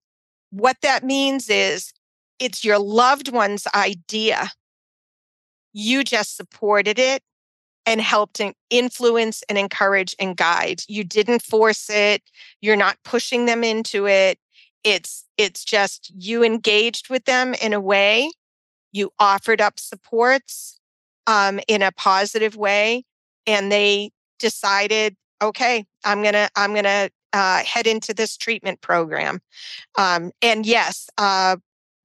what 0.49 0.77
that 0.81 1.03
means 1.03 1.49
is 1.49 1.93
it's 2.39 2.65
your 2.65 2.79
loved 2.79 3.31
one's 3.31 3.67
idea 3.75 4.49
you 5.73 6.03
just 6.03 6.35
supported 6.35 6.99
it 6.99 7.23
and 7.85 8.01
helped 8.01 8.39
influence 8.69 9.43
and 9.49 9.57
encourage 9.57 10.15
and 10.19 10.37
guide. 10.37 10.83
You 10.87 11.03
didn't 11.03 11.41
force 11.41 11.89
it. 11.89 12.21
You're 12.61 12.75
not 12.75 12.97
pushing 13.03 13.45
them 13.45 13.63
into 13.63 14.07
it. 14.07 14.37
It's 14.83 15.25
it's 15.37 15.63
just 15.63 16.11
you 16.15 16.43
engaged 16.43 17.09
with 17.09 17.25
them 17.25 17.53
in 17.55 17.73
a 17.73 17.79
way. 17.79 18.31
You 18.91 19.11
offered 19.19 19.61
up 19.61 19.79
supports 19.79 20.79
um, 21.27 21.59
in 21.67 21.81
a 21.81 21.91
positive 21.91 22.55
way, 22.55 23.05
and 23.47 23.71
they 23.71 24.11
decided, 24.39 25.15
okay, 25.41 25.85
I'm 26.03 26.23
gonna 26.23 26.49
I'm 26.55 26.73
gonna 26.73 27.09
uh, 27.33 27.63
head 27.63 27.87
into 27.87 28.13
this 28.13 28.37
treatment 28.37 28.81
program. 28.81 29.39
Um, 29.97 30.31
and 30.41 30.65
yes, 30.65 31.09
uh, 31.17 31.57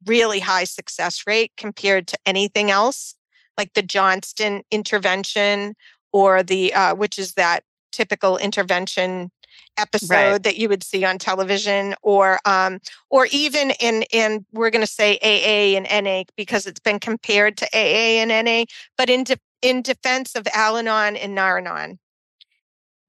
really 0.07 0.41
high 0.41 0.65
success 0.65 1.25
rate 1.27 1.53
compared 1.57 2.07
to 2.09 2.19
anything 2.27 2.71
else 2.71 3.16
like 3.59 3.75
the 3.75 3.83
Johnson 3.83 4.63
intervention 4.71 5.75
or 6.13 6.43
the 6.43 6.73
uh, 6.75 6.95
which 6.95 7.19
is 7.19 7.35
that 7.35 7.65
typical 7.93 8.37
intervention 8.37 9.31
episode 9.79 10.15
right. 10.15 10.43
that 10.43 10.57
you 10.57 10.69
would 10.69 10.83
see 10.83 11.05
on 11.05 11.19
television 11.19 11.95
or 12.03 12.39
um, 12.45 12.79
or 13.11 13.27
even 13.31 13.71
in 13.81 14.03
in 14.13 14.45
we're 14.53 14.71
going 14.71 14.85
to 14.85 14.91
say 14.91 15.19
AA 15.23 15.77
and 15.77 16.05
NA 16.05 16.23
because 16.37 16.67
it's 16.67 16.81
been 16.81 16.99
compared 16.99 17.57
to 17.57 17.67
AA 17.75 18.23
and 18.23 18.31
NA 18.45 18.65
but 18.97 19.11
in 19.11 19.25
de- 19.25 19.41
in 19.63 19.83
defense 19.83 20.35
of 20.35 20.47
Al-Anon 20.53 21.17
and 21.17 21.35
Nar-Anon 21.35 21.99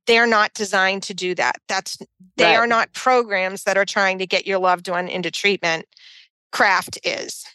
they're 0.05 0.27
not 0.27 0.53
designed 0.53 1.03
to 1.03 1.13
do 1.13 1.35
that 1.35 1.57
that's 1.67 1.97
they 2.35 2.45
right. 2.45 2.57
are 2.57 2.67
not 2.67 2.93
programs 2.93 3.63
that 3.63 3.77
are 3.77 3.85
trying 3.85 4.17
to 4.19 4.27
get 4.27 4.47
your 4.47 4.59
loved 4.59 4.89
one 4.89 5.07
into 5.07 5.31
treatment 5.31 5.85
craft 6.51 6.97
is 7.03 7.45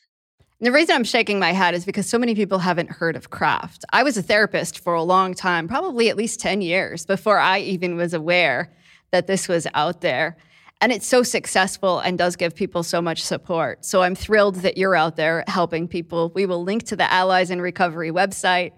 the 0.62 0.72
reason 0.72 0.94
I'm 0.94 1.04
shaking 1.04 1.40
my 1.40 1.52
head 1.52 1.74
is 1.74 1.84
because 1.84 2.08
so 2.08 2.18
many 2.18 2.34
people 2.36 2.60
haven't 2.60 2.90
heard 2.90 3.16
of 3.16 3.30
craft. 3.30 3.84
I 3.92 4.04
was 4.04 4.16
a 4.16 4.22
therapist 4.22 4.78
for 4.78 4.94
a 4.94 5.02
long 5.02 5.34
time, 5.34 5.66
probably 5.66 6.08
at 6.08 6.16
least 6.16 6.38
10 6.38 6.60
years 6.60 7.04
before 7.04 7.38
I 7.38 7.58
even 7.60 7.96
was 7.96 8.14
aware 8.14 8.72
that 9.10 9.26
this 9.26 9.48
was 9.48 9.66
out 9.74 10.02
there. 10.02 10.36
And 10.80 10.92
it's 10.92 11.06
so 11.06 11.24
successful 11.24 11.98
and 11.98 12.16
does 12.16 12.36
give 12.36 12.54
people 12.54 12.82
so 12.84 13.02
much 13.02 13.22
support. 13.22 13.84
So 13.84 14.02
I'm 14.02 14.14
thrilled 14.14 14.56
that 14.56 14.76
you're 14.76 14.94
out 14.94 15.16
there 15.16 15.42
helping 15.48 15.88
people. 15.88 16.30
We 16.34 16.46
will 16.46 16.62
link 16.62 16.84
to 16.84 16.96
the 16.96 17.10
Allies 17.12 17.50
in 17.50 17.60
Recovery 17.60 18.10
website. 18.10 18.72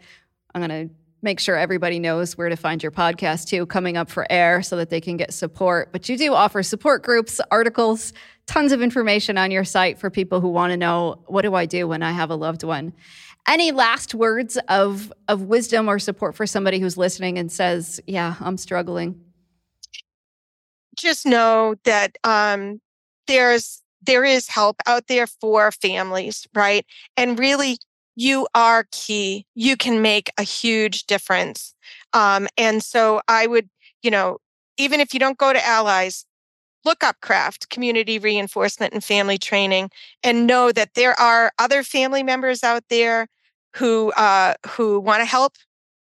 I'm 0.54 0.66
going 0.66 0.88
to 0.88 0.94
make 1.24 1.40
sure 1.40 1.56
everybody 1.56 1.98
knows 1.98 2.36
where 2.36 2.50
to 2.50 2.56
find 2.56 2.82
your 2.82 2.92
podcast 2.92 3.48
too 3.48 3.64
coming 3.66 3.96
up 3.96 4.10
for 4.10 4.26
air 4.30 4.62
so 4.62 4.76
that 4.76 4.90
they 4.90 5.00
can 5.00 5.16
get 5.16 5.32
support. 5.32 5.90
But 5.92 6.08
you 6.08 6.18
do 6.18 6.34
offer 6.34 6.62
support 6.62 7.02
groups, 7.02 7.40
articles, 7.50 8.12
tons 8.46 8.72
of 8.72 8.82
information 8.82 9.38
on 9.38 9.50
your 9.50 9.64
site 9.64 9.98
for 9.98 10.10
people 10.10 10.40
who 10.40 10.48
want 10.48 10.70
to 10.72 10.76
know 10.76 11.22
what 11.26 11.42
do 11.42 11.54
I 11.54 11.66
do 11.66 11.88
when 11.88 12.02
I 12.02 12.12
have 12.12 12.30
a 12.30 12.36
loved 12.36 12.62
one. 12.62 12.92
Any 13.46 13.72
last 13.72 14.14
words 14.14 14.56
of 14.68 15.12
of 15.28 15.42
wisdom 15.42 15.88
or 15.88 15.98
support 15.98 16.34
for 16.34 16.46
somebody 16.46 16.78
who's 16.78 16.96
listening 16.96 17.38
and 17.38 17.52
says, 17.52 18.00
"Yeah, 18.06 18.36
I'm 18.40 18.56
struggling." 18.56 19.20
Just 20.96 21.26
know 21.26 21.74
that 21.84 22.16
um, 22.24 22.80
there's 23.26 23.82
there 24.02 24.24
is 24.24 24.48
help 24.48 24.76
out 24.86 25.06
there 25.08 25.26
for 25.26 25.70
families, 25.72 26.46
right? 26.54 26.86
And 27.16 27.38
really, 27.38 27.78
you 28.16 28.46
are 28.54 28.86
key. 28.92 29.46
You 29.54 29.76
can 29.76 30.02
make 30.02 30.30
a 30.38 30.42
huge 30.42 31.04
difference. 31.04 31.74
Um, 32.12 32.48
and 32.56 32.82
so 32.82 33.20
I 33.28 33.46
would, 33.46 33.68
you 34.02 34.10
know, 34.10 34.38
even 34.76 35.00
if 35.00 35.14
you 35.14 35.20
don't 35.20 35.38
go 35.38 35.52
to 35.52 35.66
allies, 35.66 36.24
look 36.84 37.02
up 37.02 37.20
craft 37.20 37.70
community 37.70 38.18
reinforcement 38.18 38.92
and 38.92 39.02
family 39.02 39.38
training 39.38 39.90
and 40.22 40.46
know 40.46 40.72
that 40.72 40.94
there 40.94 41.18
are 41.18 41.52
other 41.58 41.82
family 41.82 42.22
members 42.22 42.62
out 42.62 42.82
there 42.90 43.26
who 43.76 44.12
uh, 44.12 44.54
who 44.68 45.00
want 45.00 45.20
to 45.20 45.24
help 45.24 45.54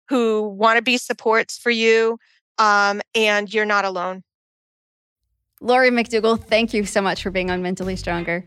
who 0.09 0.49
want 0.49 0.77
to 0.77 0.83
be 0.83 0.97
supports 0.97 1.57
for 1.59 1.71
you 1.71 2.19
um, 2.59 3.01
and 3.15 3.53
you're 3.53 3.65
not 3.65 3.85
alone. 3.85 4.23
Laurie 5.61 5.91
MacDougall 5.91 6.37
thank 6.37 6.75
you 6.75 6.85
so 6.85 7.01
much 7.01 7.23
for 7.23 7.31
being 7.31 7.51
on 7.51 7.63
mentally 7.63 7.97
stronger. 7.97 8.45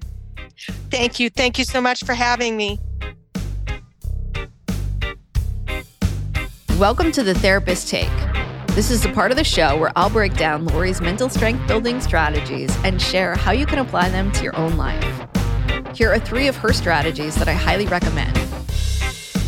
Thank 0.89 1.19
you. 1.19 1.29
Thank 1.29 1.57
you 1.57 1.65
so 1.65 1.81
much 1.81 2.03
for 2.03 2.13
having 2.13 2.55
me. 2.57 2.79
Welcome 6.77 7.11
to 7.13 7.23
the 7.23 7.33
therapist 7.35 7.87
take 7.87 8.44
this 8.75 8.91
is 8.91 9.01
the 9.01 9.11
part 9.13 9.31
of 9.31 9.37
the 9.37 9.43
show 9.43 9.77
where 9.77 9.93
I'll 9.95 10.09
break 10.09 10.35
down 10.35 10.65
Laurie's 10.65 10.99
mental 10.99 11.29
strength 11.29 11.65
building 11.65 12.01
strategies 12.01 12.75
and 12.83 13.01
share 13.01 13.33
how 13.33 13.53
you 13.53 13.65
can 13.65 13.79
apply 13.79 14.09
them 14.09 14.33
to 14.33 14.43
your 14.43 14.53
own 14.57 14.75
life. 14.75 15.25
Here 15.95 16.11
are 16.11 16.19
three 16.19 16.49
of 16.49 16.57
her 16.57 16.73
strategies 16.73 17.35
that 17.35 17.47
I 17.47 17.53
highly 17.53 17.87
recommend. 17.87 18.37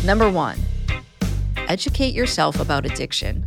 Number 0.02 0.30
one, 0.30 0.58
educate 1.68 2.14
yourself 2.14 2.58
about 2.58 2.86
addiction. 2.86 3.44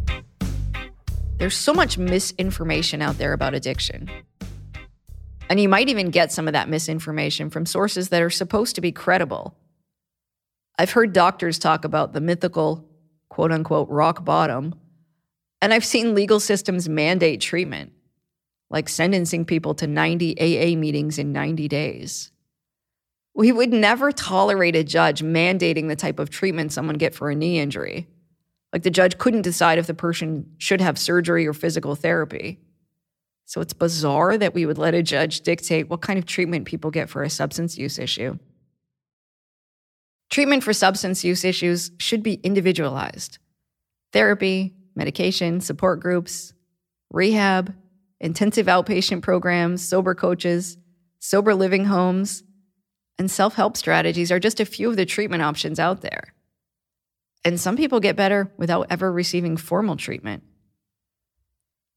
There's 1.38 1.57
so 1.57 1.73
much 1.73 1.97
misinformation 1.97 3.01
out 3.01 3.17
there 3.17 3.34
about 3.34 3.55
addiction. 3.55 4.07
And 5.49 5.59
you 5.59 5.67
might 5.67 5.89
even 5.89 6.11
get 6.11 6.32
some 6.32 6.47
of 6.47 6.53
that 6.53 6.69
misinformation 6.69 7.49
from 7.49 7.65
sources 7.65 8.09
that 8.09 8.21
are 8.21 8.29
supposed 8.29 8.75
to 8.75 8.82
be 8.82 8.91
credible. 8.91 9.57
I've 10.77 10.91
heard 10.91 11.11
doctors 11.11 11.57
talk 11.57 11.86
about 11.86 12.13
the 12.13 12.21
mythical, 12.21 12.88
quote 13.29 13.51
unquote, 13.51 13.89
rock 13.89 14.23
bottom 14.23 14.75
and 15.62 15.74
I've 15.74 15.86
seen 15.86 16.16
legal 16.16 16.39
systems 16.39 16.89
mandate 16.89 17.39
treatment, 17.39 17.93
like 18.70 18.89
sentencing 18.89 19.45
people 19.45 19.76
to 19.76 19.88
90 19.88 20.39
AA 20.39 20.76
meetings 20.78 21.20
in 21.20 21.32
90 21.32 21.68
days. 21.68 22.32
We 23.34 23.51
would 23.51 23.72
never 23.72 24.12
tolerate 24.12 24.76
a 24.76 24.84
judge 24.84 25.24
mandating 25.24 25.88
the 25.88 25.95
type 25.95 26.20
of 26.20 26.30
treatment 26.30 26.74
someone 26.74 26.97
get 26.97 27.16
for 27.16 27.30
a 27.30 27.36
knee 27.36 27.59
injury. 27.59 28.07
Like 28.74 28.84
the 28.84 28.89
judge 28.89 29.18
couldn't 29.18 29.43
decide 29.43 29.78
if 29.78 29.88
the 29.88 29.93
person 29.93 30.51
should 30.57 30.82
have 30.82 30.97
surgery 30.97 31.45
or 31.47 31.53
physical 31.53 31.95
therapy. 31.95 32.59
So 33.45 33.62
it's 33.62 33.74
bizarre 33.74 34.38
that 34.38 34.53
we 34.53 34.66
would 34.66 34.78
let 34.78 34.93
a 34.93 35.03
judge 35.03 35.41
dictate 35.41 35.89
what 35.89 36.01
kind 36.01 36.18
of 36.18 36.26
treatment 36.26 36.66
people 36.66 36.89
get 36.89 37.09
for 37.09 37.22
a 37.22 37.30
substance 37.30 37.78
use 37.78 37.99
issue. 37.99 38.38
Treatment 40.30 40.64
for 40.64 40.72
substance 40.72 41.26
use 41.26 41.43
issues 41.43 41.91
should 41.99 42.24
be 42.24 42.36
individualized. 42.36 43.39
Therapy, 44.14 44.74
medication, 44.95 45.61
support 45.61 45.99
groups, 45.99 46.53
rehab, 47.09 47.73
intensive 48.19 48.67
outpatient 48.67 49.21
programs, 49.21 49.87
sober 49.87 50.15
coaches, 50.15 50.77
sober 51.19 51.53
living 51.53 51.85
homes, 51.85 52.43
and 53.17 53.29
self 53.29 53.55
help 53.55 53.77
strategies 53.77 54.31
are 54.31 54.39
just 54.39 54.59
a 54.59 54.65
few 54.65 54.89
of 54.89 54.95
the 54.95 55.05
treatment 55.05 55.43
options 55.43 55.79
out 55.79 56.01
there. 56.01 56.33
And 57.43 57.59
some 57.59 57.75
people 57.75 57.99
get 57.99 58.15
better 58.15 58.51
without 58.57 58.87
ever 58.89 59.11
receiving 59.11 59.57
formal 59.57 59.97
treatment. 59.97 60.43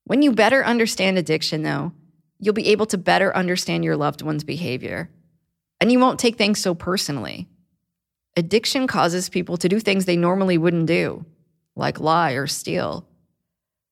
When 0.05 0.22
you 0.22 0.32
better 0.32 0.64
understand 0.64 1.18
addiction, 1.18 1.62
though, 1.62 1.92
you'll 2.38 2.55
be 2.55 2.68
able 2.68 2.86
to 2.86 2.99
better 2.99 3.34
understand 3.34 3.84
your 3.84 3.97
loved 3.97 4.22
one's 4.22 4.45
behavior. 4.45 5.11
And 5.80 5.90
you 5.90 5.99
won't 5.99 6.20
take 6.20 6.36
things 6.36 6.61
so 6.61 6.74
personally. 6.74 7.49
Addiction 8.36 8.86
causes 8.86 9.28
people 9.28 9.57
to 9.59 9.68
do 9.68 9.80
things 9.80 10.05
they 10.05 10.16
normally 10.16 10.59
wouldn't 10.59 10.86
do 10.86 11.24
like 11.77 12.01
lie 12.01 12.33
or 12.33 12.47
steal. 12.47 13.07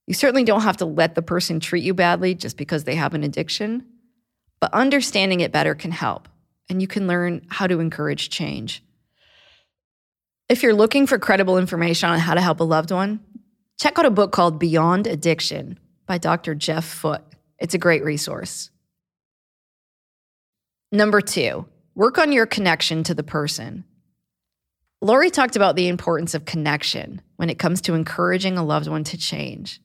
You 0.07 0.15
certainly 0.15 0.45
don't 0.45 0.63
have 0.63 0.79
to 0.79 0.85
let 0.85 1.15
the 1.15 1.23
person 1.23 1.61
treat 1.61 1.85
you 1.85 1.95
badly 1.95 2.35
just 2.35 2.57
because 2.57 2.85
they 2.85 2.97
have 2.97 3.15
an 3.15 3.25
addiction, 3.25 3.87
but 4.61 4.75
understanding 4.75 5.41
it 5.41 5.53
better 5.53 5.75
can 5.75 5.91
help, 5.91 6.29
and 6.69 6.81
you 6.81 6.89
can 6.89 7.07
learn 7.07 7.47
how 7.49 7.67
to 7.67 7.81
encourage 7.81 8.31
change. 8.31 8.83
If 10.49 10.63
you're 10.63 10.75
looking 10.75 11.07
for 11.07 11.19
credible 11.19 11.57
information 11.57 12.11
on 12.11 12.19
how 12.19 12.35
to 12.35 12.41
help 12.41 12.61
a 12.61 12.65
loved 12.65 12.91
one, 12.91 13.21
check 13.81 13.99
out 13.99 14.07
a 14.07 14.11
book 14.11 14.33
called 14.33 14.59
Beyond 14.59 15.07
Addiction 15.07 15.79
by 16.07 16.19
Dr. 16.19 16.55
Jeff 16.55 16.85
Foote. 16.85 17.23
It's 17.59 17.75
a 17.75 17.79
great 17.79 18.05
resource. 18.05 18.71
Number 20.91 21.21
two, 21.21 21.67
work 21.95 22.19
on 22.19 22.33
your 22.33 22.45
connection 22.45 23.03
to 23.05 23.15
the 23.15 23.23
person. 23.23 23.85
Laurie 25.05 25.31
talked 25.31 25.57
about 25.57 25.75
the 25.75 25.89
importance 25.89 26.33
of 26.33 26.45
connection 26.45 27.21
when 27.35 27.51
it 27.51 27.59
comes 27.59 27.81
to 27.81 27.95
encouraging 27.95 28.57
a 28.57 28.65
loved 28.65 28.87
one 28.87 29.03
to 29.03 29.19
change. 29.19 29.81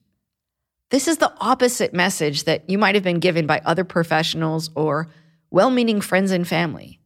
This 0.90 1.08
is 1.08 1.18
the 1.18 1.32
opposite 1.40 1.92
message 1.92 2.44
that 2.44 2.70
you 2.70 2.78
might 2.78 2.94
have 2.94 3.02
been 3.02 3.18
given 3.18 3.44
by 3.44 3.60
other 3.64 3.82
professionals 3.82 4.70
or 4.76 5.08
well 5.50 5.70
meaning 5.70 6.00
friends 6.00 6.30
and 6.30 6.46
family. 6.46 7.00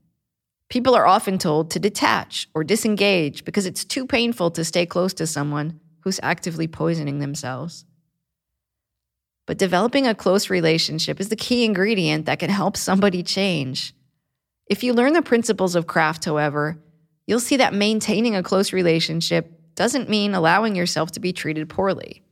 People 0.69 0.95
are 0.95 1.07
often 1.07 1.39
told 1.39 1.71
to 1.71 1.79
detach 1.79 2.51
or 2.55 2.65
disengage 2.65 3.47
because 3.47 3.65
it's 3.65 3.83
too 3.83 4.07
painful 4.07 4.51
to 4.51 4.63
stay 4.63 4.85
close 4.85 5.15
to 5.15 5.27
someone 5.27 5.81
who's 6.01 6.21
actively 6.23 6.69
poisoning 6.69 7.19
themselves. 7.19 7.87
But 9.47 9.57
developing 9.57 10.07
a 10.07 10.15
close 10.15 10.51
relationship 10.51 11.19
is 11.19 11.31
the 11.31 11.37
key 11.37 11.65
ingredient 11.65 12.27
that 12.27 12.41
can 12.41 12.51
help 12.51 12.77
somebody 12.77 13.23
change. 13.23 13.95
If 14.67 14.85
you 14.85 14.93
learn 14.93 15.15
the 15.15 15.23
principles 15.23 15.75
of 15.75 15.87
craft, 15.87 16.27
however, 16.27 16.79
you'll 17.27 17.41
see 17.41 17.57
that 17.57 17.75
maintaining 17.75 18.35
a 18.35 18.43
close 18.43 18.73
relationship 18.73 19.53
doesn't 19.75 20.09
mean 20.09 20.35
allowing 20.35 20.75
yourself 20.75 21.13
to 21.13 21.21
be 21.21 21.33
treated 21.33 21.69
poorly. 21.69 22.23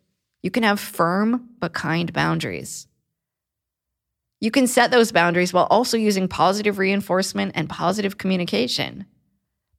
You 0.43 0.51
can 0.51 0.63
have 0.63 0.81
firm 0.81 1.49
but 1.59 1.73
kind 1.73 2.13
boundaries. 2.13 2.87
You 4.41 4.51
can 4.51 4.67
set 4.67 4.91
those 4.91 5.13
boundaries 5.13 5.53
while 5.53 5.67
also 5.71 5.97
using 5.97 6.27
positive 6.27 6.79
reinforcement 6.79 7.53
and 7.55 7.69
positive 7.69 8.17
communication. 8.17 9.05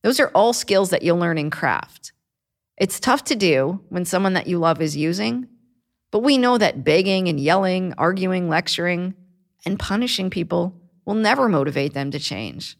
Those 0.03 0.19
are 0.19 0.29
all 0.29 0.53
skills 0.53 0.91
that 0.91 1.01
you'll 1.01 1.17
learn 1.17 1.37
in 1.37 1.49
craft. 1.49 2.13
It's 2.77 2.99
tough 2.99 3.23
to 3.25 3.35
do 3.35 3.81
when 3.89 4.05
someone 4.05 4.33
that 4.33 4.47
you 4.47 4.59
love 4.59 4.81
is 4.81 4.95
using, 4.97 5.47
but 6.11 6.19
we 6.19 6.37
know 6.37 6.57
that 6.57 6.83
begging 6.83 7.27
and 7.27 7.39
yelling, 7.39 7.93
arguing, 7.97 8.49
lecturing, 8.49 9.15
and 9.65 9.79
punishing 9.79 10.29
people 10.29 10.75
will 11.05 11.15
never 11.15 11.49
motivate 11.49 11.93
them 11.93 12.11
to 12.11 12.19
change. 12.19 12.77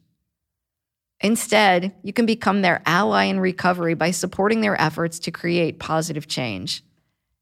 Instead, 1.22 1.94
you 2.02 2.12
can 2.12 2.26
become 2.26 2.62
their 2.62 2.82
ally 2.84 3.24
in 3.24 3.38
recovery 3.38 3.94
by 3.94 4.10
supporting 4.10 4.60
their 4.60 4.80
efforts 4.80 5.20
to 5.20 5.30
create 5.30 5.78
positive 5.78 6.26
change. 6.26 6.82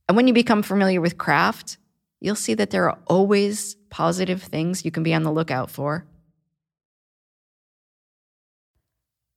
And 0.06 0.16
when 0.16 0.28
you 0.28 0.34
become 0.34 0.62
familiar 0.62 1.00
with 1.00 1.16
craft, 1.16 1.78
you'll 2.20 2.34
see 2.34 2.54
that 2.54 2.70
there 2.70 2.90
are 2.90 2.98
always 3.06 3.76
positive 3.88 4.42
things 4.42 4.84
you 4.84 4.90
can 4.90 5.02
be 5.02 5.14
on 5.14 5.22
the 5.22 5.32
lookout 5.32 5.70
for. 5.70 6.06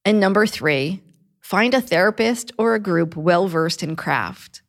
And 0.04 0.20
number 0.20 0.46
three, 0.46 1.02
find 1.40 1.74
a 1.74 1.80
therapist 1.80 2.52
or 2.58 2.76
a 2.76 2.80
group 2.80 3.16
well 3.16 3.48
versed 3.48 3.82
in 3.82 3.96
craft. 3.96 4.62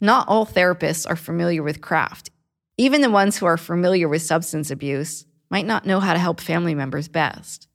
Not 0.00 0.28
all 0.28 0.46
therapists 0.46 1.08
are 1.10 1.16
familiar 1.16 1.64
with 1.64 1.80
craft. 1.80 2.30
Even 2.78 3.00
the 3.00 3.10
ones 3.10 3.36
who 3.36 3.46
are 3.46 3.56
familiar 3.56 4.08
with 4.08 4.22
substance 4.22 4.70
abuse 4.70 5.26
might 5.50 5.66
not 5.66 5.84
know 5.84 5.98
how 5.98 6.12
to 6.12 6.18
help 6.18 6.40
family 6.40 6.74
members 6.74 7.08
best. 7.08 7.66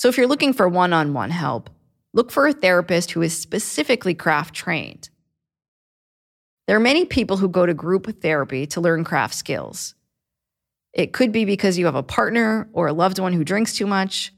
So 0.00 0.08
if 0.08 0.16
you're 0.16 0.26
looking 0.26 0.54
for 0.54 0.66
one 0.66 0.94
on 0.94 1.12
one 1.12 1.28
help, 1.28 1.68
look 2.14 2.30
for 2.30 2.46
a 2.46 2.54
therapist 2.54 3.10
who 3.10 3.20
is 3.20 3.36
specifically 3.36 4.14
craft 4.14 4.54
trained. 4.54 5.10
There 6.66 6.74
are 6.78 6.80
many 6.80 7.04
people 7.04 7.36
who 7.36 7.50
go 7.50 7.66
to 7.66 7.74
group 7.74 8.22
therapy 8.22 8.66
to 8.68 8.80
learn 8.80 9.04
craft 9.04 9.34
skills. 9.34 9.94
It 10.94 11.12
could 11.12 11.32
be 11.32 11.44
because 11.44 11.76
you 11.76 11.84
have 11.84 11.96
a 11.96 12.02
partner 12.02 12.70
or 12.72 12.86
a 12.86 12.94
loved 12.94 13.18
one 13.18 13.34
who 13.34 13.44
drinks 13.44 13.74
too 13.74 13.86
much, 13.86 14.32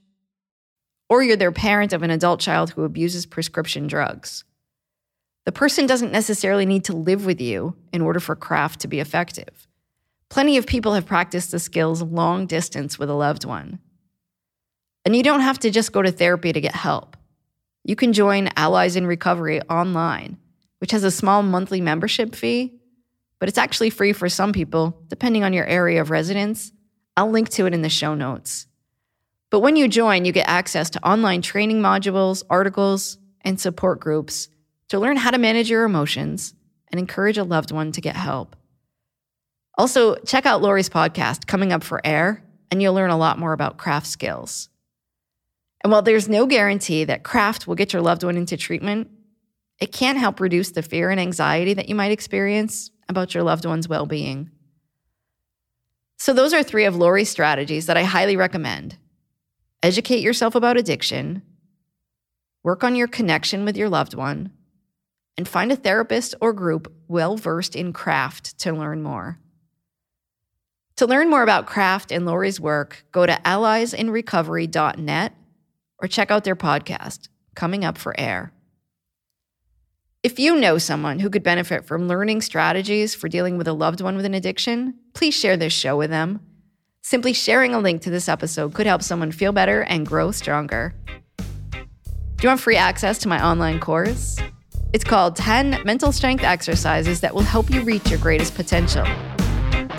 or 1.09 1.23
you're 1.23 1.37
their 1.37 1.53
parent 1.53 1.93
of 1.93 2.03
an 2.03 2.11
adult 2.11 2.41
child 2.41 2.71
who 2.71 2.83
abuses 2.83 3.25
prescription 3.25 3.87
drugs. 3.87 4.43
The 5.45 5.53
person 5.53 5.87
doesn't 5.87 6.11
necessarily 6.11 6.67
need 6.67 6.87
to 6.87 6.97
live 6.97 7.25
with 7.25 7.41
you 7.41 7.77
in 7.93 8.01
order 8.01 8.19
for 8.19 8.35
craft 8.35 8.81
to 8.81 8.89
be 8.89 8.99
effective. 8.99 9.69
Plenty 10.29 10.57
of 10.57 10.67
people 10.67 10.95
have 10.95 11.07
practiced 11.07 11.53
the 11.53 11.61
skills 11.61 12.03
long 12.03 12.47
distance 12.47 12.99
with 12.99 13.09
a 13.09 13.15
loved 13.15 13.45
one. 13.45 13.79
And 15.05 15.17
you 15.17 15.23
don't 15.23 15.41
have 15.41 15.59
to 15.61 15.71
just 15.71 15.93
go 15.93 16.03
to 16.03 16.13
therapy 16.13 16.53
to 16.53 16.61
get 16.61 16.75
help. 16.75 17.17
You 17.85 17.97
can 17.97 18.13
join 18.13 18.51
Allies 18.57 18.95
in 18.95 19.07
Recovery 19.07 19.61
online, 19.63 20.39
which 20.79 20.93
has 20.93 21.03
a 21.03 21.11
small 21.11 21.43
monthly 21.43 21.81
membership 21.81 22.35
fee, 22.35 22.75
but 23.41 23.49
it's 23.49 23.59
actually 23.59 23.91
free 23.91 24.13
for 24.13 24.29
some 24.29 24.53
people, 24.53 25.03
depending 25.09 25.43
on 25.43 25.53
your 25.53 25.67
area 25.67 26.01
of 26.01 26.11
residence. 26.11 26.73
I'll 27.17 27.31
link 27.31 27.49
to 27.51 27.67
it 27.67 27.75
in 27.75 27.83
the 27.83 27.89
show 27.89 28.15
notes. 28.15 28.67
But 29.51 29.61
when 29.61 29.77
you 29.77 29.89
join, 29.89 30.25
you 30.25 30.33
get 30.33 30.49
access 30.49 30.89
to 30.91 31.07
online 31.07 31.43
training 31.43 31.81
modules, 31.81 32.45
articles, 32.49 33.19
and 33.43 33.61
support 33.61 34.01
groups 34.01 34.49
to 34.89 34.99
learn 34.99 35.17
how 35.17 35.31
to 35.31 35.39
manage 35.39 35.69
your 35.69 35.85
emotions 35.85 36.55
and 36.89 36.99
encourage 36.99 37.39
a 37.39 37.45
loved 37.45 37.73
one 37.73 37.93
to 37.93 38.01
get 38.01 38.15
help. 38.15 38.55
Also, 39.77 40.15
check 40.17 40.47
out 40.47 40.63
Laurie's 40.63 40.89
podcast, 40.89 41.47
Coming 41.47 41.73
Up 41.73 41.83
for 41.83 42.01
Air, 42.05 42.45
and 42.71 42.81
you'll 42.81 42.95
learn 42.95 43.11
a 43.11 43.17
lot 43.17 43.39
more 43.39 43.53
about 43.53 43.79
craft 43.79 44.07
skills. 44.07 44.69
And 45.83 45.91
while 45.91 46.03
there's 46.03 46.29
no 46.29 46.47
guarantee 46.47 47.05
that 47.05 47.25
craft 47.25 47.67
will 47.67 47.75
get 47.75 47.93
your 47.93 48.03
loved 48.03 48.23
one 48.23 48.37
into 48.37 48.57
treatment, 48.57 49.11
it 49.81 49.93
can 49.93 50.17
help 50.17 50.39
reduce 50.39 50.71
the 50.71 50.83
fear 50.83 51.11
and 51.11 51.19
anxiety 51.19 51.75
that 51.75 51.89
you 51.89 51.95
might 51.95 52.13
experience 52.13 52.91
about 53.09 53.35
your 53.35 53.43
loved 53.43 53.65
one's 53.65 53.89
well 53.89 54.07
being. 54.07 54.51
So, 56.19 56.33
those 56.33 56.55
are 56.55 56.63
three 56.63 56.85
of 56.85 56.95
Laurie's 56.95 57.31
strategies 57.31 57.87
that 57.87 57.97
I 57.97 58.05
highly 58.05 58.37
recommend 58.37 58.97
educate 59.83 60.21
yourself 60.21 60.55
about 60.55 60.77
addiction, 60.77 61.43
work 62.63 62.85
on 62.85 62.95
your 62.95 63.09
connection 63.09 63.65
with 63.65 63.77
your 63.77 63.89
loved 63.89 64.15
one, 64.15 64.53
and 65.37 65.49
find 65.49 65.73
a 65.73 65.77
therapist 65.77 66.37
or 66.41 66.53
group 66.53 66.93
well 67.09 67.37
versed 67.37 67.75
in 67.75 67.93
craft 67.93 68.57
to 68.61 68.73
learn 68.73 69.03
more. 69.03 69.41
To 70.97 71.07
learn 71.07 71.29
more 71.29 71.43
about 71.43 71.67
craft 71.67 72.13
and 72.13 72.25
Laurie's 72.25 72.61
work, 72.61 73.05
go 73.11 73.27
to 73.27 73.41
alliesinrecovery.net 73.45 75.35
or 76.03 76.09
check 76.09 76.31
out 76.31 76.45
their 76.45 76.57
podcast, 76.57 77.29
Coming 77.55 77.85
Up 77.85 77.97
for 77.97 78.19
Air. 78.19 78.53
If 80.23 80.39
you 80.39 80.57
know 80.57 80.79
someone 80.79 81.21
who 81.21 81.31
could 81.31 81.43
benefit 81.43 81.85
from 81.85 82.07
learning 82.07 82.43
strategies 82.43 83.15
for 83.15 83.29
dealing 83.29 83.57
with 83.57 83.67
a 83.67 83.73
loved 83.73 84.01
one 84.01 84.17
with 84.17 84.25
an 84.25 84.35
addiction, 84.35 84.95
please 85.15 85.35
share 85.35 85.57
this 85.57 85.73
show 85.73 85.97
with 85.97 86.11
them. 86.11 86.41
Simply 87.03 87.33
sharing 87.33 87.75
a 87.75 87.81
link 87.81 88.03
to 88.03 88.11
this 88.11 88.29
episode 88.29 88.75
could 88.75 88.87
help 88.87 89.03
someone 89.03 89.33
feel 89.33 89.53
better 89.53 89.83
and 89.83 90.07
grow 90.07 90.31
stronger. 90.31 90.95
Do 91.39 92.43
you 92.43 92.49
want 92.49 92.61
free 92.61 92.77
access 92.77 93.19
to 93.19 93.29
my 93.29 93.45
online 93.45 93.81
course? 93.81 94.39
It's 94.93 95.05
called 95.05 95.37
10 95.37 95.83
Mental 95.85 96.13
Strength 96.13 96.45
Exercises 96.45 97.21
that 97.21 97.35
will 97.35 97.43
help 97.43 97.71
you 97.71 97.83
reach 97.83 98.09
your 98.11 98.19
greatest 98.21 98.55
potential. 98.55 99.05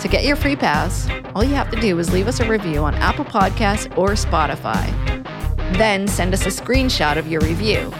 To 0.00 0.08
get 0.08 0.24
your 0.24 0.36
free 0.36 0.56
pass, 0.56 1.08
all 1.34 1.44
you 1.44 1.54
have 1.54 1.70
to 1.70 1.80
do 1.80 1.98
is 1.98 2.12
leave 2.12 2.28
us 2.28 2.40
a 2.40 2.48
review 2.48 2.78
on 2.78 2.94
Apple 2.94 3.24
Podcasts 3.24 3.86
or 3.98 4.10
Spotify. 4.10 5.13
Then 5.76 6.08
send 6.08 6.34
us 6.34 6.46
a 6.46 6.50
screenshot 6.50 7.16
of 7.16 7.28
your 7.28 7.40
review. 7.40 7.92